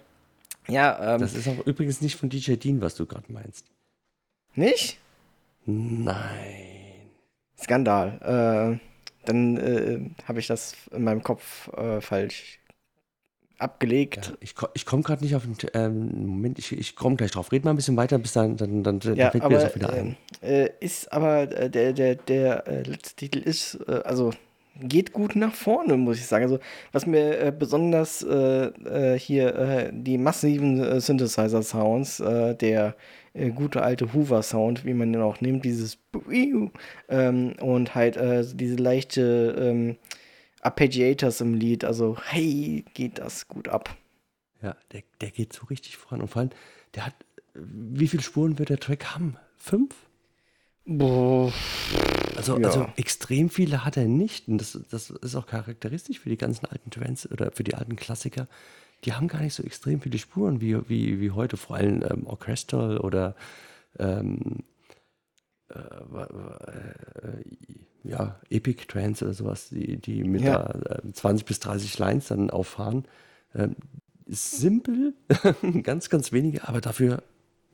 [0.68, 3.66] ja, ähm, Das ist auch übrigens nicht von DJ Dean, was du gerade meinst.
[4.54, 5.00] nicht?
[5.66, 7.10] Nein.
[7.60, 8.20] Skandal.
[8.80, 8.80] Äh,
[9.26, 12.60] dann äh, habe ich das in meinem Kopf äh, falsch
[13.62, 14.28] abgelegt.
[14.28, 15.56] Ja, ich ich komme gerade nicht auf den.
[15.74, 17.52] Ähm, Moment, ich, ich komme gleich drauf.
[17.52, 19.74] Red mal ein bisschen weiter, bis dann, dann, dann, dann Ja, fällt mir das auch
[19.74, 20.18] aber wieder ein.
[20.42, 24.32] äh, äh, ist aber äh, der, der, der äh, letzte Titel ist, äh, also
[24.80, 26.46] geht gut nach vorne, muss ich sagen.
[26.46, 26.60] Also,
[26.92, 32.96] was mir äh, besonders äh, hier die massiven Synthesizer-Sounds, der
[33.56, 35.98] gute alte Hoover-Sound, wie man ihn auch nimmt, dieses
[37.10, 38.18] ähm, und halt
[38.56, 39.98] diese leichte ähm,
[40.62, 43.96] Arpeggiators im Lied, also hey, geht das gut ab.
[44.62, 46.22] Ja, der, der geht so richtig voran.
[46.22, 46.52] Und vor allem,
[46.96, 47.16] der hat.
[47.54, 49.36] Wie viele Spuren wird der Track haben?
[49.58, 49.94] Fünf?
[50.86, 51.52] Boah.
[52.38, 52.68] Also, Ja.
[52.68, 54.48] also extrem viele hat er nicht.
[54.48, 57.98] Und das, das ist auch charakteristisch für die ganzen alten Trends oder für die alten
[57.98, 58.48] Klassiker.
[59.04, 62.26] Die haben gar nicht so extrem viele Spuren wie, wie, wie heute, vor allem ähm,
[62.26, 63.36] Orchestral oder
[64.00, 64.64] ähm,
[65.70, 67.44] äh, wa- äh,
[68.04, 70.64] ja, Epic Trance oder sowas, die, die mit Ja.
[70.74, 73.06] da, äh, 20 bis 30 Lines dann auffahren.
[73.56, 73.76] Ähm,
[74.26, 75.14] ist simpel,
[75.84, 77.22] ganz, ganz wenige, aber dafür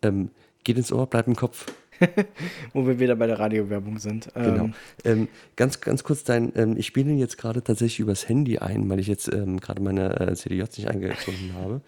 [0.01, 0.31] ähm,
[0.63, 1.65] geht ins Ohr, bleibt im Kopf.
[2.73, 4.29] Wo wir wieder bei der Radiowerbung sind.
[4.35, 4.65] Genau.
[4.65, 4.73] Ähm,
[5.03, 8.87] Ähm, ganz, ganz kurz dein, ähm, ich spiele ihn jetzt gerade tatsächlich übers Handy ein,
[8.89, 11.81] weil ich jetzt ähm, gerade meine äh, CDJs nicht eingefunden habe.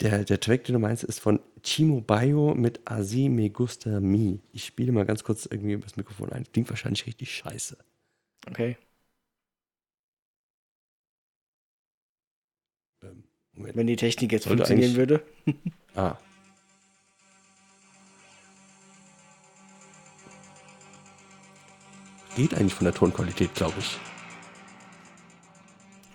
[0.00, 4.40] Der, der Track, den du meinst, ist von Chimo Bayo mit Asi Me Gusta Mi.
[4.52, 6.44] Ich spiele mal ganz kurz irgendwie das Mikrofon ein.
[6.52, 7.76] Klingt wahrscheinlich richtig scheiße.
[8.50, 8.76] Okay.
[13.02, 13.24] Ähm.
[13.54, 15.22] Wenn die Technik jetzt Sollte funktionieren würde.
[15.96, 16.18] Ah.
[22.34, 23.96] Geht eigentlich von der Tonqualität, glaube ich.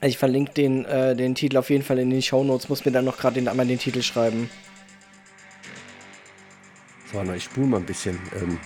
[0.01, 3.05] Ich verlinke den, äh, den Titel auf jeden Fall in den Shownotes, muss mir dann
[3.05, 4.49] noch gerade den, einmal den Titel schreiben.
[7.11, 8.17] So, mal, ich spule mal ein bisschen.
[8.35, 8.59] Ähm,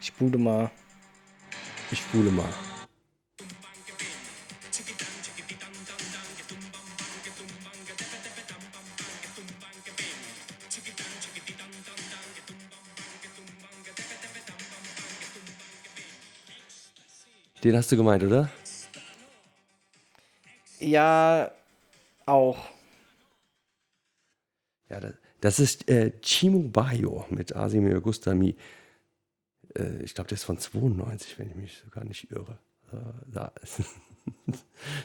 [0.00, 0.70] Ich spule mal.
[1.90, 2.48] ich spule mal.
[17.64, 18.50] Den hast du gemeint, oder?
[20.84, 21.50] Ja,
[22.26, 22.58] auch.
[24.90, 28.54] Ja, das, das ist äh, Chimo Bayo mit Asimir Gustami.
[29.74, 32.58] Äh, ich glaube, der ist von 92, wenn ich mich sogar nicht irre.
[32.92, 32.96] Äh,
[33.32, 33.52] da,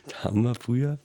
[0.07, 0.99] da haben wir früher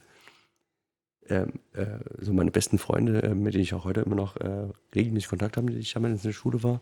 [1.29, 4.69] ähm, äh, so meine besten Freunde, äh, mit denen ich auch heute immer noch äh,
[4.95, 6.81] regelmäßig Kontakt habe, die ich damals in der Schule war.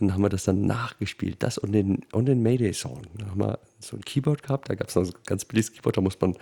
[0.00, 3.02] Und dann haben wir das dann nachgespielt, das und den, und den Mayday-Song.
[3.16, 5.72] Dann haben wir so ein Keyboard gehabt, da gab es noch so ein ganz billiges
[5.72, 6.36] Keyboard, da muss man,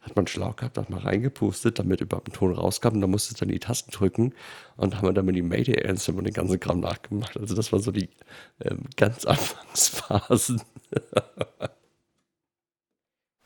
[0.00, 3.34] hat man Schlauch gehabt, hat man reingepustet, damit überhaupt ein Ton rauskam und dann musste
[3.34, 4.34] es dann die Tasten drücken
[4.76, 7.36] und haben wir dann mit die Mayday-Anthem und den ganzen Kram nachgemacht.
[7.38, 8.08] Also das war so die
[8.64, 10.62] ähm, ganz Anfangsphasen.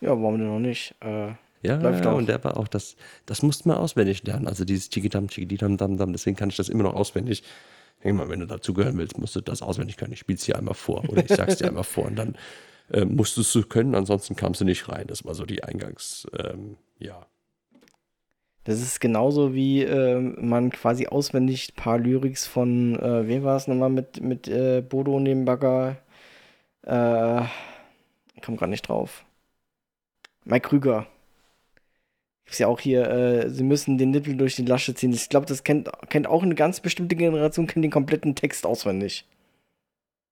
[0.00, 0.94] Ja, warum denn noch nicht?
[1.00, 1.32] Äh,
[1.62, 2.16] Ja, Läuft ja, auch.
[2.18, 4.46] und der war auch, das, das musste man auswendig lernen.
[4.48, 7.42] Also dieses Chigidam, Chigidam, Dam, Dam, deswegen kann ich das immer noch auswendig.
[8.04, 10.12] Mal, wenn du dazugehören willst, musst du das auswendig können.
[10.12, 12.36] Ich spiel's dir einmal vor oder ich sag's dir einmal vor und dann
[12.90, 15.06] äh, musstest du können, ansonsten kamst du nicht rein.
[15.06, 17.26] Das war so die Eingangs, ähm, ja.
[18.64, 23.56] das ist genauso wie ähm, man quasi auswendig ein paar Lyrics von, äh, wer war
[23.56, 25.96] es nochmal mit, mit äh, Bodo und dem Bagger?
[26.82, 27.42] Äh,
[28.34, 29.24] ich komme gerade nicht drauf.
[30.44, 31.06] Mike Krüger.
[32.46, 35.14] Ist ja auch hier, äh, sie müssen den Nippel durch die Lasche ziehen.
[35.14, 39.24] Ich glaube, das kennt, kennt auch eine ganz bestimmte Generation, kennt den kompletten Text auswendig.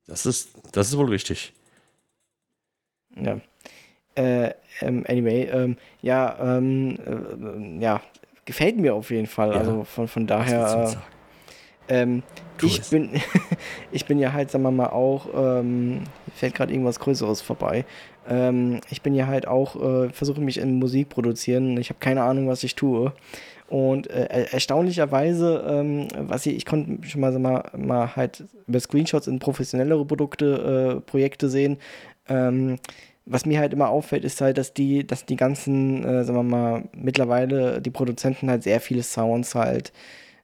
[0.07, 1.55] Das ist, das ist wohl richtig.
[3.21, 3.39] Ja.
[4.15, 4.51] Äh,
[4.83, 8.01] ähm, anyway, ähm, ja, ähm, äh, ja,
[8.45, 9.53] gefällt mir auf jeden Fall.
[9.53, 9.59] Ja.
[9.59, 10.95] Also von, von daher,
[11.89, 12.23] äh, ähm,
[12.63, 13.11] ich bin,
[13.93, 17.85] ich bin ja halt, sagen wir mal, auch, ähm, mir fällt gerade irgendwas Größeres vorbei.
[18.29, 21.77] Ähm, ich bin ja halt auch, äh, versuche mich in Musik produzieren.
[21.79, 23.13] Ich habe keine Ahnung, was ich tue.
[23.69, 28.45] Und äh, er- erstaunlicherweise, ähm, was ich, ich konnte schon mal, sag mal, mal halt
[28.69, 31.79] über Screenshots in professionellere Produkte, äh, Projekte sehen.
[32.33, 32.79] Ähm,
[33.25, 36.43] was mir halt immer auffällt, ist halt, dass die, dass die ganzen, äh, sagen wir
[36.43, 39.93] mal, mittlerweile die Produzenten halt sehr viele Sounds halt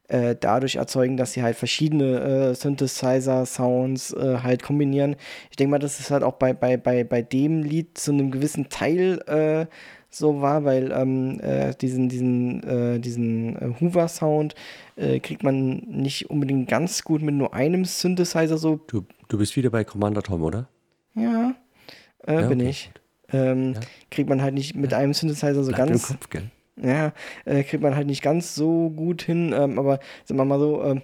[0.08, 5.16] äh, dadurch erzeugen, dass sie halt verschiedene äh, Synthesizer-Sounds äh, halt kombinieren.
[5.50, 8.30] Ich denke mal, dass es halt auch bei, bei, bei, bei dem Lied zu einem
[8.30, 9.66] gewissen Teil äh,
[10.08, 14.54] so war, weil ähm, äh, diesen, diesen, diesen Hoover-Sound
[14.96, 18.80] kriegt man nicht unbedingt ganz gut mit nur einem Synthesizer so.
[18.86, 20.68] Du, du bist wieder bei Commander Tom, oder?
[21.14, 21.54] Ja,
[22.28, 22.90] äh, Ja, bin okay, ich.
[23.32, 23.80] Ähm, Ja.
[24.10, 26.08] Kriegt man halt nicht mit einem Synthesizer so Bleibt im ganz.
[26.08, 26.50] Kopf, gell?
[26.80, 27.12] Ja,
[27.44, 30.82] äh, kriegt man halt nicht ganz so gut hin, ähm, aber sagen wir mal so,
[30.84, 31.02] ähm,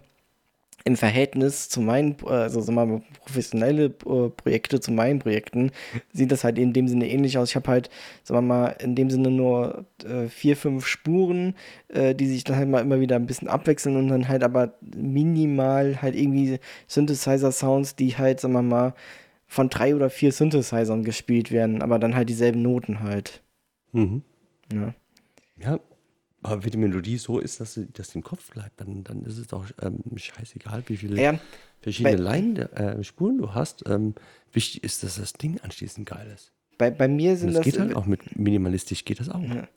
[0.87, 5.71] im Verhältnis zu meinen, äh, also sagen wir mal, professionelle äh, Projekte zu meinen Projekten,
[6.13, 7.49] sieht das halt in dem Sinne ähnlich aus.
[7.51, 7.89] Ich habe halt,
[8.23, 11.55] sagen wir mal, in dem Sinne nur äh, vier, fünf Spuren,
[11.89, 14.75] äh, die sich dann halt mal immer wieder ein bisschen abwechseln und dann halt aber
[14.95, 18.95] minimal halt irgendwie Synthesizer-Sounds, die halt, sagen wir mal,
[19.47, 23.43] von drei oder vier Synthesizern gespielt werden, aber dann halt dieselben Noten halt.
[23.93, 24.23] Mhm.
[24.73, 24.95] Ja.
[25.57, 25.81] Ja,
[26.43, 29.39] aber wenn die Melodie so ist, dass sie das im Kopf bleibt, dann, dann ist
[29.39, 31.39] es doch ähm, scheißegal, wie viele Ja,
[31.81, 33.85] verschiedene Line, äh, Spuren du hast.
[33.89, 34.15] Ähm,
[34.53, 36.53] wichtig ist, dass das Ding anschließend geil ist.
[36.79, 39.41] bei, bei mir Und sind das das, geht halt auch mit minimalistisch, geht das auch.
[39.43, 39.69] Ja.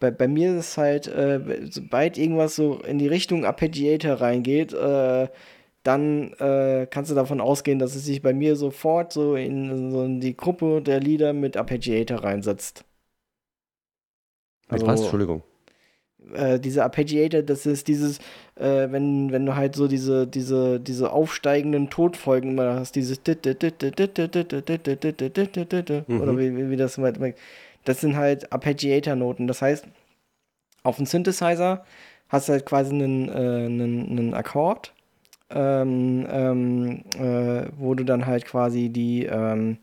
[0.00, 4.72] bei, bei mir ist es halt, äh, sobald irgendwas so in die Richtung Arpeggiator reingeht,
[4.72, 5.28] äh,
[5.82, 10.04] dann äh, kannst du davon ausgehen, dass es sich bei mir sofort so in, so
[10.04, 12.84] in die Gruppe der Lieder mit Arpeggiator reinsetzt.
[14.70, 15.00] Mit Also- was?
[15.00, 15.42] Entschuldigung.
[16.34, 18.18] Äh, diese Arpeggiator, das ist dieses,
[18.54, 23.18] äh, wenn, wenn du halt so diese, diese, diese aufsteigenden Todfolgen immer hast, dieses
[26.20, 26.96] oder wie, wie- das
[27.84, 29.48] das sind halt Arpeggiator-Noten.
[29.48, 29.84] Das heißt,
[30.84, 31.84] auf dem Synthesizer
[32.28, 33.32] hast du halt quasi einen, äh,
[33.66, 34.94] einen, einen Akkord,
[35.54, 39.78] ähm, ähm, äh, wo du dann halt quasi die, ähm,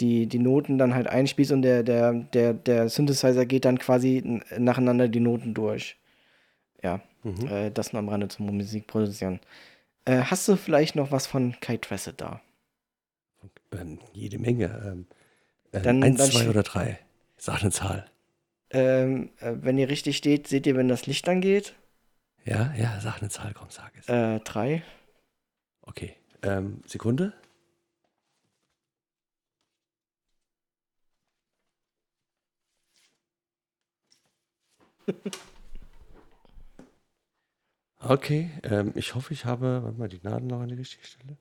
[0.00, 4.40] die, die Noten dann halt einspielst und der, der, der, der Synthesizer geht dann quasi
[4.58, 5.96] nacheinander die Noten durch.
[6.82, 7.00] Ja,
[7.50, 9.40] äh, das nur am Rande zum Musik produzieren.
[10.04, 12.40] Äh, hast du vielleicht noch was von Kai Tressett da?
[13.72, 14.66] Ähm, jede Menge.
[14.86, 15.06] Ähm,
[15.72, 16.98] äh, Dann- eins, dann zwei oder drei.
[17.38, 18.06] Sag eine Zahl.
[18.70, 21.74] Ähm, äh, wenn ihr richtig steht, seht ihr, wenn das Licht angeht?
[22.46, 24.08] Ja, ja, sag eine Zahl, komm, sag es.
[24.08, 24.82] Äh, drei.
[25.82, 26.16] Okay.
[26.42, 27.32] Ähm, Sekunde.
[38.00, 41.36] Okay, ähm, ich hoffe, ich habe, warte mal, die Nadeln noch an die richtige Stelle.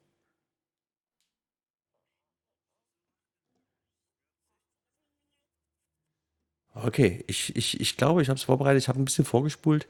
[6.74, 9.88] Okay, ich, ich, ich glaube, ich habe es vorbereitet, ich habe ein bisschen vorgespult.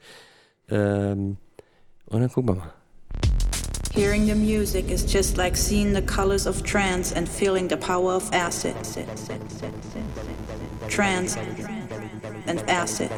[0.70, 1.36] Ähm,
[2.06, 2.72] und dann gucken wir mal.
[3.92, 8.12] Hearing the music is just like seeing the colors of trance and feeling the power
[8.12, 8.74] of acid.
[10.86, 11.38] Trance
[12.46, 13.10] and acid.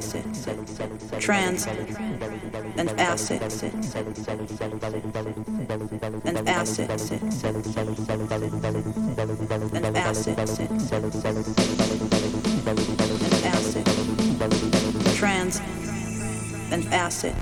[1.19, 2.33] Trance and acid.
[2.77, 3.43] And acid.
[6.25, 6.91] And acid.
[9.75, 10.37] And acid.
[15.17, 15.61] Trance
[16.71, 17.35] and acid.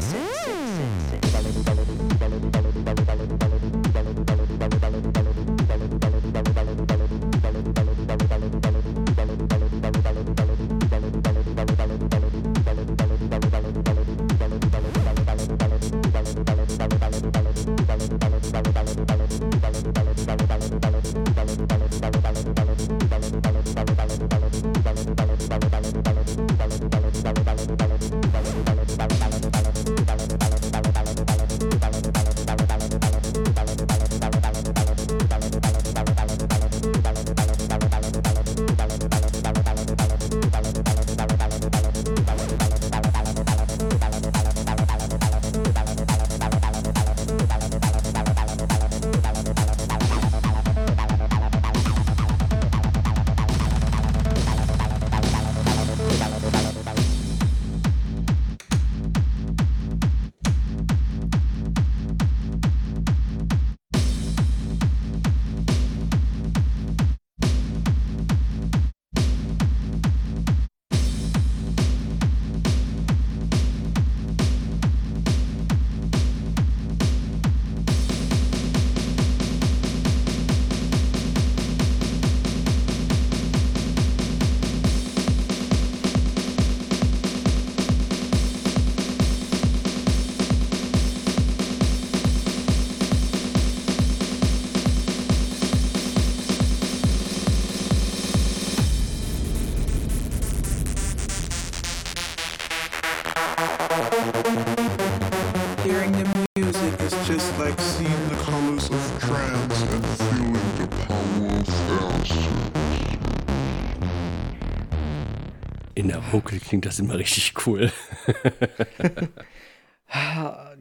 [116.61, 117.91] Klingt das immer richtig cool.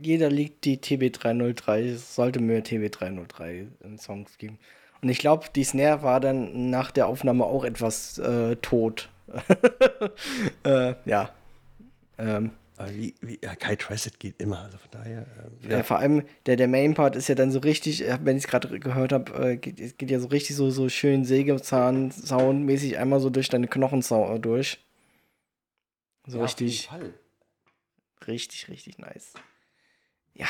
[0.01, 1.93] Jeder liegt die TB303.
[1.93, 4.59] Es sollte mehr TB303 in Songs geben.
[5.01, 9.09] Und ich glaube, die Snare war dann nach der Aufnahme auch etwas äh, tot.
[10.63, 11.29] äh, ja.
[12.17, 12.51] Ähm,
[12.93, 15.25] wie, wie, ja, Kai Tressett geht immer, also von daher.
[15.63, 15.83] ähm, ja.
[15.83, 18.79] vor allem der, der Main-Part ist ja dann so richtig, äh, wenn ich es gerade
[18.79, 23.29] gehört habe, äh, geht, es geht ja so richtig so, so schön Sägezahn-Sound-mäßig einmal so
[23.29, 24.84] durch deine Knochen sau- durch.
[26.27, 26.89] So Ja, richtig,
[28.27, 29.33] richtig, richtig nice.
[30.33, 30.47] Ja,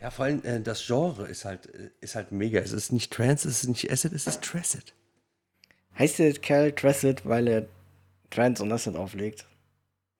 [0.00, 2.60] Ja, vor allem äh, das Genre ist halt, äh, ist halt mega.
[2.60, 4.94] Es ist nicht Trance, es ist nicht Acid, es ist Tracid.
[5.98, 7.66] heißt der Kerl Tracid, weil er
[8.30, 9.46] Trance und Acid auflegt.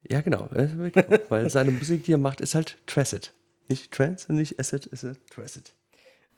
[0.08, 0.48] Ja, genau.
[1.28, 3.32] Weil seine Musik, die er macht, ist halt Tracid.
[3.68, 5.72] Nicht Trance und nicht Acid, es ist Tracid.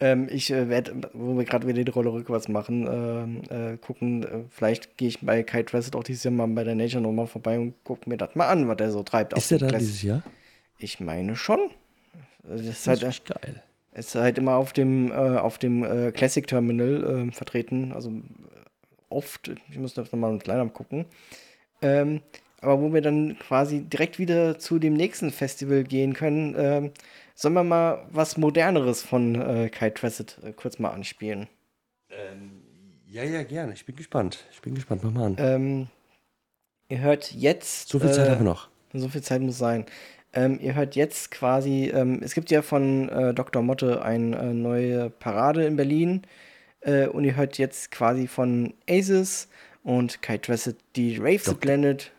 [0.03, 4.25] Ähm, ich äh, werde, wo wir gerade wieder die Rolle rückwärts machen, ähm, äh, gucken,
[4.25, 7.29] äh, vielleicht gehe ich bei Kai Tracid auch dieses Jahr mal bei der Nature nochmal
[7.29, 9.33] vorbei und gucke mir das mal an, was der so treibt.
[9.39, 10.25] Ist der da dieses Jahr?
[10.79, 11.61] Ich meine schon.
[12.43, 13.63] Das ist Das halt, ist geil.
[13.95, 18.13] ist halt immer auf dem, äh, auf dem äh, Classic Terminal äh, vertreten, also äh,
[19.09, 21.05] oft, ich muss das nochmal kleiner gucken.
[21.81, 22.23] Ähm,
[22.61, 26.91] aber wo wir dann quasi direkt wieder zu dem nächsten Festival gehen können, ähm,
[27.35, 31.49] sollen wir mal was Moderneres von äh, Kai Tracid äh, kurz mal anspielen.
[33.09, 33.73] Ja, ja, gerne.
[33.73, 34.45] Ich bin gespannt.
[34.53, 35.03] Ich bin gespannt.
[35.05, 35.37] Mach mal an.
[35.39, 35.87] Ähm,
[36.89, 37.89] ihr hört jetzt.
[37.89, 38.69] so viel Zeit äh, haben wir noch.
[38.93, 39.87] So viel Zeit muss sein.
[40.35, 43.63] Ähm, ihr hört jetzt quasi, ähm, es gibt ja von äh, Dr.
[43.63, 46.23] Motte eine äh, neue Parade in Berlin
[46.85, 49.47] und ihr hört jetzt quasi von Aces
[49.85, 52.11] und Kai Tressett die Rave the Dok- Planet.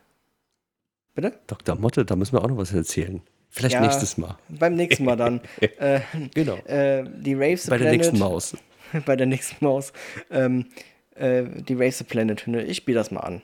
[1.15, 1.37] Bitte?
[1.47, 1.75] Dr.
[1.75, 3.21] Motte, da müssen wir auch noch was erzählen.
[3.55, 4.35] Vielleicht Ja, nächstes Mal.
[4.49, 5.39] Beim nächsten Mal dann.
[5.77, 5.99] äh,
[6.33, 6.55] Genau.
[6.65, 7.99] äh, die Raves Bei der Planet.
[8.01, 8.57] nächsten Maus.
[9.05, 9.93] bei der nächsten Maus.
[10.31, 10.65] Ähm,
[11.15, 12.47] äh, die Raves the Planet.
[12.47, 13.41] Ich spiele das mal an.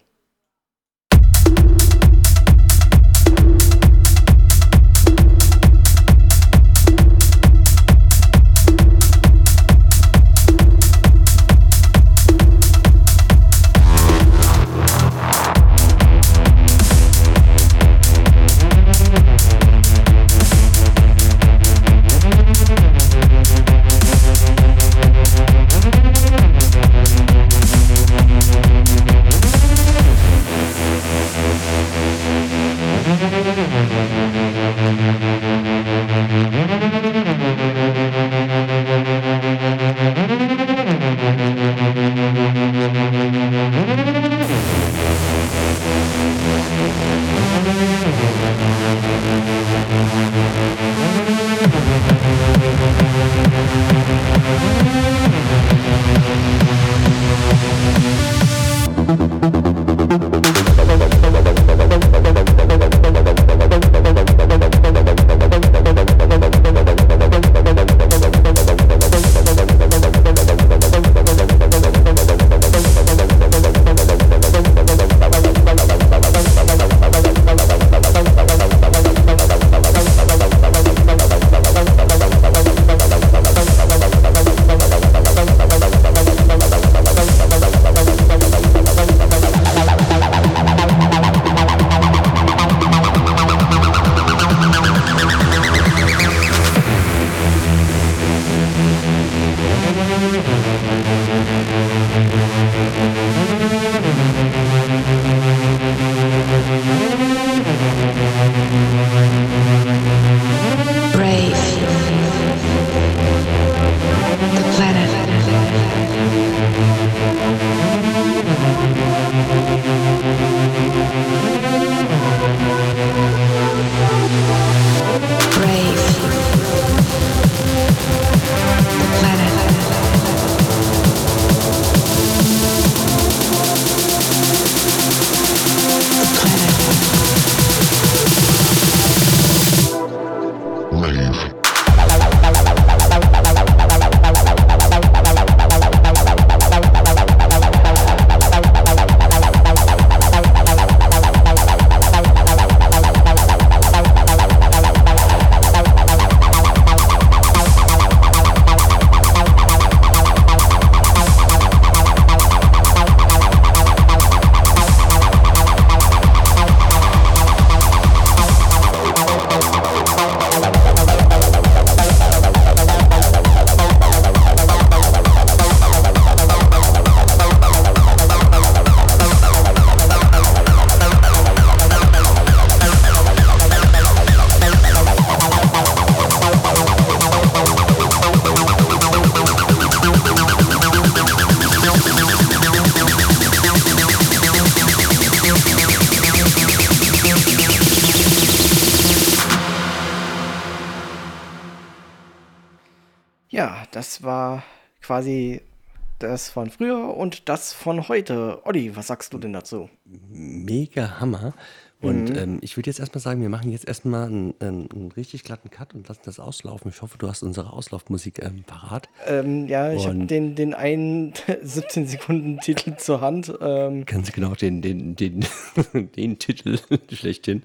[206.40, 208.62] Das von früher und das von heute.
[208.64, 209.90] Olli, was sagst du denn dazu?
[210.06, 211.54] Mega Hammer.
[212.02, 215.70] Und ähm, ich würde jetzt erstmal sagen, wir machen jetzt erstmal einen, einen, richtig glatten
[215.70, 216.92] Cut und lassen das auslaufen.
[216.92, 219.10] Ich hoffe, du hast unsere Auslaufmusik ähm, parat.
[219.28, 223.54] Ähm, ja, ich habe Und- den, den einen 17 Sekunden Titel zur Hand.
[223.60, 225.46] Ähm, Ganz genau den, den, den,
[226.16, 226.80] den Titel
[227.12, 227.64] schlechthin.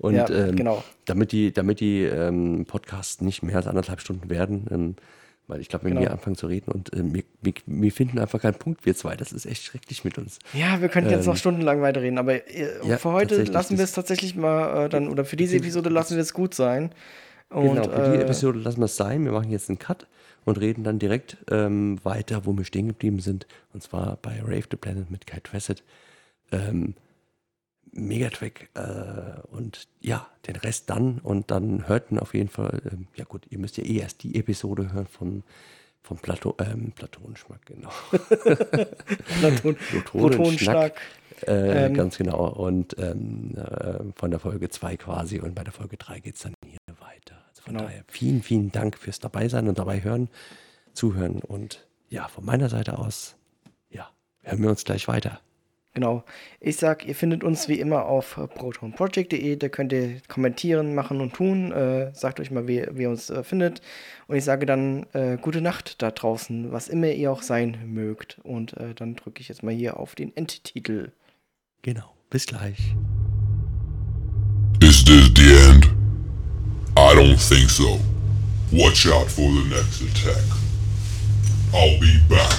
[0.00, 0.82] Und Ja, ähm, genau.
[1.04, 4.96] damit die, damit die ähm, Podcasts nicht mehr als anderthalb Stunden werden,
[5.50, 6.02] weil ich glaube, wenn Genau.
[6.02, 9.16] wir anfangen zu reden und ähm, wir, wir, wir finden einfach keinen Punkt, wir zwei,
[9.16, 10.38] das ist echt schrecklich mit uns.
[10.54, 13.84] ja, wir könnten jetzt noch stundenlang weiterreden, aber äh, Ähm, ja, für heute lassen wir
[13.84, 16.92] es tatsächlich mal äh, dann, oder für diese Episode lassen wir es gut sein.
[17.50, 19.24] Und, genau, für die äh, Episode lassen wir es sein.
[19.24, 20.06] Wir machen jetzt einen Cut
[20.44, 23.46] und reden dann direkt ähm, weiter, wo wir stehen geblieben sind.
[23.74, 25.82] Und zwar bei Rave the Planet mit Kai Tressett.
[26.52, 26.94] Ähm,
[27.92, 33.24] Megatrack äh, und ja, den Rest dann und dann hörten auf jeden Fall, ähm, ja
[33.24, 35.42] gut, ihr müsst ja eh erst die Episode hören von,
[36.02, 37.90] von Plato, ähm, Platonenschmack, genau.
[39.40, 40.94] Platon, Protonenschlag.
[41.46, 42.48] Äh, Ähm, ganz genau.
[42.48, 46.42] Und ähm, äh, von der Folge 2 quasi und bei der Folge 3 geht es
[46.42, 47.42] dann hier weiter.
[47.48, 47.86] Also von Genau.
[47.86, 50.28] daher vielen, vielen Dank fürs dabei sein und dabei hören,
[50.92, 53.36] zuhören und ja, von meiner Seite aus,
[53.88, 54.10] ja,
[54.42, 55.40] hören wir uns gleich weiter.
[55.92, 56.22] Genau.
[56.60, 59.56] Ich sag, ihr findet uns wie immer auf protonproject.de.
[59.56, 61.72] Da könnt ihr kommentieren, machen und tun.
[61.72, 63.82] Äh, sagt euch mal, wie, wie ihr uns äh, findet.
[64.28, 68.38] Und ich sage dann äh, gute Nacht da draußen, was immer ihr auch sein mögt.
[68.44, 71.12] Und äh, dann drücke ich jetzt mal hier auf den Endtitel.
[71.82, 72.14] Genau.
[72.30, 72.94] Bis gleich.
[74.80, 75.86] Is this the end?
[76.96, 77.98] I don't think so.
[78.70, 80.44] Watch out for the next attack.
[81.72, 82.58] I'll be back.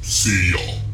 [0.00, 0.91] See y'all.